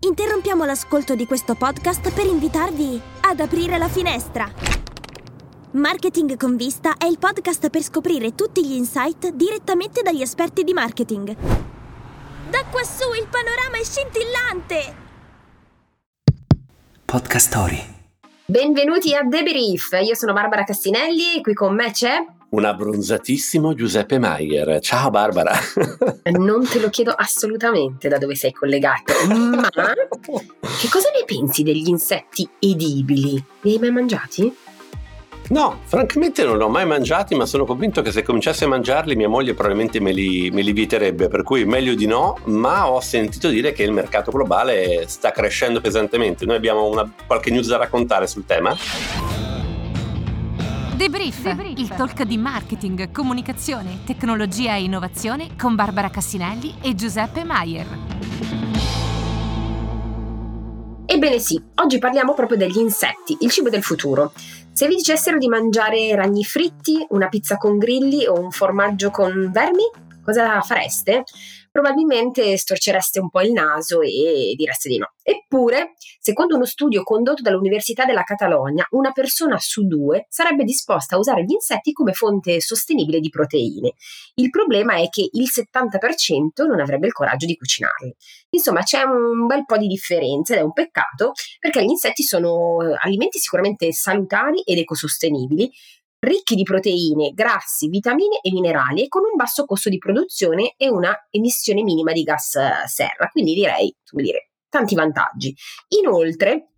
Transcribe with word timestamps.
Interrompiamo 0.00 0.64
l'ascolto 0.64 1.16
di 1.16 1.26
questo 1.26 1.56
podcast 1.56 2.12
per 2.12 2.24
invitarvi 2.24 3.00
ad 3.22 3.40
aprire 3.40 3.78
la 3.78 3.88
finestra. 3.88 4.48
Marketing 5.72 6.36
con 6.36 6.54
vista 6.54 6.96
è 6.96 7.06
il 7.06 7.18
podcast 7.18 7.68
per 7.68 7.82
scoprire 7.82 8.36
tutti 8.36 8.64
gli 8.64 8.74
insight 8.74 9.30
direttamente 9.30 10.02
dagli 10.02 10.22
esperti 10.22 10.62
di 10.62 10.72
marketing. 10.72 11.34
Da 12.48 12.64
quassù 12.70 13.12
il 13.12 13.26
panorama 13.28 13.76
è 13.76 13.82
scintillante! 13.82 14.94
Podcast 17.04 17.48
Story. 17.48 17.82
Benvenuti 18.44 19.16
a 19.16 19.26
The 19.28 19.42
Brief, 19.42 19.98
io 20.00 20.14
sono 20.14 20.32
Barbara 20.32 20.62
Cassinelli 20.62 21.38
e 21.38 21.40
qui 21.40 21.54
con 21.54 21.74
me 21.74 21.90
c'è... 21.90 22.24
Un 22.50 22.64
abbronzatissimo 22.64 23.74
Giuseppe 23.74 24.18
Maier. 24.18 24.80
Ciao 24.80 25.10
Barbara. 25.10 25.52
Non 26.28 26.66
te 26.66 26.78
lo 26.78 26.90
chiedo 26.90 27.12
assolutamente 27.12 28.08
da 28.08 28.18
dove 28.18 28.34
sei 28.34 28.52
collegato, 28.52 29.14
ma 29.28 29.68
che 29.70 30.88
cosa 30.90 31.08
ne 31.10 31.24
pensi 31.24 31.62
degli 31.62 31.88
insetti 31.88 32.48
edibili? 32.58 33.42
Li 33.62 33.72
hai 33.72 33.78
mai 33.78 33.90
mangiati? 33.90 34.54
No, 35.48 35.80
francamente 35.84 36.44
non 36.44 36.58
li 36.58 36.62
ho 36.62 36.68
mai 36.68 36.84
mangiati, 36.84 37.34
ma 37.34 37.46
sono 37.46 37.64
convinto 37.64 38.02
che 38.02 38.12
se 38.12 38.22
cominciassi 38.22 38.64
a 38.64 38.68
mangiarli 38.68 39.16
mia 39.16 39.28
moglie 39.28 39.54
probabilmente 39.54 40.00
me 40.00 40.12
li, 40.12 40.50
me 40.50 40.60
li 40.60 40.72
vieterebbe, 40.72 41.28
per 41.28 41.42
cui 41.42 41.64
meglio 41.64 41.94
di 41.94 42.06
no, 42.06 42.36
ma 42.44 42.90
ho 42.90 43.00
sentito 43.00 43.48
dire 43.48 43.72
che 43.72 43.82
il 43.82 43.92
mercato 43.92 44.30
globale 44.30 45.04
sta 45.08 45.30
crescendo 45.30 45.80
pesantemente. 45.80 46.44
Noi 46.44 46.56
abbiamo 46.56 46.86
una, 46.86 47.10
qualche 47.26 47.50
news 47.50 47.68
da 47.68 47.78
raccontare 47.78 48.26
sul 48.26 48.44
tema. 48.44 48.76
Debrief, 50.98 51.42
Debrief, 51.42 51.78
il 51.78 51.88
talk 51.90 52.24
di 52.24 52.36
marketing, 52.36 53.12
comunicazione, 53.12 54.00
tecnologia 54.04 54.74
e 54.74 54.82
innovazione 54.82 55.50
con 55.56 55.76
Barbara 55.76 56.10
Cassinelli 56.10 56.74
e 56.82 56.96
Giuseppe 56.96 57.44
Maier. 57.44 57.86
Ebbene 61.06 61.38
sì, 61.38 61.62
oggi 61.76 61.98
parliamo 61.98 62.34
proprio 62.34 62.58
degli 62.58 62.78
insetti, 62.78 63.36
il 63.42 63.50
cibo 63.52 63.68
del 63.68 63.84
futuro. 63.84 64.32
Se 64.72 64.88
vi 64.88 64.96
dicessero 64.96 65.38
di 65.38 65.46
mangiare 65.46 66.16
ragni 66.16 66.42
fritti, 66.42 67.06
una 67.10 67.28
pizza 67.28 67.58
con 67.58 67.78
grilli 67.78 68.26
o 68.26 68.36
un 68.36 68.50
formaggio 68.50 69.12
con 69.12 69.52
vermi, 69.52 69.84
cosa 70.24 70.60
fareste? 70.62 71.22
Probabilmente 71.78 72.56
storcereste 72.56 73.20
un 73.20 73.30
po' 73.30 73.40
il 73.40 73.52
naso 73.52 74.00
e 74.00 74.54
direste 74.56 74.88
di 74.88 74.98
no. 74.98 75.12
Eppure, 75.22 75.92
secondo 76.18 76.56
uno 76.56 76.64
studio 76.64 77.04
condotto 77.04 77.40
dall'Università 77.40 78.04
della 78.04 78.24
Catalogna, 78.24 78.84
una 78.90 79.12
persona 79.12 79.58
su 79.60 79.86
due 79.86 80.26
sarebbe 80.28 80.64
disposta 80.64 81.14
a 81.14 81.18
usare 81.18 81.44
gli 81.44 81.52
insetti 81.52 81.92
come 81.92 82.14
fonte 82.14 82.60
sostenibile 82.60 83.20
di 83.20 83.28
proteine. 83.28 83.92
Il 84.34 84.50
problema 84.50 84.96
è 84.96 85.08
che 85.08 85.28
il 85.30 85.46
70% 85.48 86.66
non 86.66 86.80
avrebbe 86.80 87.06
il 87.06 87.12
coraggio 87.12 87.46
di 87.46 87.56
cucinarli. 87.56 88.12
Insomma, 88.50 88.82
c'è 88.82 89.02
un 89.02 89.46
bel 89.46 89.64
po' 89.64 89.76
di 89.76 89.86
differenza 89.86 90.54
ed 90.54 90.60
è 90.60 90.62
un 90.62 90.72
peccato 90.72 91.32
perché 91.60 91.84
gli 91.84 91.90
insetti 91.90 92.24
sono 92.24 92.78
alimenti 92.98 93.38
sicuramente 93.38 93.92
salutari 93.92 94.62
ed 94.62 94.78
ecosostenibili, 94.78 95.70
ricchi 96.20 96.54
di 96.54 96.62
proteine, 96.62 97.32
grassi, 97.32 97.88
vitamine 97.88 98.40
e 98.42 98.50
minerali 98.52 99.04
e 99.04 99.08
con 99.08 99.22
un 99.22 99.36
basso 99.36 99.64
costo 99.64 99.88
di 99.88 99.98
produzione 99.98 100.74
e 100.76 100.88
una 100.88 101.14
emissione 101.30 101.82
minima 101.82 102.12
di 102.12 102.22
gas 102.22 102.56
eh, 102.56 102.86
serra. 102.86 103.28
Quindi 103.28 103.54
direi, 103.54 103.94
come 104.08 104.22
dire, 104.22 104.50
tanti 104.68 104.94
vantaggi. 104.94 105.54
Inoltre, 106.00 106.72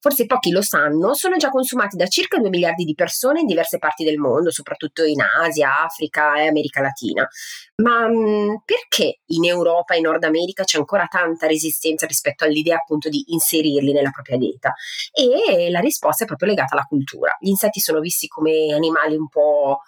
forse 0.00 0.26
pochi 0.26 0.50
lo 0.50 0.62
sanno, 0.62 1.14
sono 1.14 1.36
già 1.36 1.50
consumati 1.50 1.96
da 1.96 2.06
circa 2.06 2.38
2 2.38 2.48
miliardi 2.48 2.84
di 2.84 2.94
persone 2.94 3.40
in 3.40 3.46
diverse 3.46 3.78
parti 3.78 4.04
del 4.04 4.18
mondo, 4.18 4.50
soprattutto 4.50 5.04
in 5.04 5.20
Asia, 5.20 5.82
Africa 5.82 6.36
e 6.36 6.46
America 6.46 6.80
Latina. 6.80 7.28
Ma 7.76 8.08
mh, 8.08 8.16
mm, 8.16 8.54
perché 8.64 9.20
in 9.26 9.44
Europa 9.44 9.94
e 9.94 10.00
Nord 10.00 10.24
America 10.24 10.64
c'è 10.64 10.78
ancora 10.78 11.06
tanta 11.06 11.46
resistenza 11.46 12.06
rispetto 12.06 12.44
all'idea 12.44 12.76
appunto 12.76 13.08
di 13.08 13.24
inserirli 13.28 13.92
nella 13.92 14.10
propria 14.10 14.36
dieta? 14.36 14.72
E 15.12 15.70
la 15.70 15.80
risposta 15.80 16.24
è 16.24 16.26
proprio 16.26 16.48
legata 16.48 16.74
alla 16.74 16.86
cultura. 16.86 17.36
Gli 17.40 17.48
insetti 17.48 17.80
sono 17.80 18.00
visti 18.00 18.28
come 18.28 18.72
animali 18.72 19.16
un 19.16 19.28
po' 19.28 19.80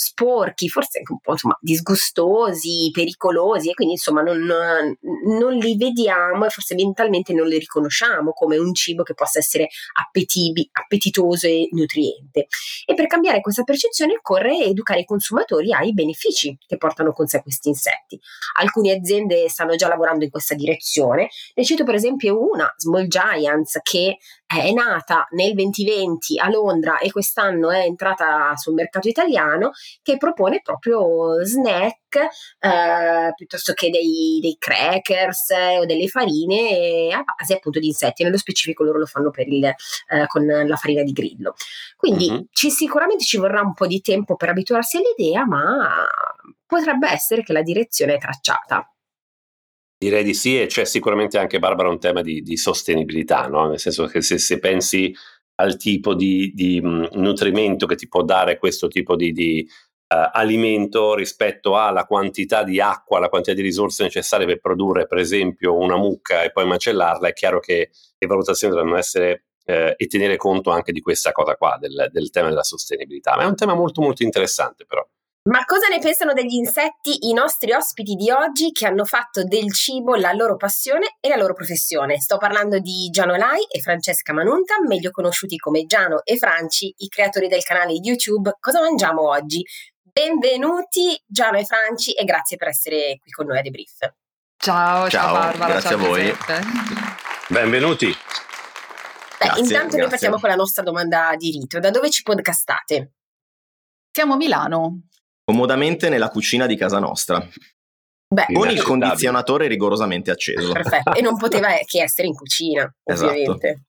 sporchi, 0.00 0.68
forse 0.68 0.98
anche 0.98 1.10
un 1.10 1.18
po' 1.18 1.32
insomma, 1.32 1.58
disgustosi, 1.60 2.88
pericolosi 2.92 3.70
e 3.70 3.74
quindi 3.74 3.94
insomma 3.94 4.22
non, 4.22 4.38
non, 4.38 5.54
li 5.54 5.76
vediamo 5.76 6.46
e 6.46 6.50
forse 6.50 6.76
mentalmente 6.76 7.32
non 7.32 7.48
li 7.48 7.58
riconosciamo 7.58 8.30
come 8.32 8.56
un 8.58 8.72
cibo 8.74 9.02
che 9.02 9.14
possa 9.14 9.40
essere 9.40 9.66
appetibi, 10.00 10.68
appetitoso 10.70 11.48
e 11.48 11.68
nutriente. 11.72 12.46
E 12.86 12.94
per 12.94 13.08
cambiare 13.08 13.40
questa 13.40 13.64
percezione 13.64 14.14
occorre 14.14 14.66
educare 14.66 15.00
i 15.00 15.04
consumatori 15.04 15.72
ai 15.72 15.92
benefici 15.92 16.56
che 16.64 16.76
portano 16.76 17.12
con 17.12 17.26
sé 17.26 17.42
questi 17.42 17.68
insetti. 17.68 18.20
Alcune 18.60 18.92
aziende 18.92 19.48
stanno 19.48 19.74
già 19.74 19.88
lavorando 19.88 20.22
in 20.22 20.30
questa 20.30 20.54
direzione, 20.54 21.28
ne 21.54 21.64
cito 21.64 21.82
per 21.82 21.96
esempio 21.96 22.40
una, 22.40 22.72
Small 22.76 23.08
Giants, 23.08 23.80
che 23.82 24.18
è 24.56 24.72
nata 24.72 25.26
nel 25.32 25.52
2020 25.52 26.38
a 26.38 26.48
Londra 26.48 26.98
e 26.98 27.12
quest'anno 27.12 27.70
è 27.70 27.80
entrata 27.80 28.56
sul 28.56 28.72
mercato 28.72 29.06
italiano, 29.06 29.72
che 30.02 30.16
propone 30.16 30.62
proprio 30.62 31.44
snack 31.44 32.16
eh, 32.58 33.32
piuttosto 33.36 33.74
che 33.74 33.90
dei, 33.90 34.38
dei 34.40 34.56
crackers 34.58 35.50
eh, 35.50 35.78
o 35.78 35.84
delle 35.84 36.08
farine 36.08 37.12
a 37.12 37.22
base 37.22 37.54
appunto 37.54 37.78
di 37.78 37.88
insetti. 37.88 38.22
Nello 38.22 38.38
specifico 38.38 38.84
loro 38.84 38.98
lo 38.98 39.06
fanno 39.06 39.30
il, 39.36 39.64
eh, 39.64 39.74
con 40.26 40.46
la 40.46 40.76
farina 40.76 41.02
di 41.02 41.12
grillo. 41.12 41.54
Quindi 41.94 42.30
uh-huh. 42.30 42.46
ci, 42.50 42.70
sicuramente 42.70 43.24
ci 43.24 43.36
vorrà 43.36 43.60
un 43.60 43.74
po' 43.74 43.86
di 43.86 44.00
tempo 44.00 44.36
per 44.36 44.48
abituarsi 44.48 44.96
all'idea, 44.96 45.44
ma 45.46 46.06
potrebbe 46.64 47.10
essere 47.10 47.42
che 47.42 47.52
la 47.52 47.62
direzione 47.62 48.14
è 48.14 48.18
tracciata. 48.18 48.90
Direi 49.98 50.22
di 50.22 50.32
sì, 50.32 50.60
e 50.60 50.66
c'è 50.66 50.84
sicuramente 50.84 51.38
anche, 51.38 51.58
Barbara, 51.58 51.88
un 51.88 51.98
tema 51.98 52.22
di, 52.22 52.40
di 52.40 52.56
sostenibilità, 52.56 53.48
no? 53.48 53.66
nel 53.66 53.80
senso 53.80 54.06
che 54.06 54.22
se, 54.22 54.38
se 54.38 54.60
pensi 54.60 55.12
al 55.56 55.76
tipo 55.76 56.14
di, 56.14 56.52
di 56.54 56.80
nutrimento 56.80 57.84
che 57.86 57.96
ti 57.96 58.06
può 58.06 58.22
dare 58.22 58.58
questo 58.58 58.86
tipo 58.86 59.16
di, 59.16 59.32
di 59.32 59.68
uh, 59.68 60.30
alimento 60.32 61.16
rispetto 61.16 61.76
alla 61.76 62.04
quantità 62.04 62.62
di 62.62 62.80
acqua, 62.80 63.18
la 63.18 63.28
quantità 63.28 63.54
di 63.54 63.62
risorse 63.62 64.04
necessarie 64.04 64.46
per 64.46 64.60
produrre, 64.60 65.08
per 65.08 65.18
esempio, 65.18 65.76
una 65.76 65.96
mucca 65.96 66.44
e 66.44 66.52
poi 66.52 66.64
macellarla, 66.64 67.26
è 67.26 67.32
chiaro 67.32 67.58
che 67.58 67.90
le 68.16 68.26
valutazioni 68.28 68.72
dovranno 68.72 68.96
essere 68.96 69.46
eh, 69.64 69.94
e 69.96 70.06
tenere 70.06 70.36
conto 70.36 70.70
anche 70.70 70.92
di 70.92 71.00
questa 71.00 71.32
cosa 71.32 71.56
qua, 71.56 71.76
del, 71.80 72.08
del 72.12 72.30
tema 72.30 72.50
della 72.50 72.62
sostenibilità. 72.62 73.34
Ma 73.34 73.42
è 73.42 73.46
un 73.46 73.56
tema 73.56 73.74
molto 73.74 74.00
molto 74.00 74.22
interessante 74.22 74.84
però. 74.86 75.04
Ma 75.48 75.64
cosa 75.64 75.88
ne 75.88 75.98
pensano 75.98 76.34
degli 76.34 76.56
insetti 76.56 77.28
i 77.28 77.32
nostri 77.32 77.72
ospiti 77.72 78.16
di 78.16 78.30
oggi 78.30 78.70
che 78.70 78.86
hanno 78.86 79.06
fatto 79.06 79.44
del 79.44 79.72
cibo 79.72 80.14
la 80.14 80.34
loro 80.34 80.56
passione 80.56 81.16
e 81.20 81.28
la 81.30 81.36
loro 81.36 81.54
professione? 81.54 82.20
Sto 82.20 82.36
parlando 82.36 82.78
di 82.80 83.08
Giano 83.10 83.34
Lai 83.34 83.62
e 83.62 83.80
Francesca 83.80 84.34
Manunta, 84.34 84.74
meglio 84.86 85.10
conosciuti 85.10 85.56
come 85.56 85.86
Giano 85.86 86.22
e 86.22 86.36
Franci, 86.36 86.92
i 86.98 87.08
creatori 87.08 87.48
del 87.48 87.62
canale 87.62 87.94
YouTube 87.94 88.56
Cosa 88.60 88.82
mangiamo 88.82 89.26
oggi? 89.26 89.64
Benvenuti 90.02 91.18
Giano 91.26 91.56
e 91.56 91.64
Franci 91.64 92.12
e 92.12 92.24
grazie 92.24 92.58
per 92.58 92.68
essere 92.68 93.16
qui 93.18 93.30
con 93.30 93.46
noi 93.46 93.58
a 93.58 93.62
Debrief. 93.62 94.00
Ciao, 94.58 95.08
ciao, 95.08 95.08
ciao 95.08 95.32
Barbara, 95.32 95.72
grazie 95.72 95.88
ciao 95.88 95.98
a 95.98 96.08
voi. 96.08 96.36
Benvenuti. 97.48 98.06
Beh, 98.06 99.46
grazie, 99.46 99.62
intanto 99.62 99.78
grazie. 99.78 99.98
noi 99.98 100.08
partiamo 100.10 100.38
con 100.38 100.50
la 100.50 100.56
nostra 100.56 100.82
domanda 100.82 101.34
di 101.38 101.50
rito. 101.52 101.78
Da 101.78 101.88
dove 101.88 102.10
ci 102.10 102.22
podcastate? 102.22 103.12
Siamo 104.10 104.34
a 104.34 104.36
Milano, 104.36 105.07
comodamente 105.48 106.10
nella 106.10 106.28
cucina 106.28 106.66
di 106.66 106.76
casa 106.76 106.98
nostra. 106.98 107.42
Beh, 108.30 108.52
con 108.52 108.68
il 108.68 108.82
condizionatore 108.82 109.66
rigorosamente 109.66 110.30
acceso. 110.30 110.72
Perfetto, 110.72 111.14
e 111.14 111.22
non 111.22 111.38
poteva 111.40 111.68
che 111.86 112.02
essere 112.02 112.28
in 112.28 112.34
cucina, 112.34 112.82
esatto. 113.02 113.30
ovviamente. 113.30 113.68
Esatto. 113.68 113.86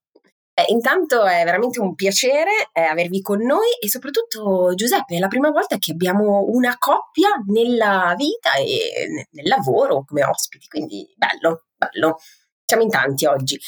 Eh, 0.54 0.66
intanto 0.70 1.26
è 1.26 1.44
veramente 1.44 1.82
un 1.82 1.96
piacere 1.96 2.70
eh, 2.72 2.82
avervi 2.82 3.22
con 3.22 3.42
noi 3.42 3.68
e 3.82 3.90
soprattutto 3.90 4.74
Giuseppe, 4.74 5.18
è 5.18 5.20
la 5.20 5.28
prima 5.28 5.52
volta 5.52 5.78
che 5.78 5.92
abbiamo 5.92 6.46
una 6.48 6.78
coppia 6.78 7.30
nella 7.48 8.14
vita 8.18 8.54
e 8.54 9.28
nel 9.32 9.48
lavoro 9.48 10.06
come 10.06 10.24
ospiti, 10.24 10.66
quindi 10.68 11.14
bello, 11.18 11.66
bello. 11.76 12.20
Siamo 12.64 12.84
in 12.84 12.90
tanti 12.90 13.26
oggi. 13.26 13.60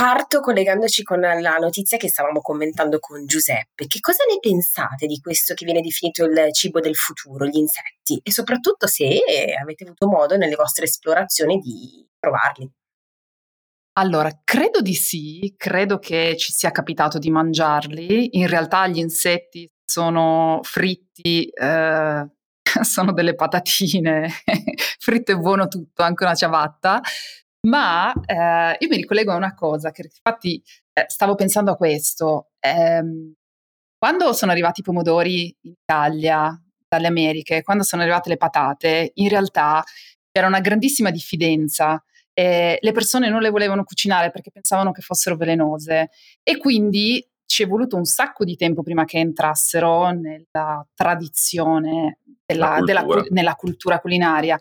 Parto 0.00 0.38
collegandoci 0.38 1.02
con 1.02 1.18
la 1.18 1.56
notizia 1.56 1.98
che 1.98 2.08
stavamo 2.08 2.40
commentando 2.40 3.00
con 3.00 3.26
Giuseppe. 3.26 3.88
Che 3.88 3.98
cosa 3.98 4.22
ne 4.30 4.38
pensate 4.38 5.08
di 5.08 5.18
questo 5.18 5.54
che 5.54 5.64
viene 5.64 5.80
definito 5.80 6.24
il 6.24 6.52
cibo 6.52 6.78
del 6.78 6.94
futuro, 6.94 7.44
gli 7.46 7.56
insetti? 7.56 8.20
E 8.22 8.30
soprattutto 8.30 8.86
se 8.86 9.20
avete 9.60 9.82
avuto 9.82 10.06
modo 10.06 10.36
nelle 10.36 10.54
vostre 10.54 10.84
esplorazioni 10.84 11.58
di 11.58 12.06
provarli. 12.16 12.70
Allora, 13.94 14.30
credo 14.44 14.82
di 14.82 14.94
sì, 14.94 15.52
credo 15.56 15.98
che 15.98 16.36
ci 16.36 16.52
sia 16.52 16.70
capitato 16.70 17.18
di 17.18 17.30
mangiarli. 17.30 18.38
In 18.38 18.46
realtà 18.46 18.86
gli 18.86 18.98
insetti 18.98 19.68
sono 19.84 20.60
fritti, 20.62 21.48
eh, 21.48 22.28
sono 22.82 23.12
delle 23.12 23.34
patatine, 23.34 24.30
fritto 25.00 25.32
è 25.32 25.36
buono 25.36 25.66
tutto, 25.66 26.04
anche 26.04 26.22
una 26.22 26.36
ciabatta, 26.36 27.00
ma 27.66 28.12
eh, 28.12 28.76
io 28.78 28.88
mi 28.88 28.96
ricollego 28.96 29.32
a 29.32 29.36
una 29.36 29.54
cosa, 29.54 29.90
che 29.90 30.02
infatti 30.02 30.62
eh, 30.92 31.04
stavo 31.08 31.34
pensando 31.34 31.72
a 31.72 31.76
questo. 31.76 32.50
Eh, 32.60 33.34
quando 33.98 34.32
sono 34.32 34.52
arrivati 34.52 34.80
i 34.80 34.84
pomodori 34.84 35.56
in 35.62 35.72
Italia, 35.72 36.60
dalle 36.88 37.06
Americhe, 37.06 37.62
quando 37.62 37.82
sono 37.82 38.02
arrivate 38.02 38.30
le 38.30 38.36
patate, 38.36 39.10
in 39.14 39.28
realtà 39.28 39.84
c'era 40.30 40.46
una 40.46 40.60
grandissima 40.60 41.10
diffidenza 41.10 42.02
le 42.40 42.92
persone 42.92 43.28
non 43.28 43.40
le 43.40 43.50
volevano 43.50 43.82
cucinare 43.82 44.30
perché 44.30 44.52
pensavano 44.52 44.92
che 44.92 45.02
fossero 45.02 45.36
velenose 45.36 46.10
e 46.44 46.56
quindi 46.56 47.26
ci 47.44 47.64
è 47.64 47.66
voluto 47.66 47.96
un 47.96 48.04
sacco 48.04 48.44
di 48.44 48.54
tempo 48.56 48.82
prima 48.82 49.04
che 49.04 49.18
entrassero 49.18 50.10
nella 50.10 50.86
tradizione 50.94 52.18
della, 52.46 52.80
della, 52.84 53.04
nella 53.30 53.54
cultura 53.54 53.98
culinaria. 53.98 54.56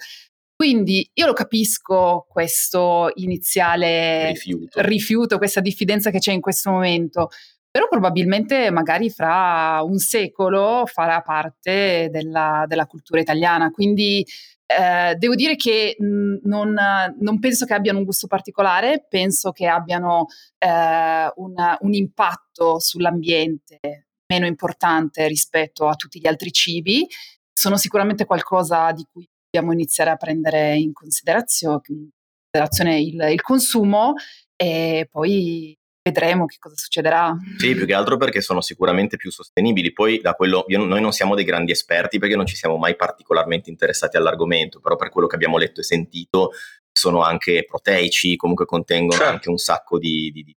Quindi 0.58 1.08
io 1.14 1.28
lo 1.28 1.34
capisco 1.34 2.26
questo 2.28 3.12
iniziale 3.14 4.30
rifiuto. 4.30 4.82
rifiuto, 4.82 5.38
questa 5.38 5.62
diffidenza 5.62 6.10
che 6.10 6.18
c'è 6.18 6.32
in 6.32 6.42
questo 6.42 6.72
momento, 6.72 7.30
però 7.70 7.88
probabilmente 7.88 8.72
magari 8.72 9.12
fra 9.12 9.82
un 9.84 10.00
secolo 10.00 10.88
farà 10.88 11.22
parte 11.22 12.10
della, 12.12 12.66
della 12.68 12.88
cultura 12.88 13.22
italiana. 13.22 13.70
Quindi 13.70 14.26
eh, 14.66 15.14
devo 15.14 15.36
dire 15.36 15.56
che 15.56 15.96
mh, 15.96 16.40
non, 16.46 16.76
non, 17.20 17.40
penso 17.40 17.68
che 17.68 17.76
abbiano 17.76 18.00
un 18.00 18.06
gusto 18.06 18.26
particolare, 18.26 19.06
penso 19.08 19.52
che 19.52 19.68
abbiano 19.68 20.26
eh, 20.58 21.32
un, 21.36 21.54
un 21.82 21.94
impatto 21.94 22.80
sull'ambiente 22.80 23.80
meno 24.26 24.48
importante 24.48 25.28
rispetto 25.28 25.88
a 25.88 25.94
tutti 25.94 26.20
gli 26.20 26.28
altri 26.28 26.52
cibi. 26.52 27.08
Sono 27.54 27.78
sicuramente 27.78 28.26
qualcosa 28.26 28.92
di 28.92 29.06
cui 29.12 29.30
dobbiamo 29.50 29.74
iniziare 29.74 30.10
a 30.10 30.16
prendere 30.16 30.76
in 30.76 30.94
considerazione, 30.94 31.82
in 31.88 32.10
considerazione 32.52 33.00
il, 33.00 33.32
il 33.32 33.42
consumo 33.42 34.14
e 34.56 35.08
poi 35.10 35.76
vedremo 36.08 36.46
che 36.46 36.58
cosa 36.60 36.76
succederà. 36.76 37.36
Sì, 37.58 37.76
più 37.76 37.86
che 37.86 37.94
altro 37.94 38.18
perché 38.18 38.42
sono 38.42 38.62
sicuramente 38.62 39.18
più 39.18 39.32
sostenibili. 39.32 39.92
Poi 39.92 40.20
da 40.22 40.34
quello, 40.34 40.66
io, 40.68 40.84
noi 40.84 41.02
non 41.02 41.12
siamo 41.12 41.36
dei 41.36 41.44
grandi 41.44 41.72
esperti 41.72 42.20
perché 42.20 42.36
non 42.36 42.46
ci 42.46 42.56
siamo 42.56 42.78
mai 42.78 42.96
particolarmente 42.96 43.70
interessati 43.70 44.18
all'argomento, 44.18 44.80
però 44.80 44.96
per 44.96 45.10
quello 45.10 45.28
che 45.28 45.36
abbiamo 45.36 45.58
letto 45.58 45.82
e 45.82 45.84
sentito 45.84 46.52
sono 46.92 47.22
anche 47.22 47.66
proteici, 47.66 48.36
comunque 48.38 48.66
contengono 48.66 49.18
certo. 49.18 49.34
anche 49.34 49.50
un 49.50 49.58
sacco 49.58 50.00
di, 50.00 50.32
di, 50.32 50.44
di 50.44 50.56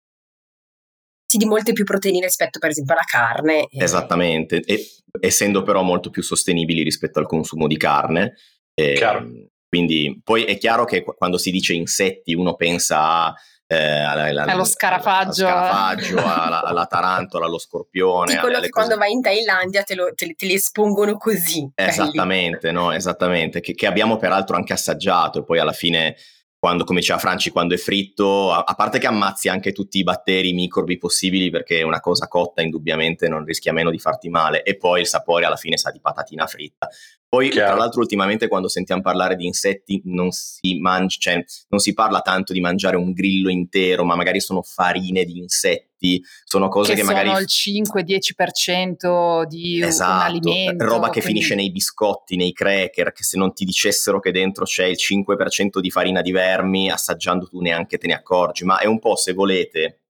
sì, 1.31 1.37
di 1.37 1.45
molte 1.45 1.73
più 1.73 1.85
proteine 1.85 2.25
rispetto 2.25 2.59
per 2.59 2.71
esempio 2.71 2.95
alla 2.95 3.05
carne. 3.05 3.69
Esattamente, 3.71 4.63
e, 4.63 4.85
essendo 5.21 5.63
però 5.63 5.83
molto 5.83 6.11
più 6.11 6.23
sostenibili 6.23 6.83
rispetto 6.83 7.21
al 7.21 7.27
consumo 7.27 7.69
di 7.69 7.77
carne. 7.77 8.35
Eh, 8.81 9.49
quindi 9.69 10.21
poi 10.23 10.45
è 10.45 10.59
chiaro 10.59 10.85
che 10.85 11.03
quando 11.05 11.39
si 11.39 11.51
dice 11.51 11.75
insetti 11.75 12.35
uno 12.35 12.55
pensa 12.55 13.27
a 13.27 13.35
eh, 13.73 13.77
alla, 13.77 14.43
allo 14.43 14.65
scarafaggio, 14.65 15.47
allo 15.47 15.65
scarafaggio 15.65 16.17
alla, 16.27 16.63
alla, 16.65 16.87
tarantola, 16.87 17.47
allo 17.47 17.59
scorpione. 17.59 18.35
Che 18.35 18.41
cose... 18.41 18.69
quando 18.69 18.97
vai 18.97 19.13
in 19.13 19.21
Thailandia 19.21 19.85
te, 19.85 19.95
lo, 19.95 20.13
te, 20.13 20.35
te 20.37 20.47
li 20.47 20.55
espongono 20.55 21.17
così. 21.17 21.71
Esattamente, 21.73 22.73
no? 22.73 22.91
Esattamente, 22.91 23.61
che, 23.61 23.75
che, 23.75 23.87
abbiamo 23.87 24.17
peraltro 24.17 24.57
anche 24.57 24.73
assaggiato 24.73 25.39
e 25.39 25.45
poi 25.45 25.61
alla 25.61 25.71
fine 25.71 26.17
quando, 26.59 26.83
come 26.83 26.99
diceva 26.99 27.21
Franci, 27.21 27.51
quando 27.51 27.75
è 27.75 27.79
fritto, 27.79 28.53
a, 28.53 28.65
a, 28.67 28.75
parte 28.75 28.99
che 28.99 29.07
ammazzi 29.07 29.49
anche 29.49 29.71
tutti 29.73 29.99
i 29.99 30.03
batteri, 30.03 30.51
i 30.51 30.53
microbi 30.53 30.99
possibili, 30.99 31.49
perché 31.49 31.83
una 31.83 32.01
cosa 32.01 32.27
cotta 32.27 32.61
indubbiamente 32.61 33.29
non 33.29 33.45
rischia 33.45 33.73
meno 33.73 33.91
di 33.91 33.99
farti 33.99 34.29
male, 34.29 34.63
e 34.63 34.77
poi 34.77 35.01
il 35.01 35.07
sapore 35.07 35.47
alla 35.47 35.57
fine 35.57 35.79
sa 35.79 35.91
di 35.91 36.01
patatina 36.01 36.47
fritta. 36.47 36.89
Poi, 37.31 37.49
Chiaro. 37.49 37.71
tra 37.71 37.79
l'altro, 37.79 38.01
ultimamente 38.01 38.49
quando 38.49 38.67
sentiamo 38.67 39.03
parlare 39.03 39.37
di 39.37 39.47
insetti 39.47 40.03
non 40.07 40.33
si, 40.33 40.81
mangia, 40.81 41.17
cioè, 41.21 41.45
non 41.69 41.79
si 41.79 41.95
parla 41.95 42.23
tanto 42.23 42.53
di 42.53 42.61
mangiare 42.61 42.97
un 42.97 43.13
grillo 43.13 43.49
intero, 43.51 44.05
ma 44.05 44.17
magari 44.17 44.41
sono 44.41 44.63
farine 44.63 45.23
di 45.23 45.39
insetti, 45.39 46.21
sono 46.43 46.67
cose 46.67 46.95
che, 46.95 47.03
che 47.03 47.07
magari... 47.07 47.29
Sono 47.29 47.39
il 47.39 47.47
5-10% 47.47 49.45
di 49.45 49.81
esatto, 49.81 50.13
un 50.13 50.39
alimento. 50.39 50.85
Roba 50.85 51.11
che 51.11 51.21
quindi... 51.21 51.29
finisce 51.29 51.55
nei 51.55 51.71
biscotti, 51.71 52.35
nei 52.35 52.53
cracker, 52.53 53.13
che 53.13 53.23
se 53.23 53.39
non 53.39 53.55
ti 53.55 53.65
dicessero 53.65 54.19
che 54.19 54.33
dentro 54.33 54.65
c'è 54.65 54.87
il 54.87 54.99
5% 54.99 55.79
di 55.79 55.91
farina 55.93 56.23
di 56.23 56.33
vermi, 56.33 56.91
assaggiando 56.91 57.47
tu 57.47 57.61
neanche 57.61 57.97
te 57.97 58.09
ne 58.09 58.15
accorgi. 58.15 58.65
Ma 58.65 58.79
è 58.79 58.87
un 58.87 58.99
po', 58.99 59.15
se 59.15 59.35
volete, 59.35 60.01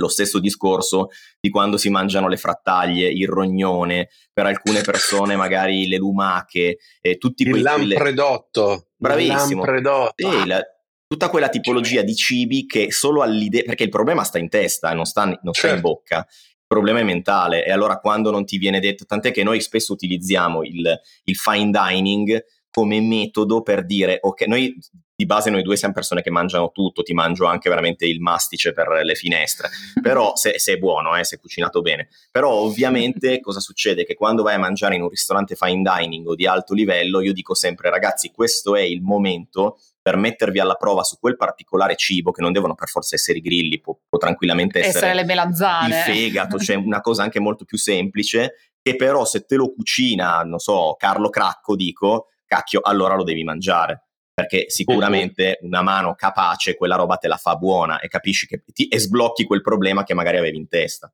lo 0.00 0.08
stesso 0.08 0.38
discorso 0.38 1.08
di 1.40 1.50
quando 1.50 1.76
si 1.76 1.90
mangiano 1.90 2.28
le 2.28 2.36
frattaglie, 2.36 3.08
il 3.08 3.28
rognone, 3.28 4.08
per 4.32 4.46
alcune 4.46 4.80
persone 4.82 5.34
magari 5.36 5.88
le 5.88 5.96
lumache, 5.96 6.78
eh, 7.00 7.18
tutti 7.18 7.42
il 7.42 7.50
quei... 7.50 7.62
Lampredotto. 7.62 8.90
Bravissimo. 8.96 9.34
Il 9.34 9.56
lampredotto. 9.56 10.30
Sì, 10.30 10.46
la, 10.46 10.62
tutta 11.06 11.28
quella 11.28 11.48
tipologia 11.48 12.02
di 12.02 12.14
cibi 12.14 12.66
che 12.66 12.92
solo 12.92 13.22
all'idea... 13.22 13.62
perché 13.64 13.82
il 13.82 13.90
problema 13.90 14.22
sta 14.22 14.38
in 14.38 14.48
testa, 14.48 14.92
non 14.92 15.04
sta, 15.04 15.24
non 15.24 15.52
sta 15.52 15.68
certo. 15.68 15.74
in 15.74 15.80
bocca. 15.80 16.18
Il 16.28 16.76
problema 16.76 17.00
è 17.00 17.04
mentale 17.04 17.64
e 17.64 17.72
allora 17.72 17.98
quando 17.98 18.30
non 18.30 18.44
ti 18.44 18.58
viene 18.58 18.78
detto, 18.78 19.04
tant'è 19.04 19.32
che 19.32 19.42
noi 19.42 19.60
spesso 19.60 19.92
utilizziamo 19.92 20.62
il, 20.62 21.00
il 21.24 21.36
fine 21.36 21.70
dining 21.70 22.44
come 22.78 23.00
metodo 23.00 23.60
per 23.62 23.84
dire 23.84 24.18
ok, 24.20 24.46
noi 24.46 24.78
di 25.16 25.26
base 25.26 25.50
noi 25.50 25.64
due 25.64 25.76
siamo 25.76 25.94
persone 25.94 26.22
che 26.22 26.30
mangiano 26.30 26.70
tutto, 26.70 27.02
ti 27.02 27.12
mangio 27.12 27.46
anche 27.46 27.68
veramente 27.68 28.06
il 28.06 28.20
mastice 28.20 28.72
per 28.72 29.00
le 29.02 29.16
finestre, 29.16 29.68
però 30.00 30.36
se, 30.36 30.60
se 30.60 30.74
è 30.74 30.76
buono, 30.76 31.16
eh, 31.16 31.24
se 31.24 31.34
è 31.34 31.40
cucinato 31.40 31.80
bene. 31.80 32.06
Però 32.30 32.52
ovviamente 32.52 33.40
cosa 33.42 33.58
succede? 33.58 34.04
Che 34.04 34.14
quando 34.14 34.44
vai 34.44 34.54
a 34.54 34.58
mangiare 34.58 34.94
in 34.94 35.02
un 35.02 35.08
ristorante 35.08 35.56
fine 35.56 35.82
dining 35.82 36.28
o 36.28 36.36
di 36.36 36.46
alto 36.46 36.72
livello, 36.72 37.20
io 37.20 37.32
dico 37.32 37.54
sempre 37.54 37.90
ragazzi, 37.90 38.30
questo 38.30 38.76
è 38.76 38.82
il 38.82 39.02
momento 39.02 39.80
per 40.00 40.16
mettervi 40.16 40.60
alla 40.60 40.76
prova 40.76 41.02
su 41.02 41.18
quel 41.18 41.36
particolare 41.36 41.96
cibo, 41.96 42.30
che 42.30 42.40
non 42.40 42.52
devono 42.52 42.76
per 42.76 42.86
forza 42.86 43.16
essere 43.16 43.38
i 43.38 43.42
grilli, 43.42 43.80
può, 43.80 43.98
può 44.08 44.20
tranquillamente 44.20 44.78
essere, 44.78 44.98
essere 44.98 45.14
le 45.14 45.24
melanzane. 45.24 45.88
il 45.88 45.94
fegato, 45.94 46.60
cioè 46.60 46.76
una 46.78 47.00
cosa 47.00 47.24
anche 47.24 47.40
molto 47.40 47.64
più 47.64 47.76
semplice, 47.76 48.54
che 48.80 48.94
però 48.94 49.24
se 49.24 49.44
te 49.44 49.56
lo 49.56 49.72
cucina, 49.72 50.42
non 50.42 50.60
so, 50.60 50.94
Carlo 50.96 51.28
Cracco 51.28 51.74
dico, 51.74 52.28
cacchio, 52.48 52.80
allora 52.82 53.14
lo 53.14 53.22
devi 53.22 53.44
mangiare 53.44 54.08
perché 54.38 54.66
sicuramente 54.68 55.58
una 55.62 55.82
mano 55.82 56.14
capace 56.14 56.76
quella 56.76 56.94
roba 56.94 57.16
te 57.16 57.26
la 57.26 57.36
fa 57.36 57.56
buona 57.56 57.98
e 57.98 58.06
capisci 58.06 58.46
che 58.46 58.62
ti, 58.72 58.86
e 58.86 59.00
sblocchi 59.00 59.44
quel 59.44 59.62
problema 59.62 60.04
che 60.04 60.14
magari 60.14 60.36
avevi 60.36 60.56
in 60.56 60.68
testa. 60.68 61.12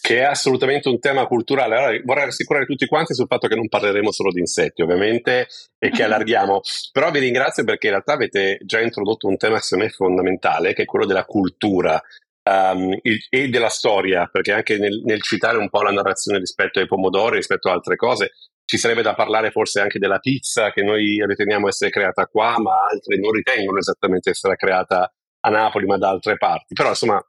Che 0.00 0.16
è 0.16 0.22
assolutamente 0.22 0.88
un 0.88 0.98
tema 0.98 1.26
culturale. 1.26 1.76
Allora, 1.76 2.00
vorrei 2.02 2.24
rassicurare 2.24 2.64
tutti 2.64 2.86
quanti 2.86 3.12
sul 3.12 3.26
fatto 3.28 3.46
che 3.46 3.56
non 3.56 3.68
parleremo 3.68 4.10
solo 4.10 4.32
di 4.32 4.40
insetti, 4.40 4.80
ovviamente, 4.80 5.48
e 5.78 5.90
che 5.90 6.02
allarghiamo. 6.04 6.62
Però 6.90 7.10
vi 7.10 7.18
ringrazio 7.18 7.64
perché 7.64 7.88
in 7.88 7.92
realtà 7.92 8.14
avete 8.14 8.58
già 8.64 8.80
introdotto 8.80 9.28
un 9.28 9.36
tema 9.36 9.60
secondo 9.60 9.84
me 9.84 9.90
fondamentale, 9.90 10.72
che 10.72 10.82
è 10.82 10.86
quello 10.86 11.04
della 11.04 11.26
cultura. 11.26 12.02
Um, 12.42 12.96
e 13.02 13.48
della 13.48 13.68
storia, 13.68 14.26
perché 14.26 14.52
anche 14.52 14.78
nel, 14.78 15.02
nel, 15.04 15.20
citare 15.20 15.58
un 15.58 15.68
po' 15.68 15.82
la 15.82 15.90
narrazione 15.90 16.38
rispetto 16.38 16.80
ai 16.80 16.86
pomodori, 16.86 17.36
rispetto 17.36 17.68
a 17.68 17.72
altre 17.72 17.96
cose, 17.96 18.32
ci 18.64 18.78
sarebbe 18.78 19.02
da 19.02 19.14
parlare 19.14 19.50
forse 19.50 19.80
anche 19.80 19.98
della 19.98 20.18
pizza 20.20 20.72
che 20.72 20.82
noi 20.82 21.22
riteniamo 21.26 21.68
essere 21.68 21.90
creata 21.90 22.26
qua, 22.26 22.58
ma 22.58 22.86
altre 22.90 23.18
non 23.18 23.32
ritengono 23.32 23.78
esattamente 23.78 24.30
essere 24.30 24.56
creata 24.56 25.12
a 25.40 25.50
Napoli, 25.50 25.86
ma 25.86 25.98
da 25.98 26.08
altre 26.08 26.36
parti. 26.38 26.74
Però 26.74 26.88
insomma 26.88 27.22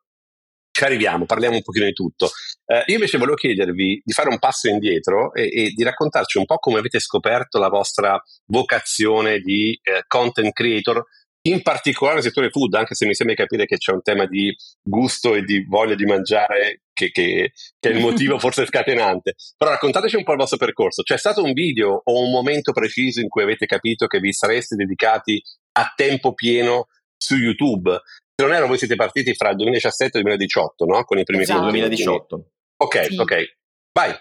ci 0.71 0.83
arriviamo, 0.85 1.25
parliamo 1.25 1.55
un 1.55 1.61
pochino 1.61 1.85
di 1.85 1.93
tutto. 1.93 2.29
Eh, 2.65 2.83
io 2.87 2.93
invece 2.93 3.17
volevo 3.17 3.35
chiedervi 3.35 4.01
di 4.03 4.13
fare 4.13 4.29
un 4.29 4.39
passo 4.39 4.69
indietro 4.69 5.33
e, 5.33 5.49
e, 5.51 5.69
di 5.75 5.83
raccontarci 5.83 6.37
un 6.37 6.45
po' 6.45 6.57
come 6.57 6.79
avete 6.79 6.99
scoperto 6.99 7.59
la 7.59 7.67
vostra 7.67 8.21
vocazione 8.45 9.39
di 9.39 9.77
eh, 9.83 10.03
content 10.07 10.53
creator 10.53 11.03
in 11.43 11.61
particolare 11.61 12.17
nel 12.17 12.25
settore 12.25 12.49
food, 12.49 12.73
anche 12.75 12.93
se 12.93 13.05
mi 13.05 13.15
sembra 13.15 13.35
capire 13.35 13.65
che 13.65 13.77
c'è 13.77 13.91
un 13.91 14.01
tema 14.01 14.25
di 14.25 14.55
gusto 14.81 15.35
e 15.35 15.43
di 15.43 15.65
voglia 15.67 15.95
di 15.95 16.05
mangiare 16.05 16.81
che, 16.93 17.09
che, 17.11 17.53
che 17.79 17.89
è 17.89 17.93
il 17.93 17.99
motivo 17.99 18.37
forse 18.39 18.65
scatenante. 18.65 19.35
Però 19.57 19.71
raccontateci 19.71 20.15
un 20.15 20.23
po' 20.23 20.33
il 20.33 20.37
vostro 20.37 20.57
percorso. 20.57 21.01
C'è 21.01 21.17
stato 21.17 21.43
un 21.43 21.53
video 21.53 22.01
o 22.03 22.23
un 22.23 22.31
momento 22.31 22.71
preciso 22.71 23.21
in 23.21 23.27
cui 23.27 23.43
avete 23.43 23.65
capito 23.65 24.07
che 24.07 24.19
vi 24.19 24.31
sareste 24.33 24.75
dedicati 24.75 25.41
a 25.73 25.93
tempo 25.95 26.33
pieno 26.33 26.87
su 27.17 27.35
YouTube? 27.35 28.01
Se 28.35 28.45
non 28.45 28.53
ero, 28.53 28.67
voi 28.67 28.77
siete 28.77 28.95
partiti 28.95 29.33
fra 29.33 29.49
il 29.49 29.55
2017 29.55 30.17
e 30.17 30.19
il 30.19 30.25
2018, 30.25 30.85
no? 30.85 31.03
Con 31.03 31.17
i 31.17 31.23
primi 31.23 31.43
esatto. 31.43 31.61
2018. 31.61 32.45
Ok, 32.77 33.05
sì. 33.05 33.17
ok. 33.17 33.55
Vai. 33.93 34.15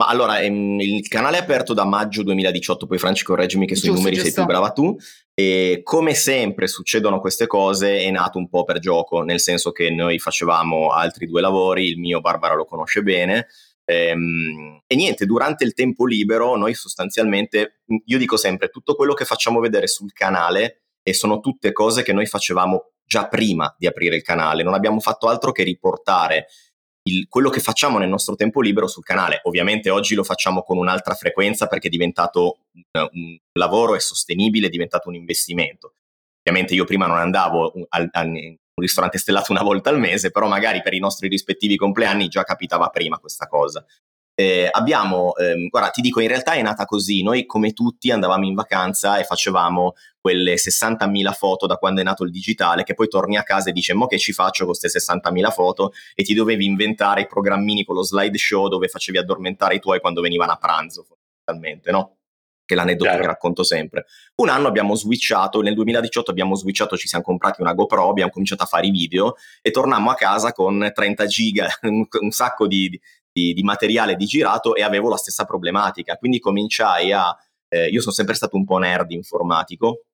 Ma 0.00 0.06
allora, 0.06 0.38
ehm, 0.40 0.78
il 0.80 1.08
canale 1.08 1.38
è 1.38 1.40
aperto 1.40 1.74
da 1.74 1.84
maggio 1.84 2.22
2018, 2.22 2.86
poi 2.86 2.98
Franci 2.98 3.24
correggimi 3.24 3.66
che 3.66 3.74
sui 3.74 3.88
giusto, 3.88 4.00
numeri 4.00 4.14
giusto. 4.14 4.30
sei 4.30 4.44
più 4.44 4.52
brava 4.52 4.70
tu. 4.70 4.96
E 5.34 5.80
come 5.82 6.14
sempre 6.14 6.68
succedono 6.68 7.18
queste 7.18 7.48
cose, 7.48 7.98
è 7.98 8.10
nato 8.10 8.38
un 8.38 8.48
po' 8.48 8.62
per 8.62 8.78
gioco, 8.78 9.22
nel 9.22 9.40
senso 9.40 9.72
che 9.72 9.90
noi 9.90 10.20
facevamo 10.20 10.90
altri 10.90 11.26
due 11.26 11.40
lavori, 11.40 11.88
il 11.88 11.98
mio 11.98 12.20
Barbara 12.20 12.54
lo 12.54 12.64
conosce 12.64 13.02
bene. 13.02 13.48
Ehm, 13.84 14.82
e 14.86 14.94
niente, 14.94 15.26
durante 15.26 15.64
il 15.64 15.74
tempo 15.74 16.06
libero 16.06 16.56
noi 16.56 16.74
sostanzialmente, 16.74 17.80
io 18.04 18.18
dico 18.18 18.36
sempre, 18.36 18.68
tutto 18.68 18.94
quello 18.94 19.14
che 19.14 19.24
facciamo 19.24 19.58
vedere 19.58 19.88
sul 19.88 20.12
canale 20.12 20.82
e 21.02 21.12
sono 21.12 21.40
tutte 21.40 21.72
cose 21.72 22.04
che 22.04 22.12
noi 22.12 22.26
facevamo 22.26 22.92
già 23.04 23.26
prima 23.26 23.74
di 23.76 23.86
aprire 23.86 24.14
il 24.14 24.22
canale, 24.22 24.62
non 24.62 24.74
abbiamo 24.74 25.00
fatto 25.00 25.26
altro 25.26 25.50
che 25.50 25.64
riportare 25.64 26.46
il, 27.08 27.26
quello 27.28 27.50
che 27.50 27.60
facciamo 27.60 27.98
nel 27.98 28.08
nostro 28.08 28.34
tempo 28.34 28.60
libero 28.60 28.86
sul 28.86 29.02
canale. 29.02 29.40
Ovviamente 29.44 29.90
oggi 29.90 30.14
lo 30.14 30.24
facciamo 30.24 30.62
con 30.62 30.78
un'altra 30.78 31.14
frequenza 31.14 31.66
perché 31.66 31.88
è 31.88 31.90
diventato 31.90 32.58
un, 32.72 33.08
un 33.12 33.38
lavoro, 33.52 33.94
è 33.94 34.00
sostenibile, 34.00 34.66
è 34.66 34.70
diventato 34.70 35.08
un 35.08 35.14
investimento. 35.14 35.94
Ovviamente 36.40 36.74
io 36.74 36.84
prima 36.84 37.06
non 37.06 37.18
andavo 37.18 37.72
al, 37.88 38.08
al, 38.10 38.26
in 38.26 38.56
ristorante 38.74 39.18
stellato 39.18 39.52
una 39.52 39.62
volta 39.62 39.90
al 39.90 39.98
mese, 39.98 40.30
però 40.30 40.46
magari 40.46 40.80
per 40.82 40.94
i 40.94 40.98
nostri 40.98 41.28
rispettivi 41.28 41.76
compleanni 41.76 42.28
già 42.28 42.44
capitava 42.44 42.88
prima 42.88 43.18
questa 43.18 43.46
cosa. 43.46 43.84
Eh, 44.34 44.68
abbiamo, 44.70 45.34
ehm, 45.34 45.68
guarda, 45.68 45.90
ti 45.90 46.00
dico, 46.00 46.20
in 46.20 46.28
realtà 46.28 46.52
è 46.52 46.62
nata 46.62 46.84
così. 46.84 47.22
Noi, 47.24 47.44
come 47.44 47.72
tutti, 47.72 48.12
andavamo 48.12 48.46
in 48.46 48.54
vacanza 48.54 49.18
e 49.18 49.24
facevamo 49.24 49.94
quelle 50.28 50.56
60.000 50.56 51.32
foto 51.32 51.66
da 51.66 51.76
quando 51.76 52.02
è 52.02 52.04
nato 52.04 52.22
il 52.22 52.30
digitale, 52.30 52.82
che 52.82 52.92
poi 52.92 53.08
torni 53.08 53.38
a 53.38 53.42
casa 53.42 53.70
e 53.70 53.72
dici, 53.72 53.94
mo 53.94 54.06
che 54.06 54.18
ci 54.18 54.34
faccio 54.34 54.66
con 54.66 54.74
queste 54.76 55.00
60.000 55.00 55.50
foto? 55.50 55.92
E 56.14 56.22
ti 56.22 56.34
dovevi 56.34 56.66
inventare 56.66 57.22
i 57.22 57.26
programmini 57.26 57.82
con 57.82 57.94
lo 57.94 58.02
slideshow 58.02 58.68
dove 58.68 58.88
facevi 58.88 59.16
addormentare 59.16 59.76
i 59.76 59.80
tuoi 59.80 60.00
quando 60.00 60.20
venivano 60.20 60.52
a 60.52 60.56
pranzo, 60.56 61.06
fondamentalmente, 61.06 61.90
no? 61.90 62.16
Che 62.62 62.74
l'aneddoto 62.74 63.04
Chiaro. 63.04 63.20
che 63.22 63.26
racconto 63.26 63.62
sempre. 63.62 64.04
Un 64.34 64.50
anno 64.50 64.68
abbiamo 64.68 64.94
switchato, 64.94 65.62
nel 65.62 65.72
2018 65.72 66.30
abbiamo 66.30 66.54
switchato, 66.56 66.98
ci 66.98 67.08
siamo 67.08 67.24
comprati 67.24 67.62
una 67.62 67.72
GoPro, 67.72 68.10
abbiamo 68.10 68.30
cominciato 68.30 68.64
a 68.64 68.66
fare 68.66 68.86
i 68.86 68.90
video 68.90 69.36
e 69.62 69.70
tornammo 69.70 70.10
a 70.10 70.14
casa 70.14 70.52
con 70.52 70.90
30 70.92 71.24
giga, 71.24 71.68
un, 71.88 72.06
un 72.20 72.30
sacco 72.30 72.66
di, 72.66 73.00
di, 73.32 73.54
di 73.54 73.62
materiale 73.62 74.14
di 74.14 74.26
girato 74.26 74.74
e 74.74 74.82
avevo 74.82 75.08
la 75.08 75.16
stessa 75.16 75.46
problematica. 75.46 76.16
Quindi 76.16 76.38
cominciai 76.38 77.12
a 77.12 77.34
eh, 77.68 77.88
io 77.88 78.00
sono 78.00 78.14
sempre 78.14 78.34
stato 78.34 78.56
un 78.56 78.64
po' 78.64 78.78
nerd 78.78 79.10
informatico, 79.10 80.06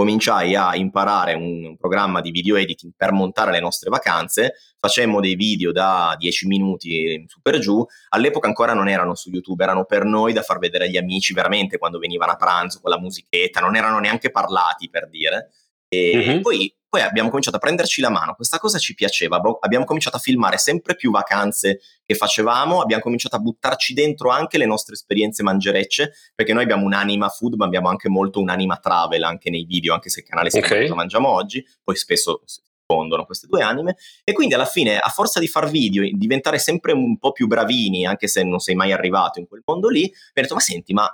cominciai 0.00 0.54
a 0.54 0.74
imparare 0.76 1.34
un, 1.34 1.62
un, 1.62 1.76
programma 1.76 2.22
di 2.22 2.30
video 2.30 2.56
editing 2.56 2.94
per 2.96 3.12
montare 3.12 3.52
le 3.52 3.60
nostre 3.60 3.90
vacanze, 3.90 4.54
facemmo 4.78 5.20
dei 5.20 5.34
video 5.34 5.72
da 5.72 6.16
10 6.18 6.46
minuti 6.46 7.22
su 7.28 7.42
per 7.42 7.58
giù, 7.58 7.84
all'epoca 8.08 8.46
ancora 8.46 8.72
non 8.72 8.88
erano 8.88 9.14
su 9.14 9.28
YouTube, 9.28 9.62
erano 9.62 9.84
per 9.84 10.04
noi 10.04 10.32
da 10.32 10.40
far 10.40 10.58
vedere 10.58 10.86
agli 10.86 10.96
amici 10.96 11.34
veramente 11.34 11.76
quando 11.76 11.98
venivano 11.98 12.32
a 12.32 12.36
pranzo 12.36 12.80
con 12.80 12.90
la 12.90 12.98
musichetta, 12.98 13.60
non 13.60 13.76
erano 13.76 13.98
neanche 13.98 14.30
parlati 14.30 14.88
per 14.88 15.06
dire. 15.10 15.50
E 15.86 16.12
mm-hmm. 16.16 16.40
poi 16.40 16.74
poi 16.90 17.02
abbiamo 17.02 17.28
cominciato 17.28 17.56
a 17.56 17.60
prenderci 17.60 18.00
la 18.00 18.10
mano, 18.10 18.34
questa 18.34 18.58
cosa 18.58 18.76
ci 18.76 18.94
piaceva, 18.94 19.38
boh, 19.38 19.58
abbiamo 19.60 19.84
cominciato 19.84 20.16
a 20.16 20.18
filmare 20.18 20.58
sempre 20.58 20.96
più 20.96 21.12
vacanze 21.12 21.80
che 22.04 22.16
facevamo, 22.16 22.80
abbiamo 22.80 23.00
cominciato 23.00 23.36
a 23.36 23.38
buttarci 23.38 23.94
dentro 23.94 24.30
anche 24.30 24.58
le 24.58 24.66
nostre 24.66 24.94
esperienze 24.94 25.44
mangerecce, 25.44 26.12
perché 26.34 26.52
noi 26.52 26.64
abbiamo 26.64 26.84
un'anima 26.84 27.28
food, 27.28 27.54
ma 27.54 27.64
abbiamo 27.64 27.88
anche 27.88 28.08
molto 28.08 28.40
un'anima 28.40 28.78
travel 28.78 29.22
anche 29.22 29.50
nei 29.50 29.64
video, 29.64 29.94
anche 29.94 30.10
se 30.10 30.20
il 30.20 30.26
canale 30.26 30.50
si 30.50 30.58
okay. 30.58 30.68
chiama 30.68 30.82
Cosa 30.82 30.94
mangiamo 30.96 31.28
oggi, 31.28 31.64
poi 31.84 31.94
spesso 31.94 32.42
si 32.44 32.60
fondono 32.84 33.24
queste 33.24 33.46
due 33.46 33.62
anime, 33.62 33.96
e 34.24 34.32
quindi 34.32 34.54
alla 34.54 34.64
fine, 34.64 34.98
a 34.98 35.08
forza 35.10 35.38
di 35.38 35.46
far 35.46 35.70
video, 35.70 36.02
diventare 36.12 36.58
sempre 36.58 36.90
un 36.90 37.18
po' 37.18 37.30
più 37.30 37.46
bravini, 37.46 38.04
anche 38.04 38.26
se 38.26 38.42
non 38.42 38.58
sei 38.58 38.74
mai 38.74 38.90
arrivato 38.90 39.38
in 39.38 39.46
quel 39.46 39.62
mondo 39.64 39.88
lì, 39.88 40.00
mi 40.00 40.08
ho 40.08 40.42
detto, 40.42 40.54
ma 40.54 40.60
senti, 40.60 40.92
ma 40.92 41.08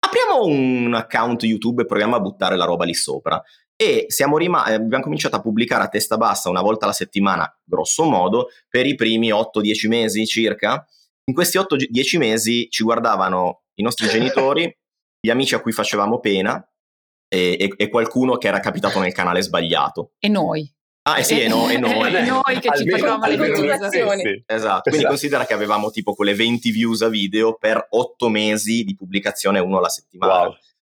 apriamo 0.00 0.44
un 0.44 0.92
account 0.94 1.44
YouTube 1.44 1.82
e 1.82 1.86
proviamo 1.86 2.14
a 2.14 2.20
buttare 2.20 2.56
la 2.56 2.66
roba 2.66 2.84
lì 2.84 2.92
sopra 2.92 3.42
e 3.80 4.06
siamo 4.08 4.38
rimasti, 4.38 4.72
eh, 4.72 4.74
abbiamo 4.74 5.04
cominciato 5.04 5.36
a 5.36 5.40
pubblicare 5.40 5.84
a 5.84 5.88
testa 5.88 6.16
bassa 6.16 6.50
una 6.50 6.62
volta 6.62 6.84
alla 6.84 6.92
settimana, 6.92 7.48
grosso 7.62 8.02
modo, 8.02 8.48
per 8.68 8.86
i 8.86 8.96
primi 8.96 9.30
8-10 9.30 9.86
mesi 9.86 10.26
circa. 10.26 10.84
In 11.26 11.34
questi 11.34 11.58
8-10 11.58 12.18
mesi 12.18 12.68
ci 12.70 12.82
guardavano 12.82 13.62
i 13.74 13.82
nostri 13.84 14.08
genitori, 14.10 14.76
gli 15.20 15.30
amici 15.30 15.54
a 15.54 15.60
cui 15.60 15.70
facevamo 15.70 16.18
pena 16.18 16.60
e, 17.28 17.56
e, 17.56 17.72
e 17.76 17.88
qualcuno 17.88 18.36
che 18.36 18.48
era 18.48 18.58
capitato 18.58 18.98
nel 18.98 19.12
canale 19.12 19.42
sbagliato. 19.42 20.10
E 20.18 20.26
noi. 20.26 20.68
Ah, 21.02 21.20
eh 21.20 21.22
sì, 21.22 21.40
e, 21.40 21.46
no, 21.46 21.68
e 21.68 21.78
noi. 21.78 22.12
e 22.16 22.22
noi 22.22 22.58
che 22.58 22.70
ci 22.76 22.90
facevamo 22.90 23.26
le 23.26 23.36
continuazioni. 23.36 24.22
Sì, 24.22 24.28
sì. 24.28 24.42
Esatto, 24.44 24.82
quindi 24.82 24.98
esatto. 24.98 25.08
considera 25.08 25.46
che 25.46 25.54
avevamo 25.54 25.90
tipo 25.90 26.14
quelle 26.14 26.34
20 26.34 26.70
views 26.72 27.02
a 27.02 27.08
video 27.08 27.54
per 27.54 27.86
8 27.90 28.28
mesi 28.28 28.82
di 28.82 28.96
pubblicazione, 28.96 29.60
uno 29.60 29.78
alla 29.78 29.88
settimana. 29.88 30.46
Wow. 30.46 30.56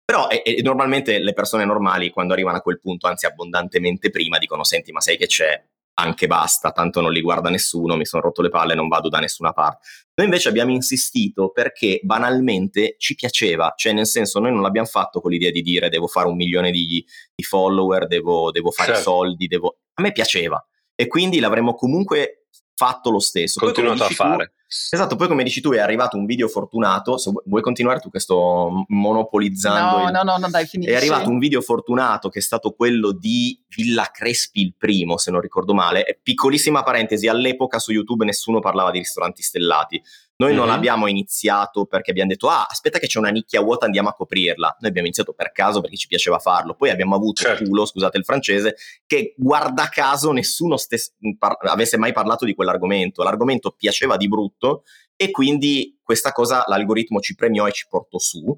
Però 0.10 0.28
e, 0.28 0.42
e 0.44 0.62
normalmente 0.64 1.20
le 1.20 1.34
persone 1.34 1.66
normali 1.66 2.10
quando 2.10 2.34
arrivano 2.34 2.58
a 2.58 2.62
quel 2.62 2.80
punto, 2.80 3.06
anzi 3.06 3.28
abbondantemente 3.28 4.10
prima, 4.10 4.40
dicono 4.40 4.64
senti 4.64 4.92
ma 4.92 5.02
sai 5.02 5.18
che 5.18 5.28
c'è, 5.28 5.64
anche 6.00 6.26
basta, 6.26 6.72
tanto 6.72 7.00
non 7.00 7.12
li 7.12 7.22
guarda 7.22 7.52
nessuno, 7.52 7.96
mi 7.96 8.08
sono 8.08 8.24
rotto 8.24 8.42
le 8.42 8.50
palle, 8.50 8.74
non 8.74 8.88
vado 8.88 9.08
da 9.08 9.20
nessuna 9.20 9.54
parte. 9.54 9.86
Noi 10.16 10.26
invece 10.26 10.50
abbiamo 10.50 10.72
insistito 10.72 11.52
perché 11.52 12.00
banalmente 12.02 12.96
ci 12.98 13.14
piaceva, 13.14 13.72
cioè 13.78 13.94
nel 13.94 14.08
senso 14.08 14.40
noi 14.40 14.52
non 14.52 14.64
l'abbiamo 14.64 14.88
fatto 14.88 15.22
con 15.22 15.30
l'idea 15.30 15.52
di 15.52 15.62
dire 15.62 15.90
devo 15.90 16.08
fare 16.08 16.28
un 16.28 16.38
milione 16.38 16.72
di, 16.72 17.06
di 17.36 17.44
follower, 17.44 18.08
devo, 18.08 18.50
devo 18.50 18.72
fare 18.72 18.94
certo. 18.94 19.12
soldi, 19.12 19.46
devo... 19.46 19.78
a 19.94 20.02
me 20.02 20.12
piaceva 20.12 20.60
e 20.96 21.06
quindi 21.06 21.40
l'avremmo 21.40 21.76
comunque 21.76 22.48
fatto 22.74 23.12
lo 23.12 23.20
stesso. 23.20 23.60
Continuato 23.60 24.06
a 24.06 24.10
fare. 24.10 24.46
Tu, 24.48 24.59
Esatto, 24.92 25.16
poi 25.16 25.28
come 25.28 25.44
dici 25.44 25.62
tu 25.62 25.72
è 25.72 25.80
arrivato 25.80 26.16
un 26.16 26.26
video 26.26 26.48
fortunato, 26.48 27.18
se 27.18 27.32
vuoi 27.46 27.64
continuare 27.64 28.00
tu 28.00 28.12
che 28.12 28.20
sto 28.20 28.86
monopolizzando? 28.88 29.98
No, 29.98 30.06
il... 30.06 30.12
no, 30.12 30.22
no, 30.22 30.38
no, 30.38 30.50
dai, 30.50 30.68
finisci. 30.68 30.92
È 30.92 30.96
arrivato 30.96 31.28
un 31.28 31.40
video 31.40 31.60
fortunato 31.62 32.30
che 32.30 32.38
è 32.38 32.42
stato 32.42 32.72
quello 32.74 33.12
di 33.12 33.60
Villa 33.76 34.10
Crespi 34.12 34.62
il 34.62 34.74
primo, 34.78 35.18
se 35.18 35.32
non 35.32 35.42
ricordo 35.42 35.74
male. 35.74 36.20
Piccolissima 36.22 36.84
parentesi, 36.84 37.28
all'epoca 37.28 37.80
su 37.80 37.92
YouTube 37.92 38.26
nessuno 38.26 38.60
parlava 38.60 38.92
di 38.92 38.98
ristoranti 38.98 39.42
stellati. 39.42 40.02
Noi 40.38 40.52
mm-hmm. 40.52 40.60
non 40.60 40.70
abbiamo 40.70 41.08
iniziato 41.08 41.86
perché 41.86 42.12
abbiamo 42.12 42.30
detto, 42.30 42.48
ah, 42.48 42.66
aspetta 42.66 42.98
che 42.98 43.08
c'è 43.08 43.20
una 43.20 43.30
nicchia 43.30 43.62
vuota, 43.62 43.86
andiamo 43.86 44.08
a 44.08 44.14
coprirla. 44.14 44.78
Noi 44.80 44.90
abbiamo 44.90 45.08
iniziato 45.08 45.34
per 45.34 45.52
caso 45.52 45.82
perché 45.82 45.98
ci 45.98 46.08
piaceva 46.08 46.40
farlo. 46.40 46.76
Poi 46.76 46.90
abbiamo 46.90 47.16
avuto 47.16 47.44
certo. 47.44 47.66
culo, 47.66 47.86
scusate 47.86 48.18
il 48.18 48.24
francese, 48.24 48.76
che 49.06 49.34
guarda 49.38 49.90
caso 49.90 50.32
nessuno 50.32 50.78
stes- 50.78 51.14
par- 51.38 51.58
avesse 51.60 51.98
mai 51.98 52.14
parlato 52.14 52.46
di 52.46 52.56
quell'argomento. 52.56 53.22
L'argomento 53.22 53.72
piaceva 53.72 54.16
di 54.16 54.30
brutto 54.30 54.84
e 55.16 55.30
quindi 55.30 56.00
questa 56.02 56.32
cosa 56.32 56.64
l'algoritmo 56.68 57.20
ci 57.20 57.36
premiò 57.36 57.68
e 57.68 57.74
ci 57.74 57.86
portò 57.90 58.18
su. 58.18 58.58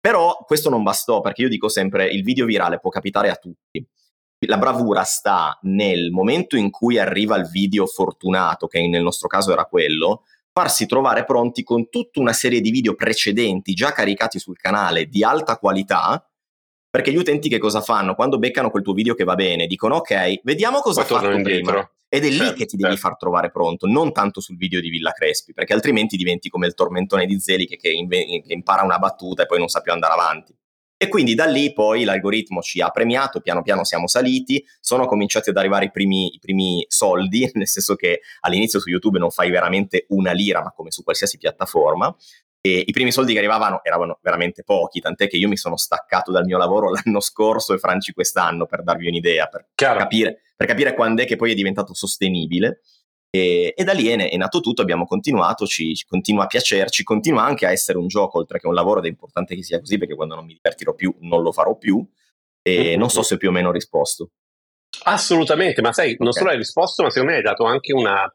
Però 0.00 0.36
questo 0.44 0.68
non 0.68 0.82
bastò 0.82 1.20
perché 1.20 1.42
io 1.42 1.48
dico 1.48 1.68
sempre, 1.68 2.08
il 2.08 2.24
video 2.24 2.44
virale 2.44 2.80
può 2.80 2.90
capitare 2.90 3.30
a 3.30 3.36
tutti. 3.36 3.86
La 4.46 4.56
bravura 4.56 5.02
sta 5.02 5.58
nel 5.62 6.10
momento 6.10 6.56
in 6.56 6.70
cui 6.70 6.98
arriva 6.98 7.36
il 7.36 7.46
video 7.46 7.86
fortunato, 7.86 8.68
che 8.68 8.86
nel 8.88 9.02
nostro 9.02 9.28
caso 9.28 9.52
era 9.52 9.66
quello, 9.66 10.24
farsi 10.50 10.86
trovare 10.86 11.24
pronti 11.24 11.62
con 11.62 11.90
tutta 11.90 12.20
una 12.20 12.32
serie 12.32 12.62
di 12.62 12.70
video 12.70 12.94
precedenti 12.94 13.74
già 13.74 13.92
caricati 13.92 14.38
sul 14.38 14.56
canale 14.56 15.06
di 15.06 15.22
alta 15.22 15.58
qualità, 15.58 16.26
perché 16.88 17.12
gli 17.12 17.18
utenti 17.18 17.50
che 17.50 17.58
cosa 17.58 17.82
fanno? 17.82 18.14
Quando 18.14 18.38
beccano 18.38 18.70
quel 18.70 18.82
tuo 18.82 18.94
video 18.94 19.14
che 19.14 19.24
va 19.24 19.34
bene, 19.34 19.66
dicono 19.66 19.96
ok, 19.96 20.40
vediamo 20.42 20.80
cosa 20.80 21.02
ha 21.02 21.04
fatto 21.04 21.42
prima. 21.42 21.90
Ed 22.08 22.24
è 22.24 22.30
certo, 22.30 22.42
lì 22.42 22.52
che 22.54 22.64
ti 22.64 22.76
devi 22.76 22.94
certo. 22.94 23.08
far 23.08 23.16
trovare 23.18 23.50
pronto, 23.52 23.86
non 23.86 24.12
tanto 24.12 24.40
sul 24.40 24.56
video 24.56 24.80
di 24.80 24.88
Villa 24.88 25.12
Crespi, 25.12 25.52
perché 25.52 25.74
altrimenti 25.74 26.16
diventi 26.16 26.48
come 26.48 26.66
il 26.66 26.74
tormentone 26.74 27.26
di 27.26 27.38
Zeli 27.38 27.66
che, 27.66 27.76
che, 27.76 27.90
inve- 27.90 28.24
che 28.24 28.52
impara 28.52 28.82
una 28.82 28.98
battuta 28.98 29.42
e 29.42 29.46
poi 29.46 29.58
non 29.58 29.68
sa 29.68 29.80
più 29.80 29.92
andare 29.92 30.14
avanti. 30.14 30.52
E 31.02 31.08
quindi 31.08 31.34
da 31.34 31.46
lì 31.46 31.72
poi 31.72 32.04
l'algoritmo 32.04 32.60
ci 32.60 32.82
ha 32.82 32.90
premiato, 32.90 33.40
piano 33.40 33.62
piano 33.62 33.84
siamo 33.84 34.06
saliti, 34.06 34.62
sono 34.80 35.06
cominciati 35.06 35.48
ad 35.48 35.56
arrivare 35.56 35.86
i 35.86 35.90
primi, 35.90 36.34
i 36.34 36.38
primi, 36.38 36.84
soldi, 36.88 37.50
nel 37.54 37.66
senso 37.68 37.94
che 37.94 38.20
all'inizio 38.40 38.78
su 38.78 38.90
YouTube 38.90 39.18
non 39.18 39.30
fai 39.30 39.48
veramente 39.48 40.04
una 40.08 40.32
lira, 40.32 40.62
ma 40.62 40.72
come 40.72 40.90
su 40.90 41.02
qualsiasi 41.02 41.38
piattaforma. 41.38 42.14
E 42.60 42.84
i 42.86 42.92
primi 42.92 43.12
soldi 43.12 43.32
che 43.32 43.38
arrivavano 43.38 43.82
erano 43.82 44.18
veramente 44.20 44.62
pochi, 44.62 45.00
tant'è 45.00 45.26
che 45.26 45.38
io 45.38 45.48
mi 45.48 45.56
sono 45.56 45.78
staccato 45.78 46.30
dal 46.32 46.44
mio 46.44 46.58
lavoro 46.58 46.90
l'anno 46.92 47.20
scorso 47.20 47.72
e 47.72 47.78
Franci 47.78 48.12
quest'anno, 48.12 48.66
per 48.66 48.82
darvi 48.82 49.08
un'idea, 49.08 49.46
per 49.46 49.68
capire, 49.74 50.42
per 50.54 50.66
capire 50.66 50.92
quando 50.92 51.22
è 51.22 51.24
che 51.24 51.36
poi 51.36 51.52
è 51.52 51.54
diventato 51.54 51.94
sostenibile. 51.94 52.82
E, 53.30 53.74
e, 53.76 53.84
da 53.84 53.92
lì 53.92 54.08
è, 54.08 54.16
è, 54.28 54.36
nato 54.36 54.60
tutto, 54.60 54.82
abbiamo 54.82 55.06
continuato, 55.06 55.64
ci, 55.64 55.94
ci, 55.94 56.04
continua 56.04 56.44
a 56.44 56.46
piacerci, 56.46 57.04
continua 57.04 57.44
anche 57.44 57.64
a 57.64 57.70
essere 57.70 57.96
un 57.96 58.08
gioco 58.08 58.38
oltre 58.38 58.58
che 58.58 58.66
un 58.66 58.74
lavoro 58.74 58.98
ed 58.98 59.06
è 59.06 59.08
importante 59.08 59.54
che 59.54 59.62
sia 59.62 59.78
così 59.78 59.98
perché 59.98 60.16
quando 60.16 60.34
non 60.34 60.44
mi 60.44 60.54
divertirò 60.54 60.94
più 60.94 61.14
non 61.20 61.42
lo 61.42 61.52
farò 61.52 61.76
più 61.76 62.04
e 62.62 62.82
mm-hmm. 62.82 62.98
non 62.98 63.08
so 63.08 63.22
se 63.22 63.36
più 63.36 63.48
o 63.48 63.52
meno 63.52 63.68
ho 63.68 63.72
risposto. 63.72 64.30
Assolutamente, 65.04 65.80
ma 65.80 65.92
sai, 65.92 66.16
non 66.18 66.32
solo 66.32 66.50
hai 66.50 66.56
risposto, 66.56 67.02
ma 67.02 67.10
secondo 67.10 67.30
me 67.30 67.38
hai 67.38 67.44
dato 67.44 67.64
anche 67.64 67.92
una, 67.92 68.30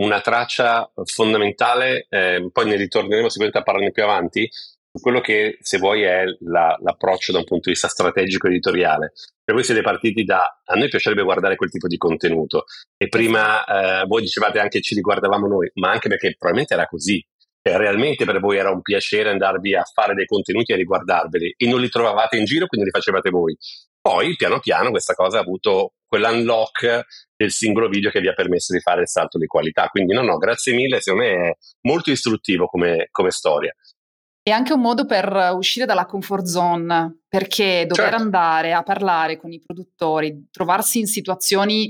una 0.00 0.20
traccia 0.20 0.90
fondamentale, 1.04 2.06
eh, 2.08 2.48
poi 2.52 2.66
ne 2.66 2.76
ritorneremo 2.76 3.28
sicuramente 3.28 3.58
a 3.58 3.62
parlarne 3.62 3.92
più 3.92 4.02
avanti, 4.02 4.50
quello 4.92 5.20
che 5.20 5.58
se 5.60 5.78
vuoi 5.78 6.02
è 6.02 6.24
la, 6.40 6.76
l'approccio 6.80 7.32
da 7.32 7.38
un 7.38 7.44
punto 7.44 7.64
di 7.64 7.72
vista 7.72 7.88
strategico 7.88 8.48
editoriale. 8.48 9.12
Per 9.44 9.54
voi 9.54 9.64
siete 9.64 9.82
partiti 9.82 10.24
da 10.24 10.60
a 10.64 10.74
noi 10.74 10.88
piacerebbe 10.88 11.22
guardare 11.22 11.56
quel 11.56 11.70
tipo 11.70 11.86
di 11.86 11.96
contenuto 11.96 12.64
e 12.96 13.08
prima 13.08 13.64
eh, 13.64 14.06
voi 14.06 14.22
dicevate 14.22 14.58
anche 14.58 14.80
ci 14.80 14.94
riguardavamo 14.94 15.46
noi, 15.46 15.70
ma 15.74 15.90
anche 15.90 16.08
perché 16.08 16.34
probabilmente 16.36 16.74
era 16.74 16.86
così. 16.86 17.24
E 17.62 17.76
realmente 17.76 18.24
per 18.24 18.40
voi 18.40 18.56
era 18.56 18.70
un 18.70 18.80
piacere 18.80 19.28
andarvi 19.28 19.74
a 19.74 19.84
fare 19.84 20.14
dei 20.14 20.24
contenuti 20.24 20.72
e 20.72 20.76
riguardarveli 20.76 21.54
e 21.58 21.68
non 21.68 21.80
li 21.80 21.90
trovavate 21.90 22.38
in 22.38 22.46
giro, 22.46 22.66
quindi 22.66 22.86
li 22.86 22.92
facevate 22.92 23.28
voi. 23.28 23.54
Poi, 24.00 24.34
piano 24.34 24.60
piano, 24.60 24.90
questa 24.90 25.12
cosa 25.12 25.38
ha 25.38 25.42
avuto 25.42 25.92
quell'unlock 26.06 27.04
del 27.36 27.50
singolo 27.50 27.88
video 27.88 28.10
che 28.10 28.20
vi 28.20 28.28
ha 28.28 28.32
permesso 28.32 28.72
di 28.72 28.80
fare 28.80 29.02
il 29.02 29.08
salto 29.08 29.36
di 29.36 29.46
qualità. 29.46 29.88
Quindi, 29.88 30.14
no, 30.14 30.22
no, 30.22 30.38
grazie 30.38 30.72
mille, 30.72 31.02
secondo 31.02 31.26
me 31.26 31.48
è 31.50 31.56
molto 31.82 32.10
istruttivo 32.10 32.66
come, 32.66 33.08
come 33.10 33.30
storia. 33.30 33.74
È 34.50 34.52
anche 34.52 34.72
un 34.72 34.80
modo 34.80 35.06
per 35.06 35.52
uscire 35.54 35.86
dalla 35.86 36.06
comfort 36.06 36.44
zone, 36.44 37.20
perché 37.28 37.84
dover 37.86 38.08
certo. 38.08 38.20
andare 38.20 38.72
a 38.72 38.82
parlare 38.82 39.36
con 39.36 39.52
i 39.52 39.60
produttori, 39.64 40.48
trovarsi 40.50 40.98
in 40.98 41.06
situazioni 41.06 41.88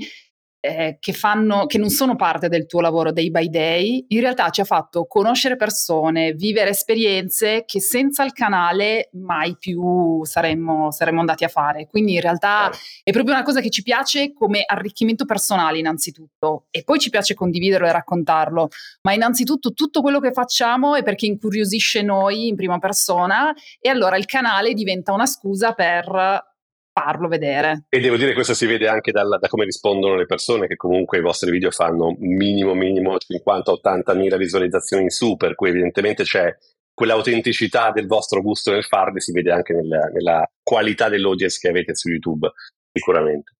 eh, 0.61 0.97
che, 0.99 1.11
fanno, 1.11 1.65
che 1.65 1.79
non 1.79 1.89
sono 1.89 2.15
parte 2.15 2.47
del 2.47 2.67
tuo 2.67 2.81
lavoro 2.81 3.11
day 3.11 3.31
by 3.31 3.49
day, 3.49 4.05
in 4.09 4.19
realtà 4.19 4.49
ci 4.51 4.61
ha 4.61 4.63
fatto 4.63 5.05
conoscere 5.07 5.55
persone, 5.55 6.33
vivere 6.33 6.69
esperienze 6.69 7.63
che 7.65 7.81
senza 7.81 8.23
il 8.23 8.31
canale 8.31 9.09
mai 9.13 9.57
più 9.57 10.23
saremmo, 10.23 10.91
saremmo 10.91 11.19
andati 11.19 11.43
a 11.43 11.47
fare. 11.47 11.87
Quindi 11.87 12.13
in 12.13 12.21
realtà 12.21 12.69
è 13.03 13.11
proprio 13.11 13.33
una 13.33 13.43
cosa 13.43 13.59
che 13.59 13.71
ci 13.71 13.81
piace 13.81 14.33
come 14.33 14.63
arricchimento 14.65 15.25
personale 15.25 15.79
innanzitutto. 15.79 16.65
E 16.69 16.83
poi 16.83 16.99
ci 16.99 17.09
piace 17.09 17.33
condividerlo 17.33 17.87
e 17.87 17.91
raccontarlo, 17.91 18.69
ma 19.01 19.13
innanzitutto 19.13 19.73
tutto 19.73 20.01
quello 20.01 20.19
che 20.19 20.31
facciamo 20.31 20.95
è 20.95 21.01
perché 21.01 21.25
incuriosisce 21.25 22.03
noi 22.03 22.47
in 22.47 22.55
prima 22.55 22.77
persona 22.77 23.51
e 23.79 23.89
allora 23.89 24.15
il 24.15 24.25
canale 24.25 24.73
diventa 24.73 25.11
una 25.11 25.25
scusa 25.25 25.73
per 25.73 26.49
farlo 26.91 27.27
vedere. 27.27 27.85
E 27.89 27.99
devo 27.99 28.15
dire 28.15 28.29
che 28.29 28.35
questo 28.35 28.53
si 28.53 28.65
vede 28.65 28.87
anche 28.87 29.11
dalla, 29.11 29.37
da 29.37 29.47
come 29.47 29.65
rispondono 29.65 30.15
le 30.15 30.25
persone, 30.25 30.67
che 30.67 30.75
comunque 30.75 31.17
i 31.17 31.21
vostri 31.21 31.51
video 31.51 31.71
fanno 31.71 32.15
minimo 32.19 32.73
minimo 32.73 33.15
50-80 33.15 34.15
mila 34.15 34.37
visualizzazioni 34.37 35.03
in 35.03 35.09
su, 35.09 35.35
per 35.35 35.55
cui 35.55 35.69
evidentemente 35.69 36.23
c'è 36.23 36.55
quell'autenticità 36.93 37.91
del 37.91 38.07
vostro 38.07 38.41
gusto 38.41 38.71
nel 38.71 38.83
farli, 38.83 39.21
si 39.21 39.31
vede 39.31 39.51
anche 39.51 39.73
nella, 39.73 40.05
nella 40.13 40.45
qualità 40.61 41.09
dell'audience 41.09 41.57
che 41.59 41.69
avete 41.69 41.95
su 41.95 42.09
YouTube, 42.09 42.51
sicuramente. 42.91 43.55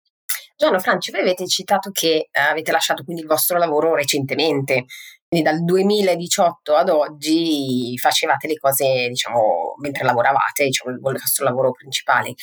Gianno 0.55 0.77
Franci, 0.77 1.09
voi 1.09 1.21
avete 1.21 1.47
citato 1.47 1.89
che 1.91 2.29
eh, 2.29 2.39
avete 2.39 2.71
lasciato 2.71 3.03
quindi 3.03 3.23
il 3.23 3.27
vostro 3.27 3.57
lavoro 3.57 3.95
recentemente, 3.95 4.85
quindi 5.27 5.49
dal 5.49 5.63
2018 5.63 6.75
ad 6.75 6.89
oggi 6.89 7.97
facevate 7.97 8.47
le 8.47 8.57
cose, 8.59 9.07
diciamo, 9.07 9.73
mentre 9.81 10.03
lavoravate, 10.03 10.65
diciamo, 10.65 10.93
il 10.93 10.99
vostro 11.01 11.45
lavoro 11.45 11.71
principale. 11.71 12.35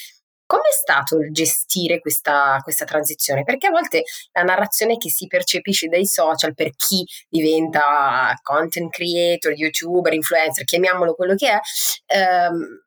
Com'è 0.49 0.73
stato 0.73 1.19
il 1.19 1.31
gestire 1.31 2.01
questa, 2.01 2.59
questa, 2.63 2.87
transizione? 2.87 3.45
Perché 3.45 3.67
a 3.67 3.71
volte 3.71 4.05
la 4.33 4.45
narrazione 4.45 4.97
che 4.97 5.11
si 5.11 5.27
percepisce 5.27 5.89
dai 5.89 6.07
social 6.07 6.55
per 6.55 6.71
chi 6.75 7.05
diventa 7.29 8.33
content 8.41 8.91
creator, 8.91 9.53
youtuber, 9.53 10.15
influencer, 10.15 10.65
chiamiamolo 10.65 11.15
quello 11.15 11.35
che 11.35 11.51
è, 11.51 11.61
ehm, 12.07 12.83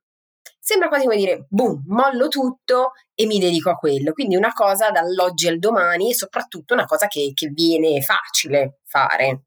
sembra 0.59 0.87
quasi 0.87 1.03
come 1.03 1.17
dire, 1.17 1.45
boom, 1.49 1.83
mollo 1.85 2.29
tutto 2.29 2.93
e 3.13 3.27
mi 3.27 3.37
dedico 3.37 3.69
a 3.69 3.75
quello. 3.75 4.11
Quindi 4.13 4.35
una 4.35 4.53
cosa 4.53 4.89
dall'oggi 4.89 5.47
al 5.47 5.59
domani 5.59 6.09
e 6.09 6.15
soprattutto 6.15 6.73
una 6.73 6.85
cosa 6.85 7.05
che, 7.05 7.31
che 7.35 7.49
viene 7.49 8.01
facile 8.01 8.79
fare. 8.85 9.43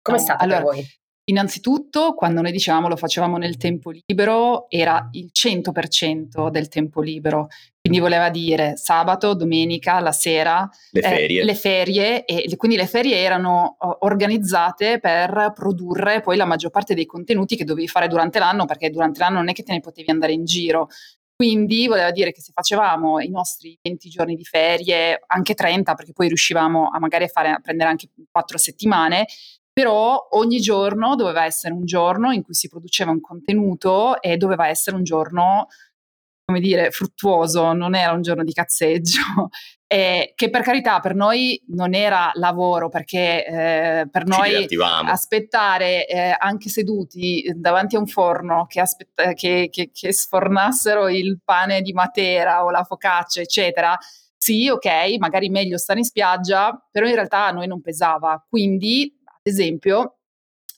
Come 0.00 0.16
è 0.16 0.20
stato 0.20 0.44
allora, 0.44 0.62
per 0.62 0.66
voi? 0.66 0.99
Innanzitutto, 1.24 2.14
quando 2.14 2.40
noi 2.40 2.50
dicevamo 2.50 2.88
lo 2.88 2.96
facevamo 2.96 3.36
nel 3.36 3.56
tempo 3.56 3.90
libero, 3.90 4.68
era 4.68 5.08
il 5.12 5.30
100% 5.32 6.50
del 6.50 6.68
tempo 6.68 7.00
libero. 7.00 7.48
Quindi 7.80 8.00
voleva 8.00 8.30
dire 8.30 8.76
sabato, 8.76 9.34
domenica, 9.34 10.00
la 10.00 10.12
sera, 10.12 10.68
le 10.90 11.00
ferie. 11.00 11.40
Eh, 11.40 11.44
le 11.44 11.54
ferie 11.54 12.24
e 12.24 12.56
quindi 12.56 12.76
le 12.76 12.86
ferie 12.86 13.16
erano 13.16 13.76
organizzate 14.00 14.98
per 14.98 15.52
produrre 15.54 16.20
poi 16.20 16.36
la 16.36 16.44
maggior 16.44 16.70
parte 16.70 16.94
dei 16.94 17.06
contenuti 17.06 17.56
che 17.56 17.64
dovevi 17.64 17.88
fare 17.88 18.08
durante 18.08 18.38
l'anno, 18.38 18.64
perché 18.64 18.90
durante 18.90 19.20
l'anno 19.20 19.36
non 19.36 19.48
è 19.48 19.52
che 19.52 19.62
te 19.62 19.72
ne 19.72 19.80
potevi 19.80 20.10
andare 20.10 20.32
in 20.32 20.44
giro. 20.44 20.88
Quindi 21.40 21.86
voleva 21.86 22.10
dire 22.10 22.32
che 22.32 22.42
se 22.42 22.52
facevamo 22.52 23.18
i 23.18 23.30
nostri 23.30 23.78
20 23.80 24.10
giorni 24.10 24.36
di 24.36 24.44
ferie, 24.44 25.22
anche 25.26 25.54
30, 25.54 25.94
perché 25.94 26.12
poi 26.12 26.28
riuscivamo 26.28 26.90
a 26.92 26.98
magari 26.98 27.28
fare, 27.28 27.48
a 27.48 27.60
prendere 27.62 27.88
anche 27.88 28.10
4 28.30 28.58
settimane, 28.58 29.24
però 29.80 30.28
ogni 30.32 30.60
giorno 30.60 31.14
doveva 31.14 31.46
essere 31.46 31.72
un 31.72 31.86
giorno 31.86 32.32
in 32.32 32.42
cui 32.42 32.52
si 32.52 32.68
produceva 32.68 33.12
un 33.12 33.22
contenuto 33.22 34.20
e 34.20 34.36
doveva 34.36 34.68
essere 34.68 34.94
un 34.94 35.04
giorno, 35.04 35.68
come 36.44 36.60
dire, 36.60 36.90
fruttuoso, 36.90 37.72
non 37.72 37.94
era 37.94 38.12
un 38.12 38.20
giorno 38.20 38.44
di 38.44 38.52
cazzeggio. 38.52 39.20
Eh, 39.92 40.34
che 40.36 40.50
per 40.50 40.62
carità 40.62 41.00
per 41.00 41.16
noi 41.16 41.60
non 41.70 41.94
era 41.94 42.30
lavoro 42.34 42.88
perché 42.88 43.44
eh, 43.44 44.08
per 44.08 44.24
noi 44.24 44.68
aspettare 45.04 46.06
eh, 46.06 46.32
anche 46.38 46.68
seduti 46.68 47.52
davanti 47.56 47.96
a 47.96 47.98
un 47.98 48.06
forno 48.06 48.66
che, 48.68 48.78
aspetta, 48.78 49.32
che, 49.32 49.66
che, 49.68 49.90
che, 49.92 50.12
sfornassero 50.12 51.08
il 51.08 51.40
pane 51.44 51.80
di 51.80 51.92
Matera 51.92 52.62
o 52.62 52.70
la 52.70 52.84
focaccia 52.84 53.40
eccetera 53.40 53.98
sì 54.36 54.68
ok 54.68 55.16
magari 55.18 55.48
meglio 55.48 55.76
stare 55.76 55.98
in 55.98 56.04
spiaggia 56.04 56.86
però 56.88 57.08
in 57.08 57.14
realtà 57.14 57.46
a 57.46 57.50
noi 57.50 57.66
non 57.66 57.80
pesava 57.80 58.46
quindi 58.48 59.19
esempio, 59.50 60.20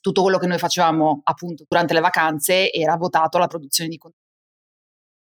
tutto 0.00 0.22
quello 0.22 0.38
che 0.38 0.46
noi 0.46 0.58
facevamo 0.58 1.20
appunto 1.24 1.64
durante 1.68 1.94
le 1.94 2.00
vacanze 2.00 2.72
era 2.72 2.96
votato 2.96 3.36
alla 3.36 3.46
produzione 3.46 3.88
di 3.88 3.96
contenuti. 3.96 4.20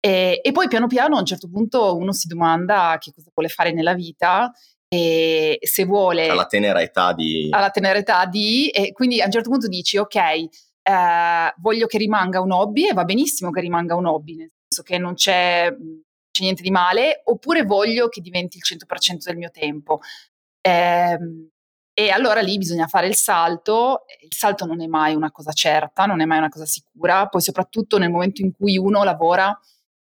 E, 0.03 0.41
e, 0.43 0.51
poi 0.51 0.67
piano 0.67 0.87
piano 0.87 1.15
a 1.15 1.19
un 1.19 1.25
certo 1.25 1.47
punto 1.47 1.95
uno 1.95 2.11
si 2.11 2.27
domanda 2.27 2.97
che 2.99 3.11
cosa 3.13 3.29
vuole 3.33 3.49
fare 3.49 3.71
nella 3.71 3.93
vita 3.93 4.51
e 4.93 5.59
se 5.61 5.85
vuole... 5.85 6.27
Alla 6.27 6.47
tenera 6.47 6.81
età 6.81 7.13
di... 7.13 7.47
Alla 7.51 7.69
tenera 7.69 7.99
età 7.99 8.25
di... 8.25 8.67
E 8.69 8.91
quindi 8.91 9.21
a 9.21 9.25
un 9.25 9.31
certo 9.31 9.49
punto 9.49 9.67
dici 9.67 9.97
ok, 9.97 10.15
eh, 10.15 10.49
voglio 11.57 11.85
che 11.85 11.97
rimanga 11.99 12.41
un 12.41 12.51
hobby 12.51 12.89
e 12.89 12.93
va 12.93 13.03
benissimo 13.03 13.51
che 13.51 13.61
rimanga 13.61 13.95
un 13.95 14.07
hobby, 14.07 14.35
nel 14.35 14.51
senso 14.67 14.83
che 14.83 14.97
non 14.97 15.13
c'è, 15.13 15.71
c'è 16.31 16.41
niente 16.41 16.63
di 16.63 16.71
male, 16.71 17.21
oppure 17.25 17.63
voglio 17.63 18.09
che 18.09 18.21
diventi 18.21 18.57
il 18.57 18.63
100% 18.65 19.23
del 19.23 19.37
mio 19.37 19.51
tempo. 19.51 19.99
Eh, 20.61 21.17
e 21.93 22.09
allora 22.09 22.41
lì 22.41 22.57
bisogna 22.57 22.87
fare 22.87 23.07
il 23.07 23.15
salto, 23.15 24.05
il 24.21 24.33
salto 24.33 24.65
non 24.65 24.81
è 24.81 24.87
mai 24.87 25.13
una 25.13 25.31
cosa 25.31 25.51
certa, 25.51 26.05
non 26.05 26.21
è 26.21 26.25
mai 26.25 26.37
una 26.37 26.49
cosa 26.49 26.65
sicura, 26.65 27.27
poi 27.27 27.41
soprattutto 27.41 27.97
nel 27.97 28.09
momento 28.09 28.41
in 28.41 28.53
cui 28.53 28.77
uno 28.77 29.03
lavora 29.03 29.57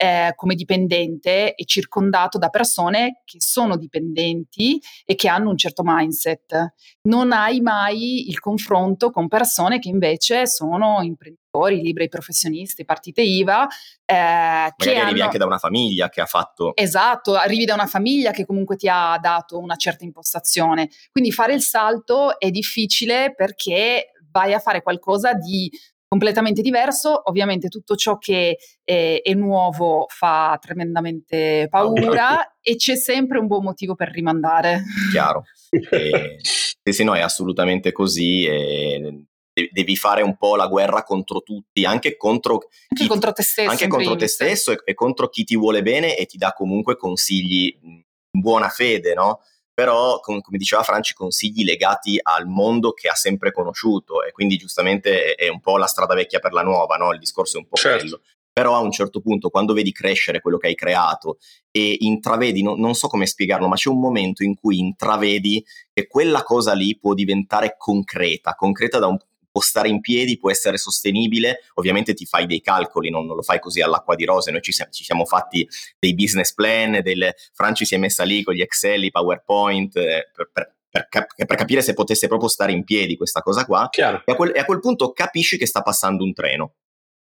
eh, 0.03 0.33
come 0.35 0.55
dipendente 0.55 1.53
è 1.53 1.63
circondato 1.63 2.37
da 2.37 2.49
persone 2.49 3.21
che 3.23 3.37
sono 3.39 3.77
dipendenti 3.77 4.77
e 5.05 5.15
che 5.15 5.29
hanno 5.29 5.49
un 5.49 5.57
certo 5.57 5.81
mindset. 5.85 6.73
Non 7.03 7.31
hai 7.31 7.61
mai 7.61 8.27
il 8.27 8.41
confronto 8.41 9.11
con 9.11 9.29
persone 9.29 9.79
che 9.79 9.87
invece 9.87 10.45
sono 10.45 11.01
imprenditori, 11.03 11.81
liberi 11.81 12.09
professionisti, 12.09 12.83
partite 12.83 13.21
IVA. 13.21 13.65
Eh, 14.03 14.13
Magari 14.13 14.73
che 14.75 14.95
arrivi 14.95 15.11
hanno... 15.13 15.23
anche 15.23 15.37
da 15.37 15.45
una 15.45 15.57
famiglia 15.57 16.09
che 16.09 16.19
ha 16.19 16.25
fatto... 16.25 16.75
Esatto, 16.75 17.35
arrivi 17.35 17.63
da 17.63 17.73
una 17.73 17.87
famiglia 17.87 18.31
che 18.31 18.45
comunque 18.45 18.75
ti 18.75 18.89
ha 18.89 19.17
dato 19.21 19.57
una 19.57 19.77
certa 19.77 20.03
impostazione. 20.03 20.89
Quindi 21.11 21.31
fare 21.31 21.53
il 21.53 21.61
salto 21.61 22.37
è 22.39 22.49
difficile 22.51 23.33
perché 23.33 24.11
vai 24.33 24.53
a 24.53 24.59
fare 24.59 24.81
qualcosa 24.81 25.33
di 25.33 25.71
completamente 26.13 26.61
diverso. 26.61 27.21
Ovviamente 27.25 27.69
tutto 27.69 27.95
ciò 27.95 28.19
che 28.19 28.57
è, 28.83 29.19
è 29.21 29.33
nuovo 29.33 30.05
fa 30.09 30.57
tremendamente 30.61 31.67
paura 31.71 32.55
e 32.61 32.75
c'è 32.75 32.95
sempre 32.95 33.39
un 33.39 33.47
buon 33.47 33.63
motivo 33.63 33.95
per 33.95 34.09
rimandare. 34.09 34.83
Chiaro. 35.11 35.43
E, 36.85 36.91
se 36.91 37.05
no 37.05 37.15
è 37.15 37.21
assolutamente 37.21 37.93
così. 37.93 38.45
E 38.45 39.25
devi 39.71 39.95
fare 39.95 40.21
un 40.21 40.35
po' 40.35 40.57
la 40.57 40.67
guerra 40.67 41.03
contro 41.03 41.41
tutti, 41.41 41.85
anche 41.85 42.17
contro, 42.17 42.59
anche 42.89 43.07
contro 43.07 43.31
te 43.31 43.41
stesso, 43.41 43.69
anche 43.69 43.87
contro 43.87 44.17
te 44.17 44.27
stesso 44.27 44.71
e, 44.73 44.81
e, 44.83 44.93
contro 44.93 45.29
chi 45.29 45.45
ti 45.45 45.55
vuole 45.55 45.81
bene 45.81 46.17
e 46.17 46.25
ti 46.25 46.37
dà 46.37 46.51
comunque 46.51 46.97
consigli 46.97 47.73
in 47.81 48.03
buona 48.29 48.67
fede, 48.67 49.13
no? 49.13 49.39
Però 49.73 50.19
com- 50.19 50.41
come 50.41 50.57
diceva 50.57 50.83
Franci 50.83 51.13
consigli 51.13 51.63
legati 51.63 52.19
al 52.21 52.47
mondo 52.47 52.91
che 52.91 53.07
ha 53.07 53.15
sempre 53.15 53.51
conosciuto 53.51 54.23
e 54.23 54.31
quindi 54.31 54.57
giustamente 54.57 55.33
è, 55.33 55.47
un 55.47 55.59
po' 55.59 55.77
la 55.77 55.87
strada 55.87 56.13
vecchia 56.13 56.39
per 56.39 56.53
la 56.53 56.61
nuova, 56.61 56.95
no? 56.95 57.11
il 57.11 57.19
discorso 57.19 57.57
è 57.57 57.59
un 57.59 57.67
po' 57.67 57.75
certo. 57.75 57.99
quello. 57.99 58.21
Però 58.53 58.75
a 58.75 58.81
un 58.81 58.91
certo 58.91 59.19
punto, 59.19 59.49
quando 59.49 59.73
vedi 59.73 59.91
crescere 59.91 60.39
quello 60.39 60.57
che 60.57 60.67
hai 60.67 60.75
creato 60.75 61.39
e 61.71 61.97
intravedi, 62.01 62.61
no, 62.61 62.75
non 62.75 62.93
so 62.93 63.07
come 63.07 63.25
spiegarlo, 63.25 63.67
ma 63.67 63.75
c'è 63.75 63.89
un 63.89 63.99
momento 63.99 64.43
in 64.43 64.53
cui 64.53 64.77
intravedi 64.77 65.65
che 65.91 66.05
quella 66.05 66.43
cosa 66.43 66.73
lì 66.73 66.95
può 66.95 67.15
diventare 67.15 67.73
concreta, 67.75 68.53
concreta 68.53 68.99
da 68.99 69.07
un 69.07 69.17
può 69.53 69.61
stare 69.61 69.87
in 69.87 70.01
piedi, 70.01 70.39
può 70.39 70.49
essere 70.49 70.79
sostenibile, 70.79 71.59
ovviamente 71.75 72.15
ti 72.15 72.25
fai 72.25 72.47
dei 72.47 72.59
calcoli, 72.59 73.11
non, 73.11 73.27
non 73.27 73.35
lo 73.35 73.43
fai 73.43 73.59
così 73.59 73.81
all'acqua 73.81 74.15
di 74.15 74.25
rose, 74.25 74.49
noi 74.49 74.63
ci, 74.63 74.73
ci, 74.73 75.03
siamo 75.03 75.25
fatti 75.25 75.67
dei 75.99 76.15
business 76.15 76.55
plan, 76.55 77.01
del, 77.03 77.31
Franci 77.53 77.85
si 77.85 77.93
è 77.93 77.99
messa 77.99 78.23
lì 78.23 78.41
con 78.41 78.55
gli 78.55 78.61
Excel, 78.61 79.03
i 79.03 79.11
PowerPoint, 79.11 79.95
eh, 79.95 80.31
per, 80.33 80.49
per, 80.51 80.75
per, 80.89 81.07
cap- 81.07 81.45
per, 81.45 81.55
capire 81.55 81.83
se 81.83 81.93
potesse 81.93 82.27
proprio 82.27 82.49
stare 82.49 82.71
in 82.71 82.83
piedi 82.83 83.15
questa 83.15 83.41
cosa 83.41 83.63
qua, 83.63 83.87
e 83.91 84.01
a, 84.01 84.23
quel, 84.35 84.53
e 84.55 84.59
a 84.59 84.65
quel 84.65 84.79
punto 84.79 85.11
capisci 85.11 85.59
che 85.59 85.67
sta 85.67 85.83
passando 85.83 86.23
un 86.23 86.33
treno 86.33 86.73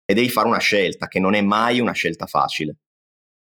e 0.06 0.14
devi 0.14 0.30
fare 0.30 0.48
una 0.48 0.58
scelta 0.58 1.08
che 1.08 1.20
non 1.20 1.34
è 1.34 1.42
mai 1.42 1.80
una 1.80 1.92
scelta 1.92 2.24
facile. 2.24 2.76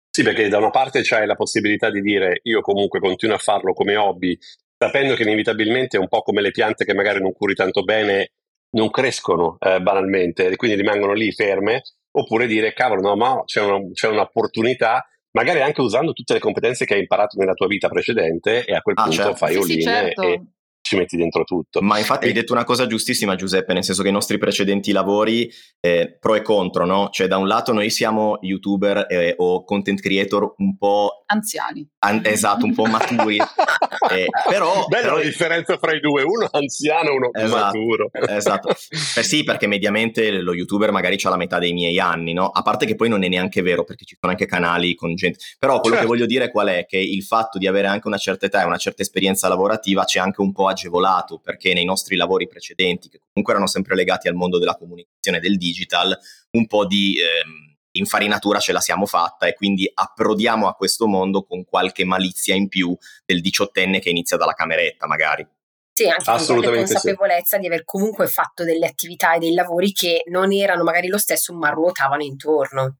Sì, 0.09 0.23
perché 0.23 0.49
da 0.49 0.57
una 0.57 0.71
parte 0.71 1.03
c'hai 1.03 1.25
la 1.25 1.35
possibilità 1.35 1.89
di 1.89 2.01
dire 2.01 2.41
io 2.43 2.59
comunque 2.59 2.99
continuo 2.99 3.35
a 3.35 3.39
farlo 3.39 3.71
come 3.71 3.95
hobby, 3.95 4.37
sapendo 4.77 5.13
che 5.13 5.21
inevitabilmente 5.21 5.95
è 5.95 5.99
un 6.01 6.09
po' 6.09 6.21
come 6.21 6.41
le 6.41 6.51
piante 6.51 6.83
che 6.83 6.93
magari 6.93 7.21
non 7.21 7.31
curi 7.31 7.53
tanto 7.53 7.83
bene 7.83 8.31
non 8.71 8.89
crescono 8.89 9.57
eh, 9.59 9.81
banalmente 9.81 10.47
e 10.47 10.55
quindi 10.55 10.77
rimangono 10.77 11.13
lì 11.13 11.31
ferme, 11.31 11.81
oppure 12.11 12.47
dire 12.47 12.73
cavolo, 12.73 13.01
no, 13.01 13.15
ma 13.15 13.43
c'è, 13.45 13.61
una, 13.61 13.79
c'è 13.93 14.07
un'opportunità 14.07 15.07
magari 15.31 15.61
anche 15.61 15.81
usando 15.81 16.13
tutte 16.13 16.33
le 16.33 16.39
competenze 16.39 16.85
che 16.85 16.95
hai 16.95 17.01
imparato 17.01 17.37
nella 17.37 17.53
tua 17.53 17.67
vita 17.67 17.89
precedente 17.89 18.65
e 18.65 18.73
a 18.73 18.81
quel 18.81 18.95
ah, 18.97 19.03
punto 19.03 19.17
certo. 19.17 19.35
fai 19.35 19.53
sì, 19.53 19.57
all-in 19.59 19.81
sì, 19.81 19.81
certo. 19.81 20.21
e 20.23 20.41
ci 20.87 20.95
metti 20.95 21.17
dentro 21.17 21.43
tutto. 21.43 21.81
Ma 21.81 21.97
infatti 21.97 22.25
e... 22.25 22.27
hai 22.29 22.33
detto 22.33 22.53
una 22.53 22.63
cosa 22.63 22.87
giustissima 22.87 23.35
Giuseppe, 23.35 23.73
nel 23.73 23.83
senso 23.83 24.03
che 24.03 24.09
i 24.09 24.13
nostri 24.13 24.37
precedenti 24.37 24.91
lavori, 24.91 25.49
eh, 25.81 26.17
pro 26.19 26.35
e 26.35 26.41
contro, 26.41 26.85
no? 26.85 27.09
Cioè 27.11 27.27
da 27.27 27.37
un 27.37 27.47
lato 27.47 27.73
noi 27.73 27.89
siamo 27.89 28.37
youtuber 28.41 29.05
eh, 29.09 29.33
o 29.37 29.63
content 29.63 29.99
creator 29.99 30.53
un 30.57 30.77
po'... 30.77 31.23
Anziani. 31.25 31.85
An- 31.99 32.21
esatto, 32.23 32.65
un 32.65 32.73
po' 32.73 32.85
maturi. 32.87 33.37
eh, 33.37 34.27
però... 34.49 34.85
Bella 34.87 35.03
però... 35.03 35.17
la 35.17 35.23
differenza 35.23 35.77
fra 35.77 35.93
i 35.93 35.99
due, 35.99 36.23
uno 36.23 36.47
anziano 36.49 37.09
e 37.09 37.15
uno 37.15 37.29
esatto, 37.33 37.77
maturo. 37.77 38.09
Esatto. 38.11 38.69
Eh 38.69 39.23
sì, 39.23 39.43
perché 39.43 39.67
mediamente 39.67 40.31
lo 40.39 40.53
youtuber 40.53 40.91
magari 40.91 41.17
ha 41.21 41.29
la 41.29 41.37
metà 41.37 41.59
dei 41.59 41.73
miei 41.73 41.99
anni, 41.99 42.31
no? 42.31 42.47
A 42.47 42.61
parte 42.61 42.85
che 42.85 42.95
poi 42.95 43.09
non 43.09 43.23
è 43.23 43.27
neanche 43.27 43.61
vero, 43.61 43.83
perché 43.83 44.05
ci 44.05 44.15
sono 44.19 44.31
anche 44.31 44.45
canali 44.45 44.95
con 44.95 45.15
gente... 45.15 45.39
Però 45.59 45.79
quello 45.81 45.97
certo. 45.97 46.09
che 46.09 46.15
voglio 46.15 46.27
dire 46.27 46.49
qual 46.49 46.67
è? 46.67 46.85
Che 46.85 46.97
il 46.97 47.23
fatto 47.23 47.57
di 47.57 47.67
avere 47.67 47.87
anche 47.87 48.07
una 48.07 48.17
certa 48.17 48.45
età 48.45 48.61
e 48.61 48.65
una 48.65 48.77
certa 48.77 49.01
esperienza 49.01 49.49
lavorativa 49.49 50.05
c'è 50.05 50.19
anche 50.19 50.41
un 50.41 50.53
po' 50.53 50.67
agevolato 50.77 51.39
perché 51.39 51.73
nei 51.73 51.85
nostri 51.85 52.15
lavori 52.15 52.47
precedenti, 52.47 53.09
che 53.09 53.19
comunque 53.19 53.53
erano 53.53 53.67
sempre 53.67 53.95
legati 53.95 54.27
al 54.27 54.35
mondo 54.35 54.59
della 54.59 54.77
comunicazione 54.77 55.39
del 55.39 55.57
digital, 55.57 56.17
un 56.51 56.67
po' 56.67 56.85
di... 56.85 57.17
Ehm, 57.19 57.75
l'infarinatura 57.97 58.59
ce 58.59 58.73
la 58.73 58.79
siamo 58.79 59.07
fatta 59.07 59.47
e 59.47 59.55
quindi 59.55 59.89
approdiamo 59.91 60.67
a 60.67 60.75
questo 60.75 61.07
mondo 61.07 61.43
con 61.43 61.65
qualche 61.65 62.05
malizia 62.05 62.53
in 62.53 62.67
più 62.67 62.95
del 63.25 63.41
diciottenne 63.41 63.99
che 63.99 64.11
inizia 64.11 64.37
dalla 64.37 64.53
cameretta 64.53 65.07
magari. 65.07 65.47
Sì, 65.93 66.07
anche 66.07 66.45
con 66.45 66.59
la 66.59 66.69
consapevolezza 66.75 67.55
sì. 67.55 67.61
di 67.61 67.65
aver 67.65 67.83
comunque 67.83 68.27
fatto 68.27 68.63
delle 68.63 68.85
attività 68.85 69.33
e 69.33 69.39
dei 69.39 69.53
lavori 69.53 69.91
che 69.91 70.21
non 70.27 70.53
erano 70.53 70.83
magari 70.83 71.07
lo 71.07 71.17
stesso 71.17 71.53
ma 71.55 71.69
ruotavano 71.69 72.21
intorno. 72.21 72.97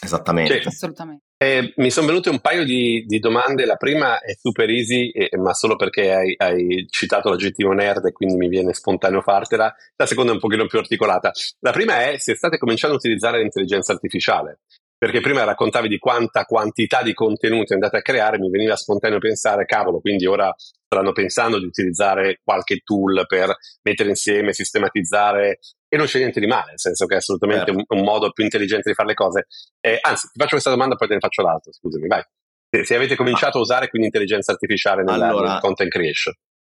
Esattamente. 0.00 0.60
Sì. 0.62 0.68
Assolutamente. 0.68 1.24
Eh, 1.42 1.72
mi 1.78 1.90
sono 1.90 2.06
venute 2.06 2.30
un 2.30 2.38
paio 2.38 2.64
di, 2.64 3.02
di, 3.04 3.18
domande. 3.18 3.64
La 3.66 3.74
prima 3.74 4.20
è 4.20 4.32
super 4.40 4.70
easy, 4.70 5.08
eh, 5.08 5.36
ma 5.38 5.52
solo 5.54 5.74
perché 5.74 6.12
hai, 6.12 6.34
hai, 6.36 6.86
citato 6.88 7.30
l'aggettivo 7.30 7.72
nerd 7.72 8.06
e 8.06 8.12
quindi 8.12 8.36
mi 8.36 8.46
viene 8.46 8.72
spontaneo 8.72 9.22
fartela. 9.22 9.74
La 9.96 10.06
seconda 10.06 10.30
è 10.30 10.34
un 10.34 10.40
pochino 10.40 10.66
più 10.66 10.78
articolata. 10.78 11.32
La 11.58 11.72
prima 11.72 12.08
è 12.08 12.16
se 12.18 12.36
state 12.36 12.58
cominciando 12.58 12.94
a 12.94 12.98
utilizzare 13.00 13.40
l'intelligenza 13.40 13.90
artificiale. 13.90 14.60
Perché 14.96 15.18
prima 15.18 15.42
raccontavi 15.42 15.88
di 15.88 15.98
quanta 15.98 16.44
quantità 16.44 17.02
di 17.02 17.12
contenuti 17.12 17.72
andate 17.72 17.96
a 17.96 18.02
creare, 18.02 18.38
mi 18.38 18.48
veniva 18.48 18.76
spontaneo 18.76 19.18
pensare, 19.18 19.64
cavolo, 19.64 19.98
quindi 19.98 20.26
ora 20.26 20.54
stanno 20.56 21.10
pensando 21.10 21.58
di 21.58 21.64
utilizzare 21.64 22.38
qualche 22.44 22.82
tool 22.84 23.24
per 23.26 23.52
mettere 23.82 24.10
insieme, 24.10 24.52
sistematizzare 24.52 25.58
e 25.92 25.98
non 25.98 26.06
c'è 26.06 26.20
niente 26.20 26.40
di 26.40 26.46
male, 26.46 26.70
nel 26.70 26.80
senso 26.80 27.04
che 27.04 27.16
è 27.16 27.18
assolutamente 27.18 27.70
un, 27.70 27.84
un, 27.86 28.02
modo 28.02 28.32
più 28.32 28.44
intelligente 28.44 28.88
di 28.88 28.94
fare 28.94 29.08
le 29.08 29.14
cose. 29.14 29.46
Eh, 29.78 29.98
anzi, 30.00 30.26
ti 30.28 30.38
faccio 30.38 30.52
questa 30.52 30.70
domanda, 30.70 30.94
poi 30.94 31.06
te 31.06 31.12
ne 31.12 31.20
faccio 31.20 31.42
l'altra, 31.42 31.70
scusami, 31.70 32.06
vai. 32.06 32.22
Se, 32.70 32.82
se 32.86 32.94
avete 32.94 33.14
cominciato 33.14 33.58
ah. 33.58 33.60
a 33.60 33.62
usare 33.62 33.88
quindi 33.88 34.06
intelligenza 34.06 34.52
artificiale 34.52 35.02
nella, 35.02 35.28
allora, 35.28 35.52
nel 35.52 35.60
content 35.60 35.90
creation. 35.90 36.32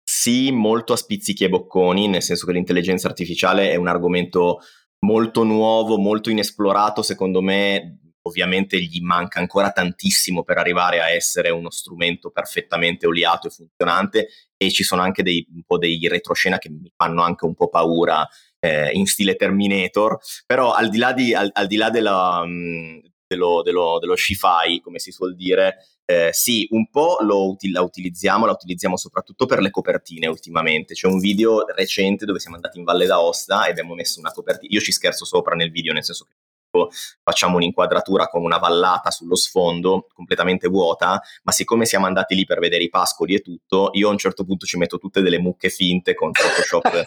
Sì, 0.03 0.51
molto 0.51 0.93
a 0.93 0.95
spizzichi 0.95 1.43
e 1.43 1.49
bocconi, 1.49 2.07
nel 2.07 2.23
senso 2.23 2.47
che 2.47 2.53
l'intelligenza 2.53 3.07
artificiale 3.07 3.69
è 3.69 3.75
un 3.75 3.87
argomento 3.87 4.61
molto 5.05 5.43
nuovo, 5.43 5.99
molto 5.99 6.31
inesplorato, 6.31 7.03
secondo 7.03 7.39
me 7.43 7.99
ovviamente 8.23 8.81
gli 8.81 9.01
manca 9.01 9.39
ancora 9.39 9.69
tantissimo 9.69 10.43
per 10.43 10.57
arrivare 10.57 11.01
a 11.01 11.11
essere 11.11 11.51
uno 11.51 11.69
strumento 11.69 12.31
perfettamente 12.31 13.05
oliato 13.05 13.45
e 13.45 13.51
funzionante 13.51 14.27
e 14.57 14.71
ci 14.71 14.83
sono 14.83 15.03
anche 15.03 15.21
dei, 15.21 15.45
un 15.53 15.61
po' 15.67 15.77
dei 15.77 15.99
retroscena 16.07 16.57
che 16.57 16.69
mi 16.71 16.91
fanno 16.95 17.21
anche 17.21 17.45
un 17.45 17.53
po' 17.53 17.69
paura 17.69 18.27
eh, 18.63 18.91
in 18.93 19.05
stile 19.05 19.35
Terminator, 19.35 20.17
però 20.45 20.71
al 20.71 20.89
di 20.89 20.97
là, 20.97 21.11
di, 21.11 21.33
al, 21.33 21.49
al 21.51 21.67
di 21.67 21.75
là 21.75 21.89
della, 21.89 22.43
mm, 22.45 22.99
dello, 23.27 23.61
dello, 23.61 23.99
dello 23.99 24.15
sci-fi, 24.15 24.79
come 24.81 24.99
si 24.99 25.11
suol 25.11 25.35
dire, 25.35 25.85
eh, 26.05 26.29
sì, 26.31 26.65
un 26.71 26.89
po' 26.89 27.17
lo, 27.21 27.57
la 27.71 27.81
utilizziamo, 27.81 28.45
la 28.45 28.53
utilizziamo 28.53 28.95
soprattutto 28.95 29.45
per 29.45 29.59
le 29.59 29.69
copertine 29.69 30.27
ultimamente. 30.27 30.93
C'è 30.93 31.07
un 31.07 31.19
video 31.19 31.65
recente 31.75 32.25
dove 32.25 32.39
siamo 32.39 32.55
andati 32.55 32.77
in 32.77 32.85
Valle 32.85 33.05
d'Aosta 33.05 33.65
e 33.65 33.71
abbiamo 33.71 33.95
messo 33.95 34.19
una 34.19 34.31
copertina. 34.31 34.73
Io 34.73 34.79
ci 34.79 34.93
scherzo 34.93 35.25
sopra 35.25 35.55
nel 35.55 35.71
video, 35.71 35.91
nel 35.91 36.05
senso 36.05 36.25
che 36.25 36.33
facciamo 37.21 37.57
un'inquadratura 37.57 38.27
con 38.27 38.43
una 38.43 38.57
vallata 38.57 39.11
sullo 39.11 39.35
sfondo 39.35 40.07
completamente 40.13 40.67
vuota, 40.67 41.21
ma 41.43 41.51
siccome 41.51 41.85
siamo 41.85 42.05
andati 42.05 42.35
lì 42.35 42.45
per 42.45 42.59
vedere 42.59 42.83
i 42.83 42.89
pascoli 42.89 43.35
e 43.35 43.41
tutto, 43.41 43.89
io 43.93 44.07
a 44.09 44.11
un 44.11 44.17
certo 44.17 44.43
punto 44.43 44.65
ci 44.65 44.77
metto 44.77 44.97
tutte 44.97 45.21
delle 45.21 45.39
mucche 45.39 45.69
finte 45.69 46.15
con 46.15 46.31
Photoshop, 46.31 47.03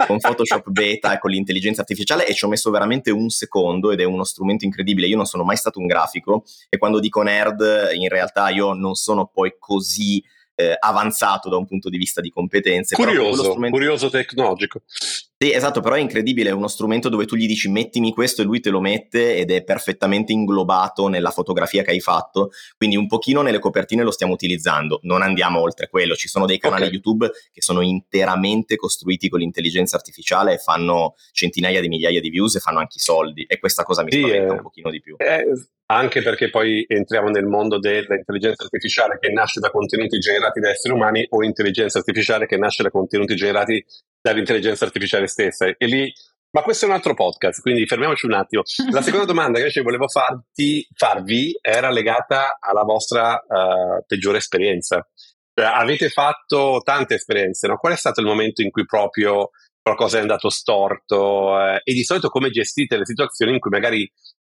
con 0.06 0.18
Photoshop 0.18 0.68
beta 0.70 1.12
e 1.12 1.18
con 1.18 1.30
l'intelligenza 1.30 1.82
artificiale 1.82 2.26
e 2.26 2.34
ci 2.34 2.44
ho 2.44 2.48
messo 2.48 2.70
veramente 2.70 3.10
un 3.10 3.28
secondo 3.28 3.90
ed 3.90 4.00
è 4.00 4.04
uno 4.04 4.24
strumento 4.24 4.64
incredibile. 4.64 5.06
Io 5.06 5.16
non 5.16 5.26
sono 5.26 5.44
mai 5.44 5.56
stato 5.56 5.78
un 5.78 5.86
grafico 5.86 6.44
e 6.68 6.78
quando 6.78 7.00
dico 7.00 7.22
nerd 7.22 7.90
in 7.94 8.08
realtà 8.08 8.48
io 8.50 8.72
non 8.72 8.94
sono 8.94 9.26
poi 9.26 9.54
così 9.58 10.22
eh, 10.60 10.76
avanzato 10.78 11.48
da 11.48 11.56
un 11.56 11.66
punto 11.66 11.88
di 11.88 11.96
vista 11.96 12.20
di 12.20 12.30
competenze. 12.30 12.94
Curioso, 12.94 13.44
strumento... 13.44 13.76
curioso 13.76 14.10
tecnologico. 14.10 14.82
Sì, 14.86 15.54
esatto, 15.54 15.80
però 15.80 15.94
è 15.94 16.00
incredibile, 16.00 16.50
è 16.50 16.52
uno 16.52 16.68
strumento 16.68 17.08
dove 17.08 17.24
tu 17.24 17.34
gli 17.34 17.46
dici 17.46 17.70
mettimi 17.70 18.12
questo 18.12 18.42
e 18.42 18.44
lui 18.44 18.60
te 18.60 18.68
lo 18.68 18.80
mette 18.80 19.36
ed 19.36 19.50
è 19.50 19.64
perfettamente 19.64 20.32
inglobato 20.32 21.08
nella 21.08 21.30
fotografia 21.30 21.82
che 21.82 21.92
hai 21.92 22.00
fatto, 22.00 22.50
quindi 22.76 22.96
un 22.96 23.06
pochino 23.06 23.40
nelle 23.40 23.58
copertine 23.58 24.02
lo 24.02 24.10
stiamo 24.10 24.34
utilizzando, 24.34 25.00
non 25.04 25.22
andiamo 25.22 25.60
oltre 25.60 25.88
quello, 25.88 26.14
ci 26.14 26.28
sono 26.28 26.44
dei 26.44 26.58
canali 26.58 26.82
okay. 26.82 26.94
YouTube 26.94 27.30
che 27.50 27.62
sono 27.62 27.80
interamente 27.80 28.76
costruiti 28.76 29.30
con 29.30 29.38
l'intelligenza 29.38 29.96
artificiale 29.96 30.54
e 30.54 30.58
fanno 30.58 31.14
centinaia 31.32 31.80
di 31.80 31.88
migliaia 31.88 32.20
di 32.20 32.28
views 32.28 32.56
e 32.56 32.60
fanno 32.60 32.80
anche 32.80 32.98
i 32.98 33.00
soldi 33.00 33.44
e 33.48 33.58
questa 33.58 33.82
cosa 33.82 34.02
mi 34.02 34.12
sì, 34.12 34.18
spaventa 34.18 34.52
eh, 34.52 34.56
un 34.56 34.62
pochino 34.62 34.90
di 34.90 35.00
più. 35.00 35.16
Eh, 35.16 35.46
anche 35.90 36.22
perché 36.22 36.50
poi 36.50 36.84
entriamo 36.86 37.30
nel 37.30 37.46
mondo 37.46 37.80
dell'intelligenza 37.80 38.62
artificiale 38.62 39.18
che 39.18 39.32
nasce 39.32 39.58
da 39.58 39.70
contenuti 39.70 40.18
generati 40.18 40.60
da 40.60 40.70
esseri 40.70 40.94
umani 40.94 41.26
o 41.30 41.42
intelligenza 41.42 41.98
artificiale 41.98 42.46
che 42.46 42.56
nasce 42.56 42.84
da 42.84 42.90
contenuti 42.90 43.34
generati 43.34 43.84
dall'intelligenza 44.20 44.84
artificiale 44.84 45.26
stessa. 45.26 45.66
E 45.66 45.86
lì, 45.86 46.12
ma 46.52 46.62
questo 46.62 46.84
è 46.84 46.88
un 46.88 46.94
altro 46.94 47.14
podcast, 47.14 47.60
quindi 47.60 47.86
fermiamoci 47.86 48.26
un 48.26 48.34
attimo. 48.34 48.62
La 48.92 49.02
seconda 49.02 49.26
domanda 49.30 49.54
che 49.54 49.62
invece 49.62 49.82
volevo 49.82 50.06
farti, 50.06 50.86
farvi 50.94 51.58
era 51.60 51.90
legata 51.90 52.58
alla 52.60 52.84
vostra 52.84 53.44
uh, 53.44 54.04
peggiore 54.06 54.38
esperienza. 54.38 55.04
Cioè, 55.52 55.66
avete 55.66 56.08
fatto 56.08 56.82
tante 56.84 57.14
esperienze, 57.14 57.66
no? 57.66 57.78
Qual 57.78 57.92
è 57.92 57.96
stato 57.96 58.20
il 58.20 58.26
momento 58.26 58.62
in 58.62 58.70
cui 58.70 58.86
proprio 58.86 59.50
qualcosa 59.82 60.18
è 60.18 60.20
andato 60.20 60.50
storto 60.50 61.58
eh, 61.60 61.80
e 61.82 61.92
di 61.94 62.04
solito 62.04 62.28
come 62.28 62.50
gestite 62.50 62.96
le 62.96 63.06
situazioni 63.06 63.54
in 63.54 63.58
cui 63.58 63.70
magari 63.70 64.08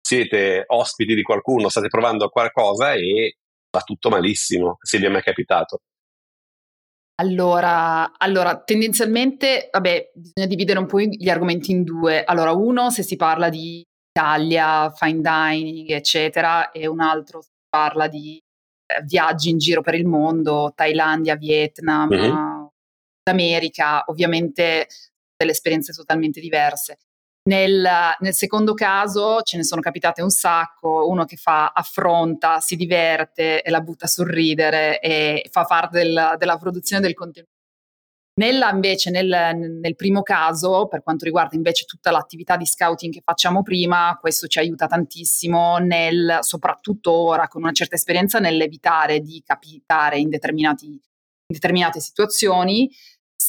siete 0.10 0.63
ospiti 0.65 1.13
di 1.13 1.22
qualcuno, 1.22 1.69
state 1.69 1.88
provando 1.88 2.30
qualcosa 2.30 2.93
e 2.93 3.38
va 3.69 3.82
tutto 3.82 4.10
malissimo, 4.10 4.78
se 4.82 4.98
vi 4.98 5.06
è 5.06 5.10
mai 5.10 5.22
capitato? 5.22 5.82
Allora, 7.22 8.17
allora, 8.17 8.60
tendenzialmente, 8.63 9.69
vabbè, 9.72 10.12
bisogna 10.15 10.48
dividere 10.48 10.80
un 10.80 10.88
po' 10.88 11.00
gli 11.02 11.30
argomenti 11.30 11.69
in 11.72 11.84
due. 11.84 12.24
Allora, 12.24 12.54
uno 12.54 12.89
se 12.89 13.04
si 13.04 13.17
parla 13.17 13.50
di 13.50 13.86
Italia, 14.12 14.89
fine 14.89 15.22
dining, 15.22 15.89
eccetera, 15.91 16.72
e 16.72 16.88
un 16.88 17.02
altro 17.02 17.41
si 17.41 17.52
parla 17.69 18.08
di 18.08 18.41
eh, 18.88 19.04
viaggi 19.04 19.52
in 19.52 19.60
giro 19.60 19.82
per 19.82 19.93
il 19.93 20.08
mondo, 20.08 20.72
Thailandia, 20.74 21.36
Vietnam, 21.36 22.10
mm-hmm. 22.10 22.65
America, 23.30 24.06
ovviamente 24.08 24.88
delle 25.38 25.52
esperienze 25.52 25.93
totalmente 25.93 26.39
diverse. 26.39 26.98
Nel, 27.49 27.83
nel, 28.19 28.33
secondo 28.35 28.75
caso 28.75 29.41
ce 29.41 29.57
ne 29.57 29.63
sono 29.63 29.81
capitate 29.81 30.21
un 30.21 30.29
sacco, 30.29 31.09
uno 31.09 31.25
che 31.25 31.35
fa 31.35 31.71
affronta, 31.73 32.59
si 32.59 32.75
diverte 32.75 33.63
e 33.63 33.71
la 33.71 33.81
butta 33.81 34.05
sul 34.05 34.27
ridere 34.27 34.99
e 34.99 35.47
fa 35.49 35.63
parte 35.63 35.97
del, 35.97 36.35
della 36.38 36.57
produzione 36.57 37.01
del 37.01 37.15
contenuto. 37.15 37.53
Nella, 38.39 38.69
invece, 38.69 39.09
nel, 39.09 39.79
nel, 39.81 39.95
primo 39.95 40.21
caso, 40.21 40.88
per 40.88 41.01
quanto 41.01 41.25
riguarda 41.25 41.55
invece 41.55 41.85
tutta 41.85 42.12
l'attività 42.12 42.55
di 42.55 42.67
scouting 42.67 43.12
che 43.12 43.21
facciamo 43.25 43.63
prima, 43.63 44.15
questo 44.21 44.45
ci 44.45 44.59
aiuta 44.59 44.85
tantissimo 44.85 45.77
nel, 45.79 46.38
soprattutto 46.41 47.12
ora 47.12 47.47
con 47.47 47.63
una 47.63 47.71
certa 47.71 47.95
esperienza, 47.95 48.38
nell'evitare 48.38 49.21
di 49.21 49.41
capitare 49.43 50.19
in, 50.19 50.29
in 50.29 50.29
determinate 51.47 51.99
situazioni 51.99 52.89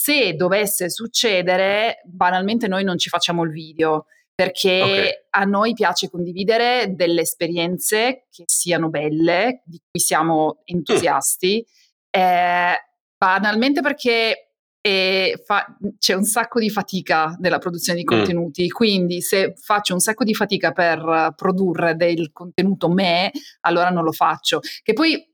se 0.02 0.32
dovesse 0.32 0.88
succedere, 0.88 2.00
banalmente 2.04 2.68
noi 2.68 2.84
non 2.84 2.96
ci 2.96 3.10
facciamo 3.10 3.44
il 3.44 3.50
video 3.50 4.06
perché 4.34 4.80
okay. 4.80 5.10
a 5.28 5.44
noi 5.44 5.74
piace 5.74 6.08
condividere 6.08 6.94
delle 6.94 7.20
esperienze 7.20 8.24
che 8.30 8.44
siano 8.46 8.88
belle, 8.88 9.60
di 9.66 9.78
cui 9.78 10.00
siamo 10.00 10.62
entusiasti, 10.64 11.62
mm. 11.66 12.18
eh, 12.18 12.76
banalmente 13.14 13.82
perché 13.82 14.52
eh, 14.80 15.42
fa, 15.44 15.66
c'è 15.98 16.14
un 16.14 16.24
sacco 16.24 16.60
di 16.60 16.70
fatica 16.70 17.36
nella 17.38 17.58
produzione 17.58 17.98
di 17.98 18.06
mm. 18.06 18.16
contenuti, 18.16 18.64
mm. 18.64 18.68
quindi 18.68 19.20
se 19.20 19.52
faccio 19.54 19.92
un 19.92 20.00
sacco 20.00 20.24
di 20.24 20.34
fatica 20.34 20.72
per 20.72 21.34
produrre 21.36 21.94
del 21.94 22.32
contenuto 22.32 22.88
me, 22.88 23.30
allora 23.60 23.90
non 23.90 24.02
lo 24.02 24.12
faccio. 24.12 24.60
Che 24.82 24.94
poi 24.94 25.29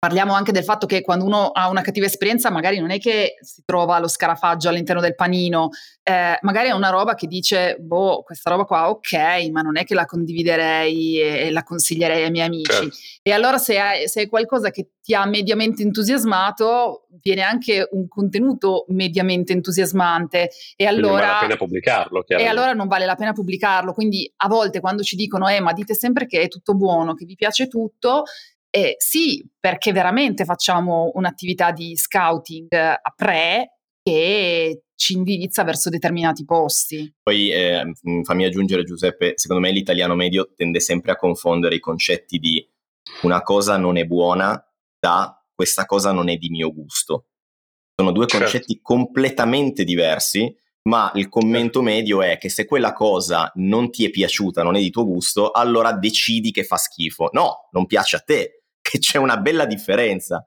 Parliamo 0.00 0.32
anche 0.32 0.50
del 0.50 0.64
fatto 0.64 0.86
che 0.86 1.02
quando 1.02 1.26
uno 1.26 1.48
ha 1.48 1.68
una 1.68 1.82
cattiva 1.82 2.06
esperienza, 2.06 2.50
magari 2.50 2.78
non 2.78 2.90
è 2.90 2.98
che 2.98 3.34
si 3.42 3.62
trova 3.66 3.98
lo 3.98 4.08
scarafaggio 4.08 4.70
all'interno 4.70 5.02
del 5.02 5.14
panino, 5.14 5.68
eh, 6.02 6.38
magari 6.40 6.68
è 6.68 6.72
una 6.72 6.88
roba 6.88 7.14
che 7.14 7.26
dice, 7.26 7.76
boh, 7.78 8.22
questa 8.22 8.48
roba 8.48 8.64
qua 8.64 8.88
ok, 8.88 9.12
ma 9.52 9.60
non 9.60 9.76
è 9.76 9.84
che 9.84 9.92
la 9.92 10.06
condividerei 10.06 11.20
e, 11.20 11.50
la 11.50 11.62
consiglierei 11.62 12.24
ai 12.24 12.30
miei 12.30 12.46
amici. 12.46 12.72
Certo. 12.72 12.96
E 13.20 13.30
allora 13.32 13.58
se 13.58 13.78
hai, 13.78 14.08
se 14.08 14.20
hai 14.20 14.26
qualcosa 14.28 14.70
che 14.70 14.88
ti 15.02 15.12
ha 15.12 15.26
mediamente 15.26 15.82
entusiasmato, 15.82 17.06
viene 17.20 17.42
anche 17.42 17.86
un 17.90 18.08
contenuto 18.08 18.86
mediamente 18.88 19.52
entusiasmante. 19.52 20.48
E 20.76 20.86
allora, 20.86 21.10
non 21.10 21.18
vale 21.18 21.26
la 21.26 21.38
pena 21.40 21.56
pubblicarlo. 21.56 22.24
E 22.26 22.46
allora 22.46 22.72
non 22.72 22.88
vale 22.88 23.04
la 23.04 23.16
pena 23.16 23.32
pubblicarlo. 23.32 23.92
Quindi 23.92 24.32
a 24.36 24.48
volte 24.48 24.80
quando 24.80 25.02
ci 25.02 25.14
dicono, 25.14 25.46
eh, 25.46 25.60
ma 25.60 25.74
dite 25.74 25.94
sempre 25.94 26.24
che 26.24 26.40
è 26.40 26.48
tutto 26.48 26.74
buono, 26.74 27.12
che 27.12 27.26
vi 27.26 27.34
piace 27.34 27.68
tutto, 27.68 28.22
eh, 28.70 28.94
sì, 28.98 29.44
perché 29.58 29.92
veramente 29.92 30.44
facciamo 30.44 31.10
un'attività 31.14 31.72
di 31.72 31.96
scouting 31.96 32.72
a 32.72 33.12
pre 33.14 33.78
che 34.02 34.82
ci 34.94 35.14
indirizza 35.14 35.64
verso 35.64 35.90
determinati 35.90 36.44
posti. 36.44 37.12
Poi 37.22 37.50
eh, 37.50 37.92
fammi 38.22 38.44
aggiungere 38.44 38.84
Giuseppe, 38.84 39.32
secondo 39.36 39.62
me 39.62 39.72
l'italiano 39.72 40.14
medio 40.14 40.52
tende 40.54 40.80
sempre 40.80 41.12
a 41.12 41.16
confondere 41.16 41.74
i 41.74 41.80
concetti 41.80 42.38
di 42.38 42.66
una 43.22 43.42
cosa 43.42 43.76
non 43.76 43.96
è 43.96 44.04
buona 44.04 44.62
da 44.98 45.34
questa 45.54 45.86
cosa 45.86 46.12
non 46.12 46.28
è 46.28 46.36
di 46.36 46.50
mio 46.50 46.72
gusto. 46.72 47.26
Sono 47.94 48.12
due 48.12 48.26
certo. 48.26 48.44
concetti 48.44 48.80
completamente 48.80 49.84
diversi 49.84 50.54
ma 50.82 51.10
il 51.14 51.28
commento 51.28 51.82
medio 51.82 52.22
è 52.22 52.38
che 52.38 52.48
se 52.48 52.64
quella 52.64 52.92
cosa 52.92 53.50
non 53.56 53.90
ti 53.90 54.06
è 54.06 54.10
piaciuta, 54.10 54.62
non 54.62 54.76
è 54.76 54.80
di 54.80 54.90
tuo 54.90 55.04
gusto, 55.04 55.50
allora 55.50 55.92
decidi 55.92 56.50
che 56.50 56.64
fa 56.64 56.76
schifo. 56.76 57.28
No, 57.32 57.68
non 57.72 57.86
piace 57.86 58.16
a 58.16 58.20
te, 58.20 58.59
che 58.80 58.98
c'è 58.98 59.18
una 59.18 59.36
bella 59.36 59.66
differenza. 59.66 60.44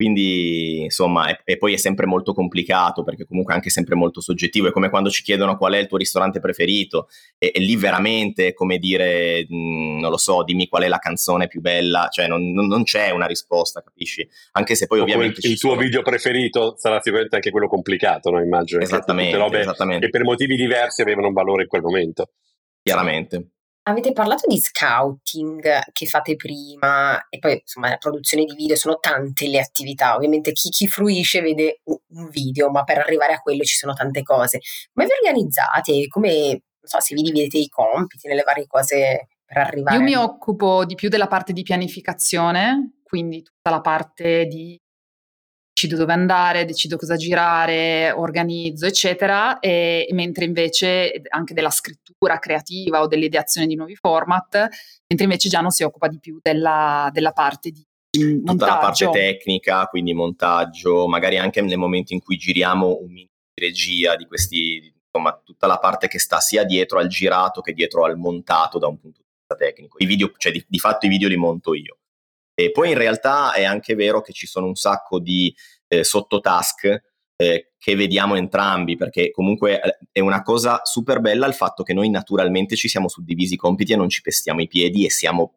Quindi, 0.00 0.80
insomma, 0.84 1.28
e, 1.28 1.40
e, 1.44 1.58
poi 1.58 1.74
è 1.74 1.76
sempre 1.76 2.06
molto 2.06 2.32
complicato 2.32 3.02
perché 3.02 3.26
comunque 3.26 3.52
è 3.52 3.56
anche 3.56 3.68
sempre 3.68 3.94
molto 3.94 4.22
soggettivo. 4.22 4.68
È 4.68 4.72
come 4.72 4.88
quando 4.88 5.10
ci 5.10 5.22
chiedono 5.22 5.58
qual 5.58 5.74
è 5.74 5.76
il 5.76 5.88
tuo 5.88 5.98
ristorante 5.98 6.40
preferito 6.40 7.08
e, 7.36 7.52
e 7.54 7.60
lì 7.60 7.76
veramente, 7.76 8.54
come 8.54 8.78
dire, 8.78 9.44
mh, 9.46 9.54
mm, 9.54 9.98
non 9.98 10.10
lo 10.10 10.16
so, 10.16 10.42
dimmi 10.42 10.68
qual 10.68 10.84
è 10.84 10.88
la 10.88 10.96
canzone 10.96 11.48
più 11.48 11.60
bella, 11.60 12.08
cioè 12.10 12.28
non, 12.28 12.50
non, 12.50 12.66
non 12.66 12.82
c'è 12.84 13.10
una 13.10 13.26
risposta, 13.26 13.82
capisci? 13.82 14.26
Anche 14.52 14.74
se 14.74 14.86
poi 14.86 15.00
o 15.00 15.02
ovviamente... 15.02 15.40
Il, 15.42 15.52
il 15.52 15.60
tuo 15.60 15.72
sono... 15.72 15.82
video 15.82 16.00
preferito 16.00 16.76
sarà 16.78 16.98
sicuramente 17.02 17.34
anche 17.34 17.50
quello 17.50 17.68
complicato, 17.68 18.30
no? 18.30 18.40
Immagino. 18.40 18.80
Esattamente, 18.80 19.36
esattamente. 19.58 20.06
che 20.06 20.10
per 20.10 20.24
motivi 20.24 20.56
diversi 20.56 21.02
avevano 21.02 21.26
un 21.26 21.34
valore 21.34 21.64
in 21.64 21.68
quel 21.68 21.82
momento. 21.82 22.30
Chiaramente. 22.82 23.50
Avete 23.90 24.12
parlato 24.12 24.46
di 24.46 24.56
scouting 24.58 25.90
che 25.92 26.06
fate 26.06 26.36
prima 26.36 27.26
e 27.28 27.40
poi 27.40 27.54
insomma 27.60 27.88
la 27.88 27.96
produzione 27.96 28.44
di 28.44 28.54
video, 28.54 28.76
sono 28.76 28.98
tante 29.00 29.48
le 29.48 29.58
attività, 29.58 30.14
ovviamente 30.14 30.52
chi, 30.52 30.70
chi 30.70 30.86
fruisce 30.86 31.40
vede 31.40 31.80
un 31.84 32.28
video, 32.28 32.70
ma 32.70 32.84
per 32.84 32.98
arrivare 32.98 33.32
a 33.32 33.40
quello 33.40 33.64
ci 33.64 33.76
sono 33.76 33.92
tante 33.92 34.22
cose. 34.22 34.60
Come 34.92 35.06
vi 35.06 35.12
organizzate? 35.26 36.06
Come, 36.06 36.48
non 36.48 36.60
so, 36.82 37.00
se 37.00 37.16
vi 37.16 37.22
dividete 37.22 37.58
i 37.58 37.68
compiti 37.68 38.28
nelle 38.28 38.42
varie 38.42 38.68
cose 38.68 39.28
per 39.44 39.56
arrivare? 39.56 39.96
Io 39.96 40.02
mi 40.02 40.14
occupo 40.14 40.84
di 40.84 40.94
più 40.94 41.08
della 41.08 41.26
parte 41.26 41.52
di 41.52 41.62
pianificazione, 41.62 43.00
quindi 43.02 43.42
tutta 43.42 43.70
la 43.70 43.80
parte 43.80 44.46
di 44.46 44.80
decido 45.80 45.96
dove 45.96 46.12
andare, 46.12 46.66
decido 46.66 46.98
cosa 46.98 47.16
girare, 47.16 48.10
organizzo, 48.10 48.84
eccetera, 48.84 49.58
e, 49.60 50.06
mentre 50.12 50.44
invece 50.44 51.22
anche 51.28 51.54
della 51.54 51.70
scrittura 51.70 52.38
creativa 52.38 53.00
o 53.00 53.06
dell'ideazione 53.06 53.66
di 53.66 53.76
nuovi 53.76 53.96
format, 53.96 54.68
mentre 55.06 55.24
invece 55.24 55.48
Giano 55.48 55.70
si 55.70 55.82
occupa 55.82 56.08
di 56.08 56.18
più 56.18 56.38
della, 56.42 57.08
della 57.12 57.32
parte 57.32 57.70
di 57.70 57.82
montaggio. 58.18 58.52
Tutta 58.52 58.66
la 58.66 58.78
parte 58.78 59.10
tecnica, 59.10 59.86
quindi 59.86 60.12
montaggio, 60.12 61.06
magari 61.06 61.38
anche 61.38 61.62
nel 61.62 61.78
momento 61.78 62.12
in 62.12 62.20
cui 62.20 62.36
giriamo 62.36 62.98
un 63.00 63.10
mini 63.10 63.28
regia 63.54 64.16
di 64.16 64.26
questi, 64.26 64.92
insomma, 65.06 65.40
tutta 65.42 65.66
la 65.66 65.78
parte 65.78 66.08
che 66.08 66.18
sta 66.18 66.40
sia 66.40 66.64
dietro 66.64 66.98
al 66.98 67.08
girato 67.08 67.62
che 67.62 67.72
dietro 67.72 68.04
al 68.04 68.18
montato 68.18 68.78
da 68.78 68.86
un 68.86 68.98
punto 68.98 69.20
di 69.20 69.28
vista 69.28 69.64
tecnico. 69.64 69.96
I 69.98 70.06
video, 70.06 70.32
cioè 70.36 70.52
di, 70.52 70.62
di 70.66 70.78
fatto 70.78 71.06
i 71.06 71.08
video 71.08 71.28
li 71.28 71.36
monto 71.36 71.74
io. 71.74 71.99
E 72.64 72.70
poi 72.70 72.90
in 72.90 72.98
realtà 72.98 73.52
è 73.52 73.64
anche 73.64 73.94
vero 73.94 74.20
che 74.20 74.32
ci 74.32 74.46
sono 74.46 74.66
un 74.66 74.74
sacco 74.74 75.18
di 75.18 75.54
eh, 75.88 76.04
sottotask 76.04 77.02
eh, 77.36 77.72
che 77.78 77.96
vediamo 77.96 78.36
entrambi, 78.36 78.96
perché 78.96 79.30
comunque 79.30 79.80
eh, 79.80 79.98
è 80.12 80.20
una 80.20 80.42
cosa 80.42 80.80
super 80.84 81.20
bella 81.20 81.46
il 81.46 81.54
fatto 81.54 81.82
che 81.82 81.94
noi 81.94 82.10
naturalmente 82.10 82.76
ci 82.76 82.88
siamo 82.88 83.08
suddivisi 83.08 83.54
i 83.54 83.56
compiti 83.56 83.92
e 83.92 83.96
non 83.96 84.10
ci 84.10 84.20
pestiamo 84.20 84.60
i 84.60 84.68
piedi 84.68 85.06
e 85.06 85.10
siamo 85.10 85.54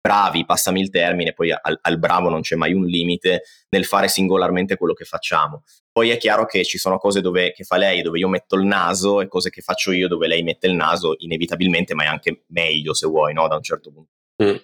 bravi, 0.00 0.44
passami 0.44 0.80
il 0.80 0.90
termine, 0.90 1.32
poi 1.32 1.50
al, 1.50 1.78
al, 1.80 1.98
bravo 1.98 2.28
non 2.28 2.42
c'è 2.42 2.56
mai 2.56 2.74
un 2.74 2.84
limite 2.84 3.44
nel 3.70 3.86
fare 3.86 4.06
singolarmente 4.06 4.76
quello 4.76 4.92
che 4.92 5.04
facciamo. 5.04 5.64
Poi 5.90 6.10
è 6.10 6.18
chiaro 6.18 6.44
che 6.44 6.62
ci 6.62 6.76
sono 6.76 6.98
cose 6.98 7.20
dove, 7.20 7.52
che 7.52 7.64
fa 7.64 7.78
lei 7.78 8.02
dove 8.02 8.18
io 8.18 8.28
metto 8.28 8.54
il 8.54 8.64
naso 8.64 9.20
e 9.20 9.28
cose 9.28 9.48
che 9.48 9.62
faccio 9.62 9.92
io 9.92 10.06
dove 10.06 10.26
lei 10.26 10.42
mette 10.42 10.66
il 10.66 10.74
naso, 10.74 11.14
inevitabilmente, 11.18 11.94
ma 11.94 12.04
è 12.04 12.06
anche 12.06 12.44
meglio 12.48 12.92
se 12.92 13.06
vuoi, 13.06 13.32
no? 13.32 13.48
Da 13.48 13.56
un 13.56 13.62
certo 13.62 13.90
punto. 13.90 14.10
Mm. 14.42 14.56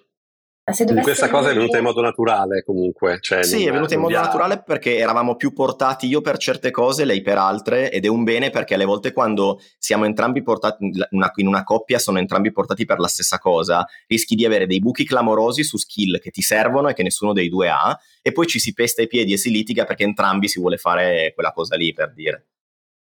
Questa 1.03 1.29
cosa 1.29 1.51
è 1.51 1.55
venuta 1.55 1.79
in 1.79 1.85
modo 1.85 2.01
naturale 2.01 2.63
comunque. 2.63 3.19
Cioè 3.21 3.43
sì, 3.43 3.67
è 3.67 3.73
venuta 3.73 3.95
in 3.95 4.01
modo 4.01 4.15
naturale 4.15 4.63
perché 4.65 4.99
eravamo 4.99 5.37
più 5.37 5.53
portati 5.53 6.07
io 6.07 6.21
per 6.21 6.37
certe 6.39 6.71
cose, 6.71 7.05
lei 7.05 7.23
per 7.23 7.39
altre 7.39 7.91
ed 7.91 8.05
è 8.05 8.09
un 8.09 8.25
bene 8.25 8.51
perché 8.51 8.75
alle 8.75 8.85
volte 8.85 9.13
quando 9.13 9.61
siamo 9.79 10.05
entrambi 10.05 10.43
portati 10.43 10.91
una, 11.11 11.31
in 11.37 11.47
una 11.47 11.65
coppia, 11.65 11.99
sono 11.99 12.19
entrambi 12.19 12.53
portati 12.53 12.85
per 12.85 12.99
la 12.99 13.09
stessa 13.09 13.39
cosa, 13.39 13.87
rischi 14.07 14.35
di 14.35 14.45
avere 14.45 14.67
dei 14.67 14.79
buchi 14.79 15.05
clamorosi 15.05 15.65
su 15.65 15.77
skill 15.77 16.19
che 16.19 16.31
ti 16.31 16.43
servono 16.43 16.89
e 16.89 16.95
che 16.95 17.03
nessuno 17.03 17.33
dei 17.33 17.49
due 17.49 17.69
ha 17.69 17.99
e 18.23 18.33
poi 18.33 18.47
ci 18.47 18.59
si 18.59 18.73
pesta 18.73 19.03
i 19.03 19.07
piedi 19.07 19.33
e 19.33 19.37
si 19.37 19.51
litiga 19.51 19.85
perché 19.85 20.05
entrambi 20.05 20.49
si 20.49 20.61
vuole 20.61 20.77
fare 20.77 21.33
quella 21.35 21.53
cosa 21.53 21.77
lì 21.77 21.93
per 21.93 22.13
dire. 22.13 22.47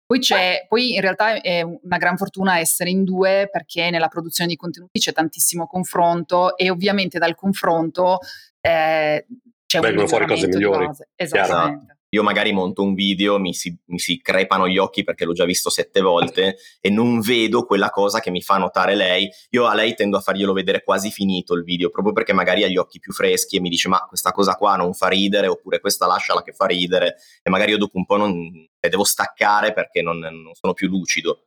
Poi, 0.07 0.19
c'è, 0.19 0.65
poi 0.69 0.93
in 0.93 1.01
realtà 1.01 1.41
è 1.41 1.61
una 1.61 1.97
gran 1.97 2.15
fortuna 2.15 2.59
essere 2.59 2.89
in 2.89 3.03
due 3.03 3.49
perché 3.51 3.89
nella 3.89 4.07
produzione 4.07 4.49
di 4.49 4.55
contenuti 4.55 4.99
c'è 4.99 5.11
tantissimo 5.11 5.67
confronto 5.67 6.55
e 6.55 6.69
ovviamente 6.69 7.19
dal 7.19 7.35
confronto 7.35 8.19
eh, 8.61 9.25
c'è 9.65 9.79
Vengono 9.81 10.07
fuori 10.07 10.25
cose 10.25 10.47
migliori. 10.47 10.89
Esattamente. 11.13 11.96
Io 12.17 12.23
magari 12.23 12.51
monto 12.51 12.81
un 12.81 12.95
video, 12.95 13.37
mi 13.37 13.53
si, 13.53 13.77
mi 13.85 13.99
si, 13.99 14.19
crepano 14.19 14.67
gli 14.67 14.79
occhi 14.79 15.03
perché 15.03 15.23
l'ho 15.23 15.33
già 15.33 15.45
visto 15.45 15.69
sette 15.69 16.01
volte 16.01 16.57
e 16.81 16.89
non 16.89 17.19
vedo 17.19 17.63
quella 17.63 17.91
cosa 17.91 18.19
che 18.19 18.31
mi 18.31 18.41
fa 18.41 18.57
notare 18.57 18.95
lei. 18.95 19.29
Io 19.51 19.67
a 19.67 19.75
lei 19.75 19.93
tendo 19.93 20.17
a 20.17 20.19
farglielo 20.19 20.51
vedere 20.51 20.83
quasi 20.83 21.11
finito 21.11 21.53
il 21.53 21.63
video, 21.63 21.91
proprio 21.91 22.13
perché 22.13 22.33
magari 22.33 22.63
ha 22.63 22.67
gli 22.67 22.77
occhi 22.77 22.97
più 22.97 23.13
freschi 23.13 23.57
e 23.57 23.59
mi 23.59 23.69
dice 23.69 23.87
ma 23.87 23.99
questa 23.99 24.31
cosa 24.31 24.55
qua 24.55 24.75
non 24.75 24.93
fa 24.93 25.09
ridere 25.09 25.45
oppure 25.45 25.79
questa 25.79 26.07
lasciala 26.07 26.41
che 26.41 26.53
fa 26.53 26.65
ridere 26.65 27.17
e 27.43 27.51
magari 27.51 27.71
io 27.71 27.77
dopo 27.77 27.99
un 27.99 28.05
po' 28.05 28.17
non, 28.17 28.67
devo 28.79 29.03
staccare 29.03 29.71
perché 29.73 30.01
non, 30.01 30.17
non 30.17 30.53
sono 30.53 30.73
più 30.73 30.87
lucido. 30.87 31.43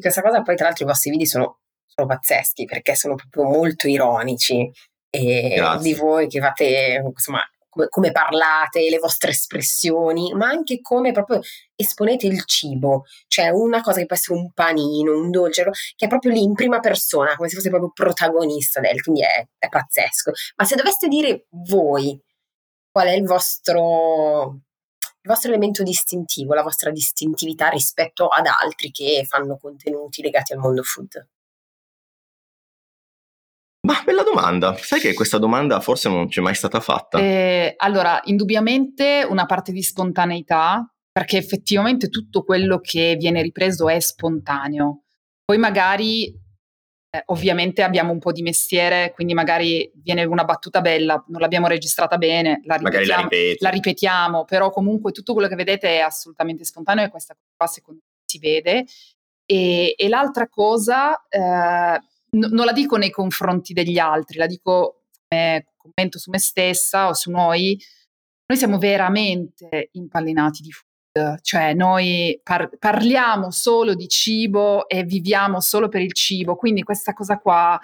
Questa 0.00 0.22
cosa 0.22 0.42
poi 0.42 0.54
tra 0.54 0.66
l'altro 0.66 0.84
i 0.84 0.88
vostri 0.88 1.10
video 1.10 1.26
sono, 1.26 1.58
sono 1.86 2.06
pazzeschi 2.06 2.66
perché 2.66 2.94
sono 2.94 3.16
proprio 3.16 3.42
molto 3.42 3.88
ironici 3.88 4.70
e 5.10 5.60
di 5.80 5.94
voi 5.94 6.28
che 6.28 6.38
fate 6.38 7.02
insomma 7.04 7.42
come, 7.88 8.12
parlate, 8.12 8.88
le 8.90 8.98
vostre 8.98 9.30
espressioni, 9.30 10.32
ma 10.34 10.48
anche 10.48 10.80
come 10.80 11.12
proprio 11.12 11.40
esponete 11.74 12.26
il 12.26 12.44
cibo, 12.44 13.04
cioè 13.28 13.48
una 13.50 13.80
cosa 13.80 14.00
che 14.00 14.06
può 14.06 14.16
essere 14.16 14.38
un 14.38 14.52
panino, 14.52 15.16
un 15.16 15.30
dolce, 15.30 15.64
che 15.94 16.06
è 16.06 16.08
proprio 16.08 16.32
lì 16.32 16.42
in 16.42 16.54
prima 16.54 16.80
persona, 16.80 17.36
come 17.36 17.48
se 17.48 17.56
fosse 17.56 17.68
proprio 17.68 17.92
protagonista 17.92 18.80
del, 18.80 19.00
quindi 19.02 19.22
è, 19.22 19.46
è 19.58 19.68
pazzesco. 19.68 20.32
Ma 20.56 20.64
se 20.64 20.76
doveste 20.76 21.08
dire 21.08 21.46
voi 21.66 22.20
qual 22.90 23.06
è 23.06 23.12
il 23.12 23.24
vostro, 23.24 24.60
il 24.98 25.28
vostro 25.28 25.50
elemento 25.50 25.82
distintivo, 25.82 26.54
la 26.54 26.62
vostra 26.62 26.90
distintività 26.90 27.68
rispetto 27.68 28.26
ad 28.26 28.46
altri 28.46 28.90
che 28.90 29.24
fanno 29.28 29.56
contenuti 29.56 30.22
legati 30.22 30.52
al 30.52 30.58
mondo 30.58 30.82
food? 30.82 31.28
Ma 33.88 34.02
bella 34.04 34.22
domanda. 34.22 34.76
Sai 34.76 35.00
che 35.00 35.14
questa 35.14 35.38
domanda 35.38 35.80
forse 35.80 36.10
non 36.10 36.28
ci 36.28 36.40
è 36.40 36.42
mai 36.42 36.54
stata 36.54 36.78
fatta? 36.78 37.18
Eh, 37.18 37.72
allora, 37.78 38.20
indubbiamente 38.24 39.26
una 39.26 39.46
parte 39.46 39.72
di 39.72 39.82
spontaneità, 39.82 40.86
perché 41.10 41.38
effettivamente 41.38 42.10
tutto 42.10 42.44
quello 42.44 42.80
che 42.80 43.16
viene 43.18 43.40
ripreso 43.40 43.88
è 43.88 43.98
spontaneo. 43.98 45.04
Poi 45.42 45.56
magari, 45.56 46.26
eh, 46.26 47.22
ovviamente 47.26 47.82
abbiamo 47.82 48.12
un 48.12 48.18
po' 48.18 48.30
di 48.30 48.42
mestiere, 48.42 49.10
quindi 49.14 49.32
magari 49.32 49.90
viene 49.94 50.24
una 50.24 50.44
battuta 50.44 50.82
bella, 50.82 51.24
non 51.28 51.40
l'abbiamo 51.40 51.66
registrata 51.66 52.18
bene, 52.18 52.60
la 52.64 52.74
ripetiamo, 52.74 53.28
la, 53.30 53.54
la 53.58 53.70
ripetiamo, 53.70 54.44
però 54.44 54.68
comunque 54.68 55.12
tutto 55.12 55.32
quello 55.32 55.48
che 55.48 55.56
vedete 55.56 55.96
è 55.96 56.00
assolutamente 56.00 56.62
spontaneo 56.62 57.06
e 57.06 57.08
questa 57.08 57.34
qua 57.56 57.66
secondo 57.66 58.00
me 58.04 58.20
si 58.26 58.38
vede. 58.38 58.84
E, 59.46 59.94
e 59.96 60.08
l'altra 60.10 60.46
cosa... 60.46 61.26
Eh, 61.26 62.00
n- 62.30 62.48
non 62.50 62.64
la 62.66 62.72
dico 62.72 62.96
nei 62.96 63.10
confronti 63.10 63.72
degli 63.72 63.98
altri, 63.98 64.38
la 64.38 64.46
dico 64.46 65.02
come 65.28 65.66
commento 65.76 66.18
su 66.18 66.30
me 66.30 66.38
stessa 66.38 67.08
o 67.08 67.14
su 67.14 67.30
noi, 67.30 67.78
noi 68.46 68.58
siamo 68.58 68.78
veramente 68.78 69.90
impallinati 69.92 70.62
di 70.62 70.70
food, 70.70 71.40
cioè 71.42 71.74
noi 71.74 72.40
par- 72.42 72.70
parliamo 72.78 73.50
solo 73.50 73.94
di 73.94 74.08
cibo 74.08 74.88
e 74.88 75.04
viviamo 75.04 75.60
solo 75.60 75.88
per 75.88 76.00
il 76.00 76.12
cibo, 76.12 76.56
quindi 76.56 76.82
questa 76.82 77.12
cosa 77.12 77.38
qua 77.38 77.78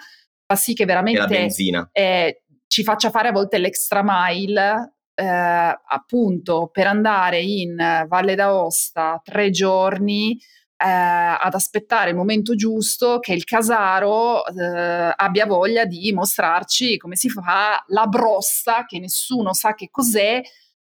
fa 0.47 0.55
sì 0.55 0.73
che 0.73 0.85
veramente 0.85 1.47
eh, 1.91 2.43
ci 2.67 2.83
faccia 2.83 3.09
fare 3.09 3.29
a 3.29 3.31
volte 3.31 3.57
l'extra 3.57 4.01
mile 4.03 4.95
eh, 5.15 5.25
appunto 5.25 6.69
per 6.71 6.87
andare 6.87 7.41
in 7.41 7.75
Valle 8.07 8.35
d'Aosta 8.35 9.21
tre 9.23 9.49
giorni 9.49 10.37
eh, 10.77 10.87
ad 10.87 11.53
aspettare 11.53 12.09
il 12.09 12.15
momento 12.15 12.55
giusto 12.55 13.19
che 13.19 13.33
il 13.33 13.43
casaro 13.43 14.45
eh, 14.45 15.13
abbia 15.15 15.45
voglia 15.45 15.85
di 15.85 16.11
mostrarci 16.11 16.97
come 16.97 17.15
si 17.15 17.29
fa 17.29 17.83
la 17.87 18.07
brossa, 18.07 18.85
che 18.85 18.99
nessuno 18.99 19.53
sa 19.53 19.73
che 19.73 19.89
cos'è, 19.89 20.41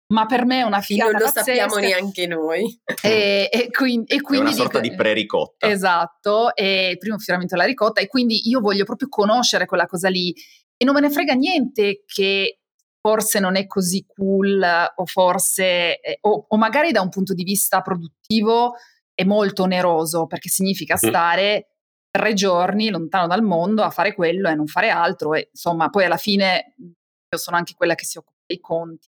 ma 0.08 0.26
per 0.26 0.44
me 0.44 0.60
è 0.60 0.62
una 0.62 0.80
figata 0.80 1.10
Non 1.10 1.20
lo 1.20 1.26
pazzesca. 1.26 1.44
sappiamo 1.44 1.76
neanche 1.76 2.26
noi. 2.26 2.80
E, 3.02 3.48
e, 3.50 3.70
quindi, 3.70 4.12
e 4.12 4.20
quindi 4.20 4.46
è 4.46 4.48
una 4.50 4.56
sorta 4.56 4.80
dico, 4.80 4.94
di 4.94 5.00
pre-ricotta. 5.00 5.66
Esatto, 5.66 6.54
e 6.54 6.90
il 6.90 6.98
primo 6.98 7.18
finalmente 7.18 7.56
la 7.56 7.64
ricotta 7.64 8.00
e 8.00 8.06
quindi 8.06 8.48
io 8.48 8.60
voglio 8.60 8.84
proprio 8.84 9.08
conoscere 9.08 9.66
quella 9.66 9.86
cosa 9.86 10.08
lì 10.08 10.34
e 10.76 10.84
non 10.84 10.94
me 10.94 11.00
ne 11.00 11.10
frega 11.10 11.34
niente 11.34 12.04
che 12.06 12.60
forse 13.00 13.40
non 13.40 13.56
è 13.56 13.66
così 13.66 14.04
cool 14.06 14.62
o 14.94 15.06
forse, 15.06 16.00
eh, 16.00 16.18
o, 16.22 16.46
o 16.48 16.56
magari 16.56 16.92
da 16.92 17.00
un 17.00 17.08
punto 17.08 17.32
di 17.32 17.42
vista 17.42 17.80
produttivo 17.80 18.74
è 19.18 19.24
molto 19.24 19.64
oneroso 19.64 20.26
perché 20.26 20.48
significa 20.48 20.96
stare 20.96 21.70
tre 22.08 22.34
giorni 22.34 22.88
lontano 22.88 23.26
dal 23.26 23.42
mondo 23.42 23.82
a 23.82 23.90
fare 23.90 24.14
quello 24.14 24.48
e 24.48 24.54
non 24.54 24.68
fare 24.68 24.90
altro 24.90 25.34
e 25.34 25.48
insomma 25.50 25.88
poi 25.88 26.04
alla 26.04 26.16
fine 26.16 26.74
io 26.78 27.36
sono 27.36 27.56
anche 27.56 27.74
quella 27.74 27.96
che 27.96 28.04
si 28.04 28.16
occupa 28.16 28.38
dei 28.46 28.60
conti 28.60 29.08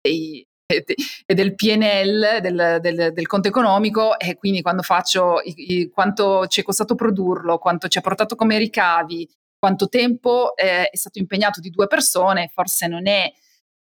dei, 0.00 0.46
e 0.66 1.34
del 1.34 1.54
PNL, 1.56 2.40
del, 2.40 2.78
del, 2.80 3.12
del, 3.12 3.26
conto 3.26 3.48
economico, 3.48 4.18
e 4.18 4.36
quindi 4.36 4.62
quando 4.62 4.82
faccio 4.82 5.40
i, 5.42 5.54
i, 5.56 5.90
quanto 5.90 6.46
ci 6.46 6.60
è 6.60 6.64
costato 6.64 6.94
produrlo, 6.94 7.58
quanto 7.58 7.88
ci 7.88 7.98
ha 7.98 8.00
portato 8.00 8.34
come 8.34 8.56
ricavi, 8.56 9.28
quanto 9.58 9.88
tempo 9.88 10.56
eh, 10.56 10.88
è 10.88 10.96
stato 10.96 11.18
impegnato 11.18 11.60
di 11.60 11.70
due 11.70 11.86
persone, 11.86 12.50
forse 12.52 12.86
non 12.86 13.06
è 13.06 13.30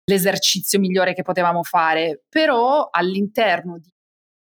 l'esercizio 0.05 0.79
migliore 0.79 1.13
che 1.13 1.23
potevamo 1.23 1.63
fare, 1.63 2.23
però 2.29 2.87
all'interno 2.89 3.77
di 3.77 3.91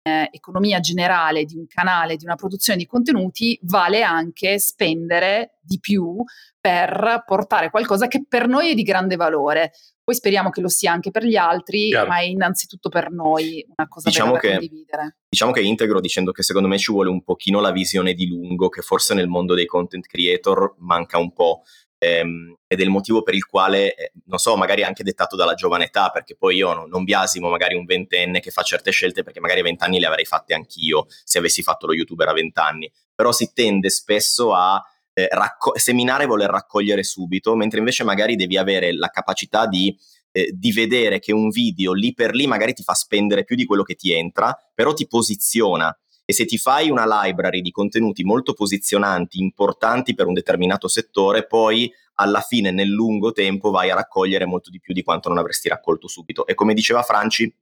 eh, 0.07 0.29
economia 0.31 0.79
generale 0.79 1.45
di 1.45 1.57
un 1.57 1.67
canale, 1.67 2.15
di 2.15 2.25
una 2.25 2.37
produzione 2.37 2.79
di 2.79 2.87
contenuti, 2.87 3.59
vale 3.63 4.05
anche 4.05 4.61
spendere 4.61 5.59
di 5.61 5.81
più 5.81 6.23
per 6.61 7.25
portare 7.27 7.71
qualcosa 7.71 8.07
che 8.07 8.25
per 8.29 8.47
noi 8.47 8.71
è 8.71 8.75
di 8.75 8.85
grande 8.85 9.17
valore. 9.17 9.73
Poi 10.05 10.15
speriamo 10.15 10.51
che 10.51 10.61
lo 10.61 10.69
sia 10.69 10.93
anche 10.93 11.11
per 11.11 11.25
gli 11.25 11.35
altri, 11.35 11.89
Chiaro. 11.89 12.07
ma 12.07 12.19
è 12.19 12.23
innanzitutto 12.23 12.89
per 12.89 13.11
noi 13.11 13.67
una 13.77 13.89
cosa 13.89 14.09
diciamo 14.09 14.35
da 14.35 14.39
condividere. 14.39 15.17
Diciamo 15.29 15.51
che 15.51 15.63
integro 15.63 16.01
dicendo 16.01 16.31
che 16.31 16.45
secondo 16.45 16.69
me 16.69 16.79
ci 16.79 16.93
vuole 16.93 17.11
un 17.11 17.25
pochino 17.25 17.59
la 17.59 17.73
visione 17.73 18.15
di 18.15 18.29
lungo, 18.29 18.69
che 18.69 18.83
forse 18.83 19.13
nel 19.13 19.27
mondo 19.27 19.55
dei 19.55 19.67
content 19.67 20.07
creator 20.07 20.77
manca 20.79 21.19
un 21.19 21.33
po' 21.33 21.63
ehm, 21.99 22.57
ed 22.67 22.81
è 22.81 22.83
il 22.83 22.91
motivo 22.91 23.23
per 23.23 23.35
il 23.35 23.47
quale, 23.47 23.95
eh, 23.95 24.13
non 24.27 24.39
so, 24.39 24.57
magari 24.57 24.83
anche 24.83 25.03
dettato 25.03 25.37
dalla 25.37 25.55
giovane 25.55 25.85
età, 25.85 26.11
perché 26.11 26.37
poi 26.37 26.57
io 26.57 26.73
no, 26.73 26.87
non 26.87 27.05
biasimo 27.05 27.49
magari 27.49 27.75
un 27.75 27.85
ventenne 27.85 28.41
che 28.41 28.51
fa 28.51 28.63
certe 28.63 28.91
scelte, 28.91 29.23
perché 29.23 29.41
magari 29.41 29.61
a 29.61 29.65
vent'anni 29.65 30.01
le 30.01 30.07
avrei 30.07 30.25
fatte 30.25 30.55
anch'io 30.55 31.07
se 31.25 31.39
avessi 31.39 31.63
fatto 31.63 31.87
lo 31.87 31.95
youtuber 31.95 32.29
a 32.29 32.33
vent'anni, 32.33 32.91
però 33.15 33.33
si 33.33 33.53
tende 33.53 33.91
spesso 33.91 34.53
a 34.55 34.83
eh, 35.13 35.29
racco- 35.31 35.79
seminare 35.79 36.25
e 36.25 36.27
voler 36.27 36.51
raccogliere 36.51 37.03
subito, 37.03 37.55
mentre 37.55 37.79
invece 37.79 38.05
magari 38.05 38.37
devi 38.37 38.57
avere 38.57 38.93
la 38.93 39.09
capacità 39.09 39.67
di 39.67 39.97
eh, 40.37 40.51
di 40.53 40.71
vedere 40.71 41.19
che 41.19 41.33
un 41.33 41.49
video 41.49 41.95
lì 41.95 42.13
per 42.13 42.35
lì 42.35 42.47
magari 42.47 42.75
ti 42.75 42.83
fa 42.83 42.93
spendere 42.93 43.45
più 43.45 43.57
di 43.57 43.65
quello 43.65 43.83
che 43.83 43.95
ti 43.95 44.13
entra, 44.13 44.55
però 44.75 44.93
ti 44.93 45.07
posiziona 45.07 45.97
e 46.29 46.33
se 46.33 46.45
ti 46.45 46.59
fai 46.59 46.91
una 46.91 47.07
library 47.07 47.63
di 47.63 47.71
contenuti 47.71 48.25
molto 48.25 48.53
posizionanti, 48.53 49.41
importanti 49.41 50.15
per 50.15 50.27
un 50.27 50.35
determinato 50.35 50.89
settore, 50.89 51.47
poi 51.47 51.91
alla 52.15 52.41
fine 52.41 52.73
nel 52.73 52.89
lungo 52.89 53.31
tempo 53.31 53.71
vai 53.71 53.91
a 53.91 53.95
raccogliere 53.95 54.45
molto 54.45 54.69
di 54.71 54.81
più 54.81 54.93
di 54.93 55.05
quanto 55.05 55.29
non 55.29 55.39
avresti 55.39 55.69
raccolto 55.69 56.09
subito. 56.09 56.45
E 56.45 56.55
come 56.55 56.75
diceva 56.75 57.03
Franci, 57.03 57.55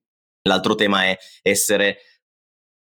l'altro 0.43 0.75
tema 0.75 1.05
è 1.05 1.19
essere 1.43 1.99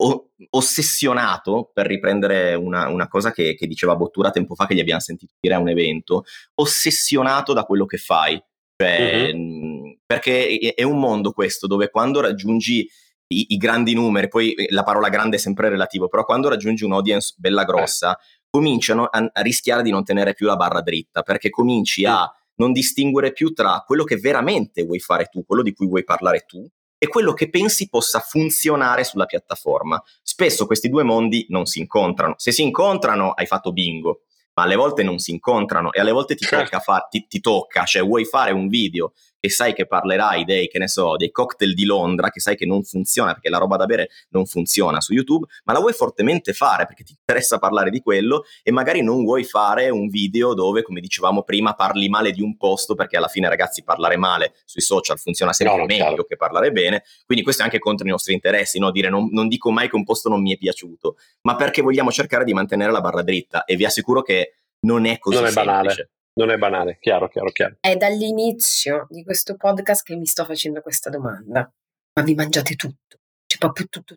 o- 0.01 0.31
ossessionato, 0.51 1.71
per 1.73 1.87
riprendere 1.87 2.55
una, 2.55 2.88
una 2.88 3.07
cosa 3.07 3.31
che, 3.31 3.55
che, 3.55 3.69
diceva 3.69 3.95
Bottura 3.95 4.31
tempo 4.31 4.57
fa 4.57 4.67
che 4.67 4.75
gli 4.75 4.81
abbiamo 4.81 5.01
sentito 5.01 5.35
dire 5.38 5.55
a 5.55 5.59
un 5.61 5.69
evento, 5.69 6.25
ossessionato 6.55 7.53
da 7.53 7.62
quello 7.62 7.87
che 7.87 7.99
fai. 7.99 8.43
Cioè, 8.77 9.31
uh-huh. 9.33 9.99
Perché 10.05 10.75
è 10.75 10.83
un 10.83 10.99
mondo 10.99 11.31
questo 11.31 11.69
dove 11.69 11.88
quando 11.91 12.21
raggiungi 12.21 12.88
i, 13.29 13.47
i, 13.51 13.57
grandi 13.57 13.95
numeri, 13.95 14.29
poi 14.29 14.53
eh, 14.53 14.67
la 14.71 14.83
parola 14.83 15.09
grande 15.09 15.37
è 15.37 15.38
sempre 15.38 15.69
relativo, 15.69 16.09
però 16.09 16.25
quando 16.25 16.49
raggiungi 16.49 16.85
un'audience 16.85 17.35
bella 17.37 17.64
grossa, 17.64 18.17
eh. 18.17 18.43
cominciano 18.51 19.05
a, 19.05 19.31
a, 19.33 19.41
rischiare 19.43 19.83
di 19.83 19.91
non 19.91 20.05
tenere 20.05 20.35
più 20.35 20.47
la 20.47 20.57
barra 20.57 20.81
dritta, 20.81 21.23
perché 21.23 21.51
cominci 21.51 22.05
a 22.05 22.31
non 22.57 22.73
distinguere 22.73 23.33
più 23.33 23.53
tra 23.53 23.83
quello 23.87 24.05
che 24.05 24.17
veramente 24.17 24.83
vuoi 24.83 24.99
fare 24.99 25.27
tu, 25.27 25.45
quello 25.45 25.62
di 25.62 25.73
cui 25.73 25.87
vuoi 25.87 26.05
parlare 26.05 26.45
tu, 26.47 26.67
e 27.01 27.07
quello 27.07 27.33
che 27.33 27.49
pensi 27.49 27.88
possa 27.88 28.19
funzionare 28.19 29.05
sulla 29.05 29.27
piattaforma. 29.27 30.03
Spesso 30.23 30.67
questi 30.67 30.88
due 30.88 31.05
mondi 31.05 31.47
non 31.51 31.67
si 31.67 31.79
incontrano. 31.79 32.35
Se 32.38 32.51
si 32.51 32.62
incontrano, 32.62 33.31
hai 33.33 33.47
fatto 33.47 33.73
bingo 33.73 34.23
ma 34.59 34.64
alle 34.64 34.75
volte 34.75 35.05
non 35.05 35.19
si 35.19 35.31
incontrano 35.31 35.93
e 35.93 36.01
alle 36.01 36.11
volte 36.11 36.35
ti 36.35 36.45
certo. 36.45 36.64
tocca, 36.64 36.81
fa, 36.81 37.07
ti, 37.09 37.29
ti 37.29 37.38
tocca, 37.38 37.85
cioè 37.85 38.03
vuoi 38.03 38.25
fare 38.25 38.51
un 38.51 38.67
video 38.67 39.12
e 39.40 39.51
sai 39.51 39.72
che 39.72 39.87
parlerai 39.87 40.44
dei, 40.44 40.68
che 40.68 40.79
ne 40.79 40.88
so, 40.88 41.16
dei 41.16 41.31
cocktail 41.31 41.74
di 41.74 41.85
Londra, 41.85 42.31
che 42.31 42.40
sai 42.40 42.57
che 42.57 42.66
non 42.66 42.83
funziona 42.83 43.33
perché 43.33 43.48
la 43.48 43.59
roba 43.59 43.77
da 43.77 43.87
bere 43.87 44.09
non 44.31 44.46
funziona 44.46 45.01
su 45.01 45.12
YouTube, 45.12 45.46
ma 45.64 45.72
la 45.72 45.79
vuoi 45.79 45.92
fortemente 45.92 46.53
fare 46.53 46.87
perché 46.87 47.05
ti 47.05 47.14
interessa 47.18 47.59
parlare 47.59 47.90
di 47.90 48.01
quello 48.01 48.44
e 48.62 48.72
magari 48.72 49.03
non 49.03 49.22
vuoi 49.22 49.44
fare 49.44 49.90
un 49.90 50.09
video 50.09 50.55
dove, 50.55 50.83
come 50.83 51.01
dicevamo 51.01 51.42
prima, 51.42 51.74
parli 51.74 52.09
male 52.09 52.33
di 52.33 52.42
un 52.42 52.57
posto 52.57 52.94
perché 52.94 53.16
alla 53.16 53.29
fine 53.29 53.48
ragazzi 53.48 53.85
parlare 53.85 54.16
male 54.16 54.55
sui 54.64 54.81
social 54.83 55.18
funziona 55.18 55.53
sempre 55.53 55.77
no, 55.77 55.87
meglio 55.87 56.05
chiaro. 56.05 56.24
che 56.24 56.37
parlare 56.37 56.72
bene, 56.72 57.05
quindi 57.24 57.44
questo 57.44 57.62
è 57.62 57.64
anche 57.64 57.79
contro 57.79 58.07
i 58.07 58.11
nostri 58.11 58.33
interessi, 58.33 58.79
no? 58.79 58.90
dire 58.90 59.09
non, 59.09 59.29
non 59.31 59.48
dico 59.48 59.70
mai 59.70 59.88
che 59.88 59.96
un 59.96 60.05
posto 60.05 60.29
non 60.29 60.40
mi 60.40 60.53
è 60.53 60.57
piaciuto, 60.57 61.16
ma 61.42 61.55
perché 61.55 61.83
vogliamo 61.83 62.11
cercare 62.11 62.44
di 62.44 62.53
mantenere 62.53 62.90
la 62.90 63.01
barra 63.01 63.22
dritta 63.22 63.64
e 63.64 63.77
vi 63.77 63.85
assicuro 63.85 64.22
che 64.22 64.55
non 64.81 65.07
è 65.07 65.18
così 65.18 65.37
non 65.37 65.46
è 65.46 65.51
semplice. 65.51 66.11
Non 66.38 66.51
è 66.51 66.57
banale, 66.57 66.98
chiaro, 67.01 67.29
chiaro, 67.29 67.51
chiaro. 67.51 67.77
È 67.81 67.96
dall'inizio 67.96 69.09
di 69.11 69.24
questo 69.24 69.57
podcast 69.57 70.05
che 70.05 70.14
mi 70.14 70.24
sto 70.24 70.44
facendo 70.44 70.81
questa 70.83 71.11
domanda. 71.11 71.68
Ma 72.12 72.22
vi 72.22 72.37
mangiate 72.37 72.77
tutto? 72.77 73.18
Cioè 73.44 73.59
proprio 73.59 73.87
tutto, 73.90 74.14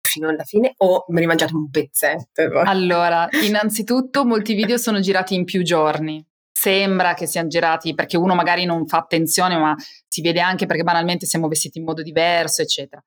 fino 0.00 0.28
alla 0.28 0.44
fine 0.44 0.74
o 0.76 1.04
me 1.08 1.18
ne 1.18 1.26
mangiate 1.26 1.54
un 1.54 1.68
pezzetto? 1.68 2.60
Allora, 2.64 3.28
innanzitutto 3.42 4.24
molti 4.24 4.54
video 4.54 4.76
sono 4.76 5.00
girati 5.00 5.34
in 5.34 5.44
più 5.44 5.64
giorni. 5.64 6.24
Sembra 6.52 7.14
che 7.14 7.26
siano 7.26 7.48
girati 7.48 7.92
perché 7.92 8.16
uno 8.16 8.36
magari 8.36 8.64
non 8.64 8.86
fa 8.86 8.98
attenzione, 8.98 9.58
ma 9.58 9.74
si 10.06 10.20
vede 10.22 10.38
anche 10.38 10.66
perché 10.66 10.84
banalmente 10.84 11.26
siamo 11.26 11.48
vestiti 11.48 11.78
in 11.78 11.84
modo 11.84 12.02
diverso, 12.02 12.62
eccetera. 12.62 13.02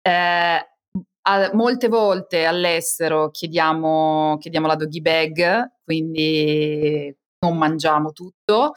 Eh, 0.00 0.68
a, 1.24 1.50
molte 1.52 1.86
volte 1.86 2.46
all'estero 2.46 3.30
chiediamo, 3.30 4.38
chiediamo 4.40 4.66
la 4.66 4.74
doggy 4.74 5.00
bag, 5.00 5.70
quindi 5.84 7.16
non 7.42 7.56
mangiamo 7.56 8.12
tutto. 8.12 8.72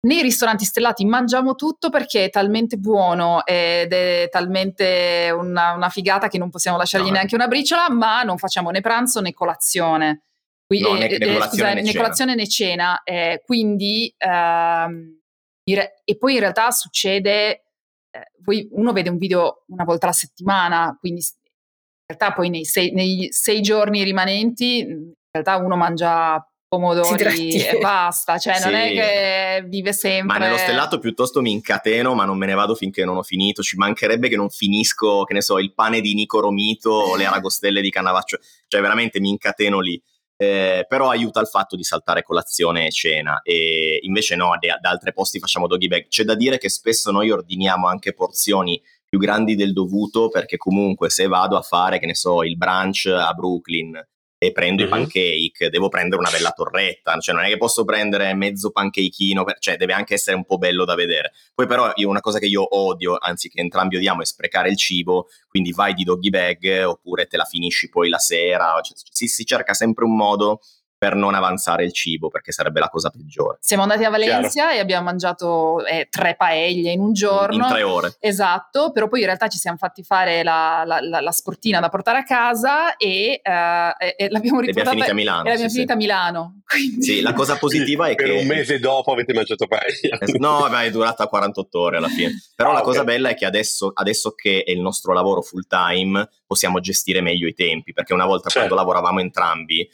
Nei 0.00 0.22
ristoranti 0.22 0.64
stellati 0.64 1.04
mangiamo 1.04 1.54
tutto 1.54 1.90
perché 1.90 2.24
è 2.24 2.30
talmente 2.30 2.76
buono 2.76 3.44
ed 3.44 3.92
è 3.92 4.28
talmente 4.30 5.34
una, 5.36 5.72
una 5.72 5.88
figata 5.88 6.28
che 6.28 6.38
non 6.38 6.50
possiamo 6.50 6.76
lasciargli 6.76 7.06
no, 7.06 7.12
neanche 7.12 7.34
una 7.34 7.48
briciola, 7.48 7.90
ma 7.90 8.22
non 8.22 8.38
facciamo 8.38 8.70
né 8.70 8.80
pranzo 8.80 9.20
né 9.20 9.32
colazione. 9.32 10.22
Qui, 10.66 10.80
no, 10.80 10.94
né, 10.94 11.08
né, 11.08 11.18
colazione, 11.18 11.48
scusa, 11.48 11.74
né, 11.74 11.82
né 11.82 11.94
colazione 11.94 12.34
né 12.34 12.46
cena. 12.46 13.02
Eh, 13.02 13.42
quindi, 13.44 14.14
ehm, 14.16 15.18
e 15.64 16.16
poi 16.16 16.34
in 16.34 16.40
realtà 16.40 16.70
succede, 16.70 17.64
eh, 18.10 18.68
uno 18.70 18.92
vede 18.92 19.10
un 19.10 19.18
video 19.18 19.64
una 19.68 19.84
volta 19.84 20.06
alla 20.06 20.14
settimana, 20.14 20.96
quindi 20.98 21.20
in 21.20 22.16
realtà 22.16 22.32
poi 22.34 22.50
nei 22.50 22.64
sei, 22.64 22.92
nei 22.92 23.28
sei 23.30 23.60
giorni 23.60 24.04
rimanenti, 24.04 24.78
in 24.78 25.12
realtà 25.30 25.56
uno 25.56 25.76
mangia 25.76 26.42
pomodori 26.68 27.54
e 27.54 27.78
basta, 27.80 28.38
cioè 28.38 28.60
non 28.60 28.74
è 28.74 28.92
che 28.92 29.66
vive 29.66 29.92
sempre. 29.92 30.38
Ma 30.38 30.44
nello 30.44 30.58
stellato 30.58 30.98
piuttosto 30.98 31.40
mi 31.40 31.50
incateno, 31.50 32.14
ma 32.14 32.24
non 32.24 32.36
me 32.36 32.46
ne 32.46 32.54
vado 32.54 32.74
finché 32.74 33.04
non 33.04 33.16
ho 33.16 33.22
finito. 33.22 33.62
Ci 33.62 33.76
mancherebbe 33.76 34.28
che 34.28 34.36
non 34.36 34.50
finisco, 34.50 35.24
che 35.24 35.32
ne 35.32 35.40
so, 35.40 35.58
il 35.58 35.72
pane 35.72 36.00
di 36.00 36.14
Nico 36.14 36.40
Romito 36.40 36.90
o 36.90 37.16
le 37.16 37.24
aragostelle 37.26 37.80
di 37.80 37.90
Cannavaccio, 37.90 38.38
cioè 38.68 38.80
veramente 38.80 39.18
mi 39.18 39.30
incateno 39.30 39.80
lì. 39.80 40.00
Eh, 40.40 40.84
però 40.86 41.10
aiuta 41.10 41.40
il 41.40 41.48
fatto 41.48 41.74
di 41.74 41.82
saltare 41.82 42.22
colazione 42.22 42.86
e 42.86 42.90
cena 42.92 43.40
e 43.42 43.98
invece 44.02 44.36
no, 44.36 44.50
da 44.60 44.88
altre 44.88 45.12
posti 45.12 45.40
facciamo 45.40 45.66
doggy 45.66 45.88
bag. 45.88 46.06
C'è 46.06 46.22
da 46.22 46.36
dire 46.36 46.58
che 46.58 46.68
spesso 46.68 47.10
noi 47.10 47.30
ordiniamo 47.30 47.88
anche 47.88 48.14
porzioni 48.14 48.80
più 49.08 49.18
grandi 49.18 49.56
del 49.56 49.72
dovuto 49.72 50.28
perché 50.28 50.56
comunque 50.56 51.10
se 51.10 51.26
vado 51.26 51.56
a 51.56 51.62
fare, 51.62 51.98
che 51.98 52.06
ne 52.06 52.14
so, 52.14 52.44
il 52.44 52.56
brunch 52.56 53.06
a 53.06 53.32
Brooklyn 53.32 54.00
e 54.38 54.52
prendo 54.52 54.82
uh-huh. 54.82 54.88
i 54.88 54.90
pancake, 54.90 55.68
devo 55.68 55.88
prendere 55.88 56.20
una 56.20 56.30
bella 56.30 56.50
torretta, 56.50 57.18
cioè 57.18 57.34
non 57.34 57.44
è 57.44 57.48
che 57.48 57.56
posso 57.56 57.84
prendere 57.84 58.32
mezzo 58.34 58.70
pancakeino, 58.70 59.42
per, 59.44 59.58
cioè 59.58 59.76
deve 59.76 59.92
anche 59.92 60.14
essere 60.14 60.36
un 60.36 60.44
po' 60.44 60.58
bello 60.58 60.84
da 60.84 60.94
vedere. 60.94 61.32
Poi 61.54 61.66
però 61.66 61.92
una 61.96 62.20
cosa 62.20 62.38
che 62.38 62.46
io 62.46 62.76
odio, 62.76 63.16
anzi 63.18 63.48
che 63.48 63.60
entrambi 63.60 63.96
odiamo, 63.96 64.22
è 64.22 64.24
sprecare 64.24 64.70
il 64.70 64.76
cibo, 64.76 65.26
quindi 65.48 65.72
vai 65.72 65.92
di 65.92 66.04
doggy 66.04 66.30
bag 66.30 66.84
oppure 66.86 67.26
te 67.26 67.36
la 67.36 67.44
finisci 67.44 67.88
poi 67.88 68.08
la 68.08 68.18
sera, 68.18 68.78
cioè, 68.80 68.96
si, 69.10 69.26
si 69.26 69.44
cerca 69.44 69.74
sempre 69.74 70.04
un 70.04 70.14
modo 70.14 70.60
per 70.98 71.14
non 71.14 71.34
avanzare 71.34 71.84
il 71.84 71.92
cibo, 71.92 72.28
perché 72.28 72.50
sarebbe 72.50 72.80
la 72.80 72.88
cosa 72.88 73.08
peggiore. 73.10 73.58
Siamo 73.60 73.84
andati 73.84 74.02
a 74.02 74.10
Valencia 74.10 74.48
Chiaro. 74.48 74.72
e 74.72 74.78
abbiamo 74.80 75.04
mangiato 75.04 75.86
eh, 75.86 76.08
tre 76.10 76.34
paelle 76.34 76.90
in 76.90 77.00
un 77.00 77.12
giorno. 77.12 77.64
In 77.64 77.70
tre 77.70 77.82
ore. 77.84 78.16
Esatto, 78.18 78.90
però 78.90 79.06
poi 79.06 79.20
in 79.20 79.26
realtà 79.26 79.46
ci 79.46 79.58
siamo 79.58 79.76
fatti 79.76 80.02
fare 80.02 80.42
la, 80.42 80.82
la, 80.84 80.98
la, 81.00 81.20
la 81.20 81.30
sportina 81.30 81.78
da 81.78 81.88
portare 81.88 82.18
a 82.18 82.24
casa 82.24 82.96
e, 82.96 83.40
uh, 83.44 83.50
e, 83.96 84.14
e 84.18 84.28
l'abbiamo 84.28 84.58
riportata. 84.58 84.90
finita 84.90 85.12
a 85.12 85.14
Milano. 85.14 85.44
E 85.44 85.48
l'abbiamo 85.50 85.68
sì, 85.68 85.74
finita 85.74 85.92
sì. 85.92 85.98
a 85.98 86.00
Milano. 86.00 86.60
Quindi... 86.66 87.02
Sì, 87.02 87.20
la 87.20 87.32
cosa 87.32 87.56
positiva 87.56 88.06
sì, 88.06 88.12
è 88.12 88.14
per 88.16 88.26
che... 88.26 88.32
Per 88.32 88.40
un 88.40 88.46
mese 88.48 88.78
dopo 88.80 89.12
avete 89.12 89.32
mangiato 89.32 89.66
paella. 89.68 90.18
no, 90.38 90.58
vabbè, 90.68 90.86
è 90.86 90.90
durata 90.90 91.28
48 91.28 91.80
ore 91.80 91.96
alla 91.98 92.08
fine. 92.08 92.32
Però 92.56 92.70
ah, 92.70 92.72
la 92.72 92.80
okay. 92.80 92.92
cosa 92.92 93.04
bella 93.04 93.28
è 93.28 93.34
che 93.34 93.46
adesso, 93.46 93.92
adesso, 93.94 94.32
che 94.32 94.64
è 94.66 94.72
il 94.72 94.80
nostro 94.80 95.12
lavoro 95.12 95.42
full 95.42 95.66
time 95.68 96.28
possiamo 96.44 96.80
gestire 96.80 97.20
meglio 97.20 97.46
i 97.46 97.54
tempi, 97.54 97.92
perché 97.92 98.14
una 98.14 98.26
volta 98.26 98.48
certo. 98.48 98.66
quando 98.66 98.74
lavoravamo 98.74 99.20
entrambi 99.20 99.88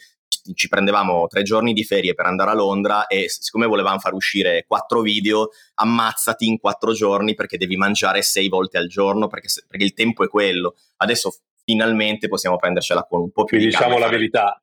ci 0.53 0.67
prendevamo 0.67 1.27
tre 1.27 1.43
giorni 1.43 1.73
di 1.73 1.83
ferie 1.83 2.13
per 2.13 2.25
andare 2.25 2.51
a 2.51 2.53
Londra 2.53 3.07
e 3.07 3.29
siccome 3.29 3.65
volevamo 3.65 3.99
far 3.99 4.13
uscire 4.13 4.65
quattro 4.67 5.01
video, 5.01 5.49
ammazzati 5.75 6.47
in 6.47 6.59
quattro 6.59 6.93
giorni 6.93 7.33
perché 7.33 7.57
devi 7.57 7.77
mangiare 7.77 8.21
sei 8.21 8.49
volte 8.49 8.77
al 8.77 8.87
giorno 8.87 9.27
perché, 9.27 9.47
perché 9.67 9.83
il 9.85 9.93
tempo 9.93 10.23
è 10.23 10.27
quello. 10.27 10.75
Adesso 10.97 11.33
finalmente 11.63 12.27
possiamo 12.27 12.57
prendercela 12.57 13.03
con 13.03 13.21
un 13.21 13.31
po' 13.31 13.43
più 13.43 13.57
Quindi 13.57 13.75
di 13.75 13.77
diciamo 13.77 13.97
la 13.97 14.09
verità, 14.09 14.61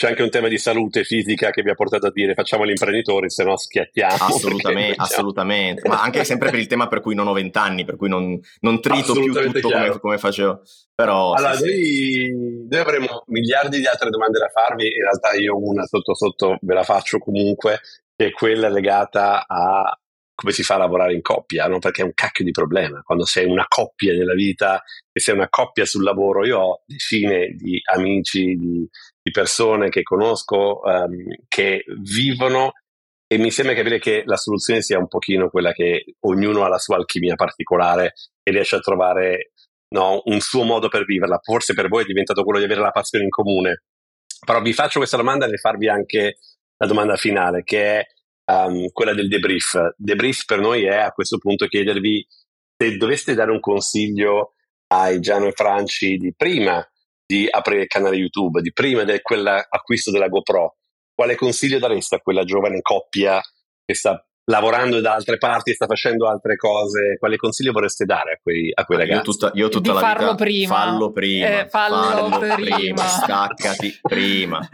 c'è 0.00 0.08
anche 0.08 0.22
un 0.22 0.30
tema 0.30 0.48
di 0.48 0.56
salute 0.56 1.04
fisica 1.04 1.50
che 1.50 1.60
vi 1.60 1.68
ha 1.68 1.74
portato 1.74 2.06
a 2.06 2.10
dire 2.10 2.32
facciamo 2.32 2.64
gli 2.64 2.70
imprenditori, 2.70 3.28
se 3.28 3.44
no 3.44 3.58
schiattiamo. 3.58 4.14
Assolutamente, 4.14 4.94
assolutamente. 4.96 5.86
Ma 5.86 6.00
anche 6.00 6.24
sempre 6.24 6.48
per 6.48 6.58
il 6.58 6.66
tema 6.66 6.88
per 6.88 7.02
cui 7.02 7.14
non 7.14 7.26
ho 7.26 7.34
vent'anni, 7.34 7.84
per 7.84 7.96
cui 7.96 8.08
non, 8.08 8.40
non 8.60 8.80
trito 8.80 9.12
più 9.12 9.30
tutto 9.30 9.60
come, 9.60 9.98
come, 9.98 10.16
facevo. 10.16 10.62
Però, 10.94 11.34
allora, 11.34 11.52
sì, 11.52 11.64
noi, 11.64 11.84
sì. 11.84 12.66
noi, 12.70 12.80
avremo 12.80 13.24
miliardi 13.26 13.78
di 13.78 13.86
altre 13.86 14.08
domande 14.08 14.38
da 14.38 14.48
farvi, 14.48 14.86
in 14.86 15.02
realtà 15.02 15.34
io 15.34 15.62
una 15.62 15.84
sotto 15.84 16.14
sotto 16.14 16.56
ve 16.62 16.72
la 16.72 16.82
faccio 16.82 17.18
comunque, 17.18 17.80
che 18.16 18.28
è 18.28 18.30
quella 18.30 18.70
legata 18.70 19.44
a 19.46 19.94
come 20.40 20.52
si 20.54 20.62
fa 20.62 20.76
a 20.76 20.78
lavorare 20.78 21.12
in 21.12 21.20
coppia, 21.20 21.66
no? 21.66 21.78
perché 21.78 22.00
è 22.00 22.04
un 22.06 22.14
cacchio 22.14 22.46
di 22.46 22.50
problema. 22.50 23.02
Quando 23.02 23.26
sei 23.26 23.44
una 23.44 23.66
coppia 23.68 24.14
nella 24.14 24.32
vita 24.32 24.82
e 25.12 25.20
sei 25.20 25.34
una 25.34 25.50
coppia 25.50 25.84
sul 25.84 26.02
lavoro, 26.02 26.46
io 26.46 26.58
ho 26.58 26.82
decine 26.86 27.48
di 27.54 27.78
amici, 27.92 28.54
di, 28.54 28.88
di 29.30 29.32
persone 29.32 29.88
che 29.88 30.02
conosco 30.02 30.80
um, 30.82 31.24
che 31.46 31.84
vivono 32.02 32.72
e 33.32 33.38
mi 33.38 33.52
sembra 33.52 33.76
capire 33.76 34.00
che 34.00 34.24
la 34.26 34.36
soluzione 34.36 34.82
sia 34.82 34.98
un 34.98 35.06
pochino 35.06 35.48
quella 35.48 35.72
che 35.72 36.16
ognuno 36.20 36.64
ha 36.64 36.68
la 36.68 36.78
sua 36.78 36.96
alchimia 36.96 37.36
particolare 37.36 38.14
e 38.42 38.50
riesce 38.50 38.74
a 38.74 38.80
trovare 38.80 39.52
no, 39.94 40.20
un 40.24 40.40
suo 40.40 40.64
modo 40.64 40.88
per 40.88 41.04
viverla. 41.04 41.38
Forse 41.40 41.72
per 41.72 41.88
voi 41.88 42.02
è 42.02 42.06
diventato 42.06 42.42
quello 42.42 42.58
di 42.58 42.64
avere 42.64 42.80
la 42.80 42.90
passione 42.90 43.24
in 43.24 43.30
comune. 43.30 43.84
Però 44.44 44.60
vi 44.60 44.72
faccio 44.72 44.98
questa 44.98 45.16
domanda 45.16 45.46
e 45.46 45.56
farvi 45.58 45.88
anche 45.88 46.38
la 46.76 46.86
domanda 46.86 47.14
finale, 47.14 47.62
che 47.62 48.00
è 48.00 48.06
um, 48.52 48.88
quella 48.90 49.14
del 49.14 49.28
debrief. 49.28 49.94
Debrief 49.96 50.44
per 50.44 50.58
noi 50.58 50.84
è 50.84 50.96
a 50.96 51.12
questo 51.12 51.38
punto 51.38 51.66
chiedervi 51.66 52.26
se 52.76 52.96
doveste 52.96 53.34
dare 53.34 53.52
un 53.52 53.60
consiglio 53.60 54.54
ai 54.88 55.20
Giano 55.20 55.46
e 55.46 55.52
Franci 55.52 56.16
di 56.16 56.34
prima 56.34 56.84
di 57.30 57.46
aprire 57.48 57.82
il 57.82 57.86
canale 57.86 58.16
YouTube, 58.16 58.60
di 58.60 58.72
prima 58.72 59.04
di 59.04 59.20
quell'acquisto 59.22 60.10
della 60.10 60.26
GoPro, 60.26 60.78
quale 61.14 61.36
consiglio 61.36 61.78
dareste 61.78 62.16
a 62.16 62.20
quella 62.20 62.42
giovane 62.42 62.80
coppia 62.82 63.40
che 63.84 63.94
sta 63.94 64.20
lavorando 64.50 65.00
da 65.00 65.14
altre 65.14 65.38
parti 65.38 65.70
e 65.70 65.74
sta 65.74 65.86
facendo 65.86 66.28
altre 66.28 66.56
cose, 66.56 67.16
quali 67.20 67.36
consiglio 67.36 67.70
vorreste 67.70 68.04
dare 68.04 68.32
a 68.32 68.38
quei, 68.42 68.72
a 68.74 68.84
quei 68.84 68.98
ragazzi? 68.98 69.18
Io 69.18 69.32
tutta, 69.32 69.50
io 69.54 69.68
tutta 69.68 69.88
di 69.90 69.94
la 69.94 70.00
farlo 70.00 70.30
vita, 70.32 70.44
prima. 70.44 70.74
fallo 70.74 71.12
prima, 71.12 71.46
eh, 71.46 71.68
fallo, 71.68 72.28
fallo 72.28 72.54
prima. 72.54 72.76
prima, 72.76 73.06
staccati 73.06 74.00
prima. 74.02 74.68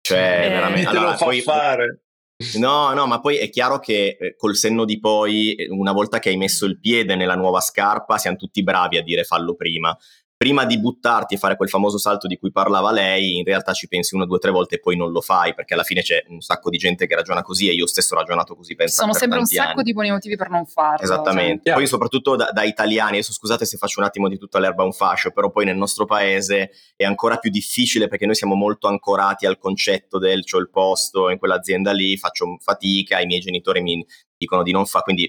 Cioè, 0.00 0.44
Eh, 0.44 0.48
veramente. 0.50 0.80
Chi 0.80 0.86
te 0.86 0.92
lo 0.92 0.98
Allora, 1.00 1.16
fa 1.16 1.24
poi, 1.24 1.40
fare? 1.40 2.02
No, 2.58 2.92
no, 2.92 3.06
ma 3.08 3.18
poi 3.18 3.38
è 3.38 3.50
chiaro 3.50 3.80
che 3.80 4.16
eh, 4.20 4.36
col 4.36 4.54
senno 4.54 4.84
di 4.84 5.00
poi, 5.00 5.54
eh, 5.56 5.68
una 5.70 5.90
volta 5.90 6.20
che 6.20 6.28
hai 6.28 6.36
messo 6.36 6.64
il 6.66 6.78
piede 6.78 7.16
nella 7.16 7.34
nuova 7.34 7.58
scarpa, 7.60 8.18
siamo 8.18 8.36
tutti 8.36 8.62
bravi 8.62 8.98
a 8.98 9.02
dire 9.02 9.24
fallo 9.24 9.56
prima. 9.56 9.96
Prima 10.38 10.64
di 10.64 10.78
buttarti 10.78 11.34
e 11.34 11.36
fare 11.36 11.56
quel 11.56 11.68
famoso 11.68 11.98
salto 11.98 12.28
di 12.28 12.38
cui 12.38 12.52
parlava 12.52 12.92
lei, 12.92 13.38
in 13.38 13.44
realtà 13.44 13.72
ci 13.72 13.88
pensi 13.88 14.14
una, 14.14 14.24
due, 14.24 14.38
tre 14.38 14.52
volte 14.52 14.76
e 14.76 14.78
poi 14.78 14.96
non 14.96 15.10
lo 15.10 15.20
fai, 15.20 15.52
perché 15.52 15.74
alla 15.74 15.82
fine 15.82 16.00
c'è 16.00 16.22
un 16.28 16.40
sacco 16.40 16.70
di 16.70 16.76
gente 16.76 17.08
che 17.08 17.16
ragiona 17.16 17.42
così 17.42 17.68
e 17.68 17.72
io 17.72 17.88
stesso 17.88 18.14
ho 18.14 18.18
ragionato 18.18 18.54
così 18.54 18.76
penso 18.76 19.00
Sono 19.00 19.14
sempre 19.14 19.40
un 19.40 19.46
sacco 19.46 19.70
anni. 19.70 19.82
di 19.82 19.92
buoni 19.92 20.12
motivi 20.12 20.36
per 20.36 20.48
non 20.48 20.64
farlo. 20.64 21.02
Esattamente. 21.02 21.62
Cioè. 21.64 21.74
Poi 21.74 21.88
soprattutto 21.88 22.36
da, 22.36 22.50
da 22.52 22.62
italiani, 22.62 23.14
adesso 23.14 23.32
scusate 23.32 23.64
se 23.64 23.76
faccio 23.78 23.98
un 23.98 24.06
attimo 24.06 24.28
di 24.28 24.38
tutta 24.38 24.60
l'erba 24.60 24.84
un 24.84 24.92
fascio, 24.92 25.32
però 25.32 25.50
poi 25.50 25.64
nel 25.64 25.76
nostro 25.76 26.04
paese 26.04 26.70
è 26.94 27.02
ancora 27.02 27.38
più 27.38 27.50
difficile 27.50 28.06
perché 28.06 28.24
noi 28.24 28.36
siamo 28.36 28.54
molto 28.54 28.86
ancorati 28.86 29.44
al 29.44 29.58
concetto 29.58 30.18
del 30.18 30.44
c'ho 30.44 30.58
il 30.58 30.70
posto 30.70 31.30
in 31.30 31.38
quell'azienda 31.38 31.90
lì, 31.90 32.16
faccio 32.16 32.58
fatica, 32.60 33.18
i 33.18 33.26
miei 33.26 33.40
genitori 33.40 33.80
mi 33.80 34.06
dicono 34.36 34.62
di 34.62 34.70
non 34.70 34.86
fare, 34.86 35.02
quindi 35.02 35.28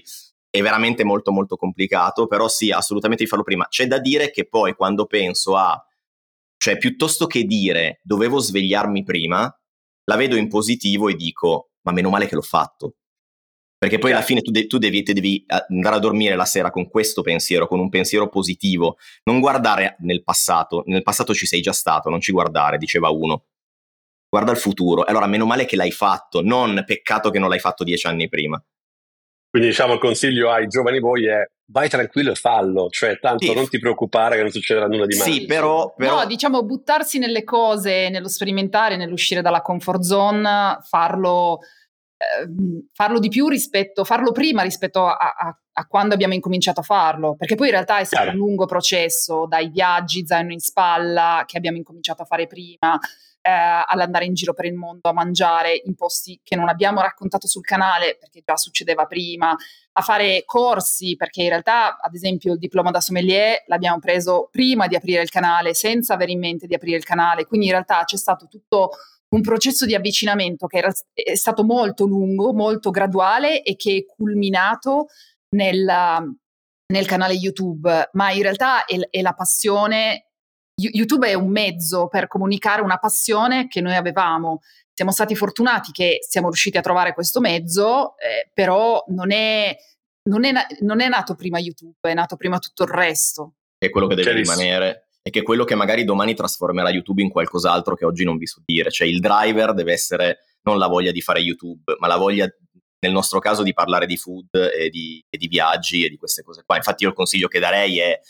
è 0.50 0.60
veramente 0.60 1.04
molto 1.04 1.30
molto 1.30 1.56
complicato, 1.56 2.26
però 2.26 2.48
sì, 2.48 2.70
assolutamente 2.72 3.22
di 3.22 3.28
farlo 3.28 3.44
prima. 3.44 3.66
C'è 3.68 3.86
da 3.86 3.98
dire 3.98 4.30
che 4.30 4.48
poi 4.48 4.74
quando 4.74 5.06
penso 5.06 5.56
a, 5.56 5.82
cioè 6.56 6.76
piuttosto 6.76 7.26
che 7.26 7.44
dire 7.44 8.00
dovevo 8.02 8.38
svegliarmi 8.38 9.04
prima, 9.04 9.52
la 10.04 10.16
vedo 10.16 10.36
in 10.36 10.48
positivo 10.48 11.08
e 11.08 11.14
dico, 11.14 11.70
ma 11.82 11.92
meno 11.92 12.10
male 12.10 12.26
che 12.26 12.34
l'ho 12.34 12.42
fatto. 12.42 12.96
Perché 13.78 13.98
poi 13.98 14.12
alla 14.12 14.20
fine 14.20 14.42
tu, 14.42 14.50
de- 14.50 14.66
tu 14.66 14.76
devi, 14.76 15.02
te 15.02 15.14
devi 15.14 15.42
eh, 15.46 15.66
andare 15.70 15.96
a 15.96 16.00
dormire 16.00 16.36
la 16.36 16.44
sera 16.44 16.70
con 16.70 16.90
questo 16.90 17.22
pensiero, 17.22 17.66
con 17.66 17.78
un 17.78 17.88
pensiero 17.88 18.28
positivo, 18.28 18.98
non 19.22 19.40
guardare 19.40 19.96
nel 20.00 20.22
passato, 20.22 20.82
nel 20.86 21.02
passato 21.02 21.32
ci 21.32 21.46
sei 21.46 21.62
già 21.62 21.72
stato, 21.72 22.10
non 22.10 22.20
ci 22.20 22.30
guardare, 22.32 22.76
diceva 22.76 23.08
uno. 23.08 23.46
Guarda 24.28 24.50
il 24.52 24.58
futuro. 24.58 25.04
Allora, 25.04 25.26
meno 25.26 25.46
male 25.46 25.64
che 25.64 25.76
l'hai 25.76 25.92
fatto, 25.92 26.42
non 26.42 26.82
peccato 26.86 27.30
che 27.30 27.38
non 27.38 27.48
l'hai 27.48 27.58
fatto 27.58 27.82
dieci 27.82 28.06
anni 28.06 28.28
prima. 28.28 28.62
Quindi 29.50 29.68
diciamo 29.70 29.94
il 29.94 29.98
consiglio 29.98 30.50
ai 30.52 30.68
giovani 30.68 31.00
voi 31.00 31.26
è 31.26 31.44
vai 31.72 31.88
tranquillo 31.88 32.30
e 32.30 32.34
fallo, 32.36 32.88
cioè 32.88 33.18
tanto 33.18 33.46
Sì. 33.46 33.54
non 33.54 33.68
ti 33.68 33.78
preoccupare 33.78 34.36
che 34.36 34.42
non 34.42 34.50
succederà 34.50 34.86
nulla 34.86 35.06
di 35.06 35.16
male. 35.16 35.30
Sì, 35.30 35.44
però, 35.44 35.92
però 35.96 36.20
No, 36.20 36.26
diciamo 36.26 36.62
buttarsi 36.64 37.18
nelle 37.18 37.42
cose, 37.44 38.08
nello 38.10 38.28
sperimentare, 38.28 38.96
nell'uscire 38.96 39.40
dalla 39.42 39.60
comfort 39.60 40.00
zone, 40.02 40.78
farlo, 40.82 41.58
ehm, 42.16 42.88
farlo 42.92 43.18
di 43.18 43.28
più 43.28 43.48
rispetto, 43.48 44.04
farlo 44.04 44.30
prima 44.32 44.62
rispetto 44.62 45.04
a, 45.06 45.16
a- 45.16 45.58
a 45.72 45.86
quando 45.86 46.14
abbiamo 46.14 46.34
incominciato 46.34 46.80
a 46.80 46.84
farlo, 46.84 47.34
perché 47.36 47.54
poi 47.54 47.66
in 47.68 47.72
realtà 47.72 47.98
è 47.98 48.04
stato 48.04 48.24
Chiaro. 48.24 48.36
un 48.38 48.44
lungo 48.46 48.66
processo, 48.66 49.46
dai 49.48 49.68
viaggi, 49.70 50.26
zaino 50.26 50.52
in 50.52 50.58
spalla, 50.60 51.44
che 51.46 51.56
abbiamo 51.56 51.76
incominciato 51.76 52.22
a 52.22 52.26
fare 52.26 52.46
prima, 52.46 52.98
eh, 53.42 53.50
all'andare 53.50 54.24
in 54.24 54.34
giro 54.34 54.52
per 54.52 54.66
il 54.66 54.74
mondo 54.74 55.08
a 55.08 55.12
mangiare 55.12 55.80
in 55.84 55.94
posti 55.94 56.40
che 56.42 56.56
non 56.56 56.68
abbiamo 56.68 57.00
raccontato 57.00 57.46
sul 57.46 57.64
canale, 57.64 58.16
perché 58.18 58.42
già 58.44 58.56
succedeva 58.56 59.06
prima, 59.06 59.56
a 59.92 60.02
fare 60.02 60.42
corsi, 60.44 61.16
perché 61.16 61.42
in 61.42 61.48
realtà, 61.48 61.98
ad 62.00 62.14
esempio, 62.14 62.52
il 62.52 62.58
diploma 62.58 62.90
da 62.90 63.00
sommelier 63.00 63.62
l'abbiamo 63.66 63.98
preso 63.98 64.48
prima 64.50 64.86
di 64.86 64.96
aprire 64.96 65.22
il 65.22 65.30
canale, 65.30 65.74
senza 65.74 66.14
avere 66.14 66.32
in 66.32 66.38
mente 66.38 66.66
di 66.66 66.74
aprire 66.74 66.96
il 66.96 67.04
canale, 67.04 67.46
quindi 67.46 67.66
in 67.66 67.72
realtà 67.72 68.04
c'è 68.04 68.16
stato 68.16 68.46
tutto 68.46 68.90
un 69.30 69.42
processo 69.42 69.86
di 69.86 69.94
avvicinamento 69.94 70.66
che 70.66 70.78
era, 70.78 70.92
è 71.12 71.34
stato 71.34 71.64
molto 71.64 72.04
lungo, 72.04 72.52
molto 72.52 72.90
graduale 72.90 73.62
e 73.62 73.76
che 73.76 73.96
è 73.96 74.14
culminato 74.14 75.06
nel, 75.50 75.84
nel 76.86 77.06
canale 77.06 77.34
YouTube, 77.34 78.10
ma 78.12 78.32
in 78.32 78.42
realtà 78.42 78.84
è, 78.84 78.98
è 79.08 79.20
la 79.20 79.34
passione. 79.34 80.29
YouTube 80.88 81.28
è 81.28 81.34
un 81.34 81.50
mezzo 81.50 82.08
per 82.08 82.26
comunicare 82.26 82.82
una 82.82 82.98
passione 82.98 83.68
che 83.68 83.80
noi 83.80 83.94
avevamo. 83.94 84.60
Siamo 84.92 85.12
stati 85.12 85.34
fortunati 85.34 85.92
che 85.92 86.18
siamo 86.20 86.48
riusciti 86.48 86.76
a 86.76 86.82
trovare 86.82 87.14
questo 87.14 87.40
mezzo, 87.40 88.16
eh, 88.18 88.50
però 88.52 89.02
non 89.08 89.32
è, 89.32 89.76
non, 90.24 90.44
è 90.44 90.52
non 90.80 91.00
è 91.00 91.08
nato 91.08 91.34
prima 91.34 91.58
YouTube, 91.58 91.96
è 92.00 92.14
nato 92.14 92.36
prima 92.36 92.58
tutto 92.58 92.84
il 92.84 92.90
resto. 92.90 93.54
è 93.78 93.90
quello 93.90 94.06
che 94.06 94.14
deve 94.14 94.28
Chiarissimo. 94.30 94.58
rimanere 94.58 95.08
e 95.22 95.30
che 95.30 95.40
è 95.40 95.42
quello 95.42 95.64
che 95.64 95.74
magari 95.74 96.04
domani 96.04 96.34
trasformerà 96.34 96.90
YouTube 96.90 97.22
in 97.22 97.30
qualcos'altro 97.30 97.94
che 97.94 98.04
oggi 98.04 98.24
non 98.24 98.38
vi 98.38 98.46
so 98.46 98.62
dire. 98.64 98.90
Cioè 98.90 99.06
il 99.06 99.20
driver 99.20 99.74
deve 99.74 99.92
essere 99.92 100.38
non 100.62 100.78
la 100.78 100.86
voglia 100.86 101.12
di 101.12 101.20
fare 101.20 101.40
YouTube, 101.40 101.96
ma 101.98 102.06
la 102.06 102.16
voglia, 102.16 102.46
nel 103.00 103.12
nostro 103.12 103.38
caso, 103.38 103.62
di 103.62 103.72
parlare 103.72 104.06
di 104.06 104.16
food 104.16 104.54
e 104.54 104.90
di, 104.90 105.24
e 105.28 105.38
di 105.38 105.48
viaggi 105.48 106.04
e 106.04 106.08
di 106.08 106.16
queste 106.16 106.42
cose 106.42 106.62
qua. 106.64 106.76
Infatti 106.76 107.04
io 107.04 107.10
il 107.10 107.14
consiglio 107.14 107.48
che 107.48 107.58
darei 107.58 107.98
è 107.98 108.20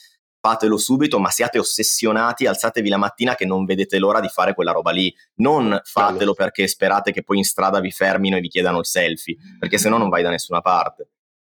fatelo 0.41 0.79
subito, 0.79 1.19
ma 1.19 1.29
siate 1.29 1.59
ossessionati, 1.59 2.47
alzatevi 2.47 2.89
la 2.89 2.97
mattina 2.97 3.35
che 3.35 3.45
non 3.45 3.65
vedete 3.65 3.99
l'ora 3.99 4.21
di 4.21 4.29
fare 4.29 4.55
quella 4.55 4.73
roba 4.73 4.91
lì. 4.91 5.15
Non 5.37 5.79
fatelo 5.85 6.35
perché 6.35 6.67
sperate 6.67 7.13
che 7.13 7.23
poi 7.23 7.39
in 7.39 7.45
strada 7.45 7.81
vi 7.81 7.91
fermino 7.91 8.37
e 8.37 8.41
vi 8.41 8.49
chiedano 8.49 8.79
il 8.79 8.87
selfie, 8.87 9.37
perché 9.59 9.79
se 9.79 9.89
no 9.89 9.99
non 9.99 10.09
vai 10.09 10.23
da 10.23 10.31
nessuna 10.31 10.61
parte. 10.61 11.11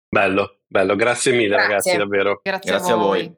Bello, 0.08 0.60
bello, 0.68 0.96
grazie 0.96 1.34
mille 1.34 1.50
Grazie. 1.50 1.68
ragazzi, 1.68 1.98
davvero. 1.98 2.40
Grazie, 2.42 2.72
Grazie 2.72 2.94
a 2.94 2.96
voi. 2.96 3.36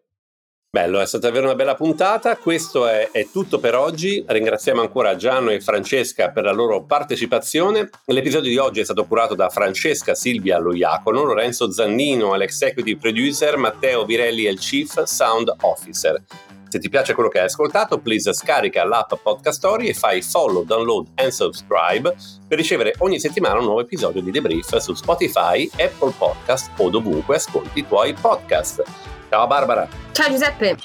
Bello, 0.69 0.99
è 0.99 1.07
stata 1.07 1.27
davvero 1.27 1.45
una 1.45 1.55
bella 1.55 1.75
puntata. 1.75 2.35
Questo 2.35 2.87
è, 2.87 3.09
è 3.11 3.29
tutto 3.31 3.57
per 3.57 3.73
oggi. 3.73 4.23
Ringraziamo 4.27 4.81
ancora 4.81 5.15
Gianno 5.15 5.51
e 5.51 5.61
Francesca 5.61 6.29
per 6.29 6.43
la 6.43 6.51
loro 6.51 6.83
partecipazione. 6.83 7.89
L'episodio 8.07 8.49
di 8.49 8.57
oggi 8.57 8.81
è 8.81 8.83
stato 8.83 9.05
curato 9.05 9.33
da 9.33 9.47
Francesca 9.47 10.13
Silvia 10.13 10.59
Loiacono, 10.59 11.23
Lorenzo 11.23 11.71
Zannino 11.71 12.35
l'executive 12.35 12.99
producer, 12.99 13.55
Matteo 13.55 14.03
Virelli 14.03 14.45
il 14.45 14.59
chief 14.59 15.03
sound 15.03 15.53
officer. 15.61 16.21
Se 16.69 16.79
ti 16.79 16.89
piace 16.89 17.13
quello 17.13 17.29
che 17.29 17.39
hai 17.39 17.45
ascoltato, 17.45 17.99
please 17.99 18.33
scarica 18.33 18.83
l'app 18.83 19.13
Podcast 19.21 19.57
Story 19.57 19.87
e 19.87 19.93
fai 19.93 20.21
follow, 20.21 20.63
download 20.63 21.07
and 21.15 21.29
subscribe 21.29 22.13
per 22.47 22.57
ricevere 22.57 22.95
ogni 22.99 23.19
settimana 23.19 23.59
un 23.59 23.65
nuovo 23.65 23.81
episodio 23.81 24.21
di 24.21 24.31
Debrief 24.31 24.75
su 24.77 24.93
Spotify, 24.93 25.69
Apple 25.77 26.13
Podcast 26.17 26.71
o 26.77 26.89
dovunque 26.89 27.35
ascolti 27.37 27.79
i 27.79 27.87
tuoi 27.87 28.13
podcast. 28.13 28.83
Ciao 29.29 29.47
Barbara! 29.47 29.87
Ciao 30.11 30.29
Giuseppe! 30.29 30.77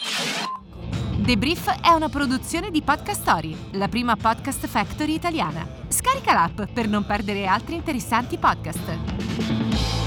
Debrief 1.16 1.80
è 1.80 1.90
una 1.90 2.08
produzione 2.08 2.70
di 2.70 2.82
Podcast 2.82 3.20
Story, 3.20 3.56
la 3.72 3.86
prima 3.88 4.16
podcast 4.16 4.66
factory 4.66 5.14
italiana. 5.14 5.66
Scarica 5.88 6.32
l'app 6.32 6.62
per 6.72 6.88
non 6.88 7.04
perdere 7.06 7.46
altri 7.46 7.76
interessanti 7.76 8.38
podcast. 8.38 10.01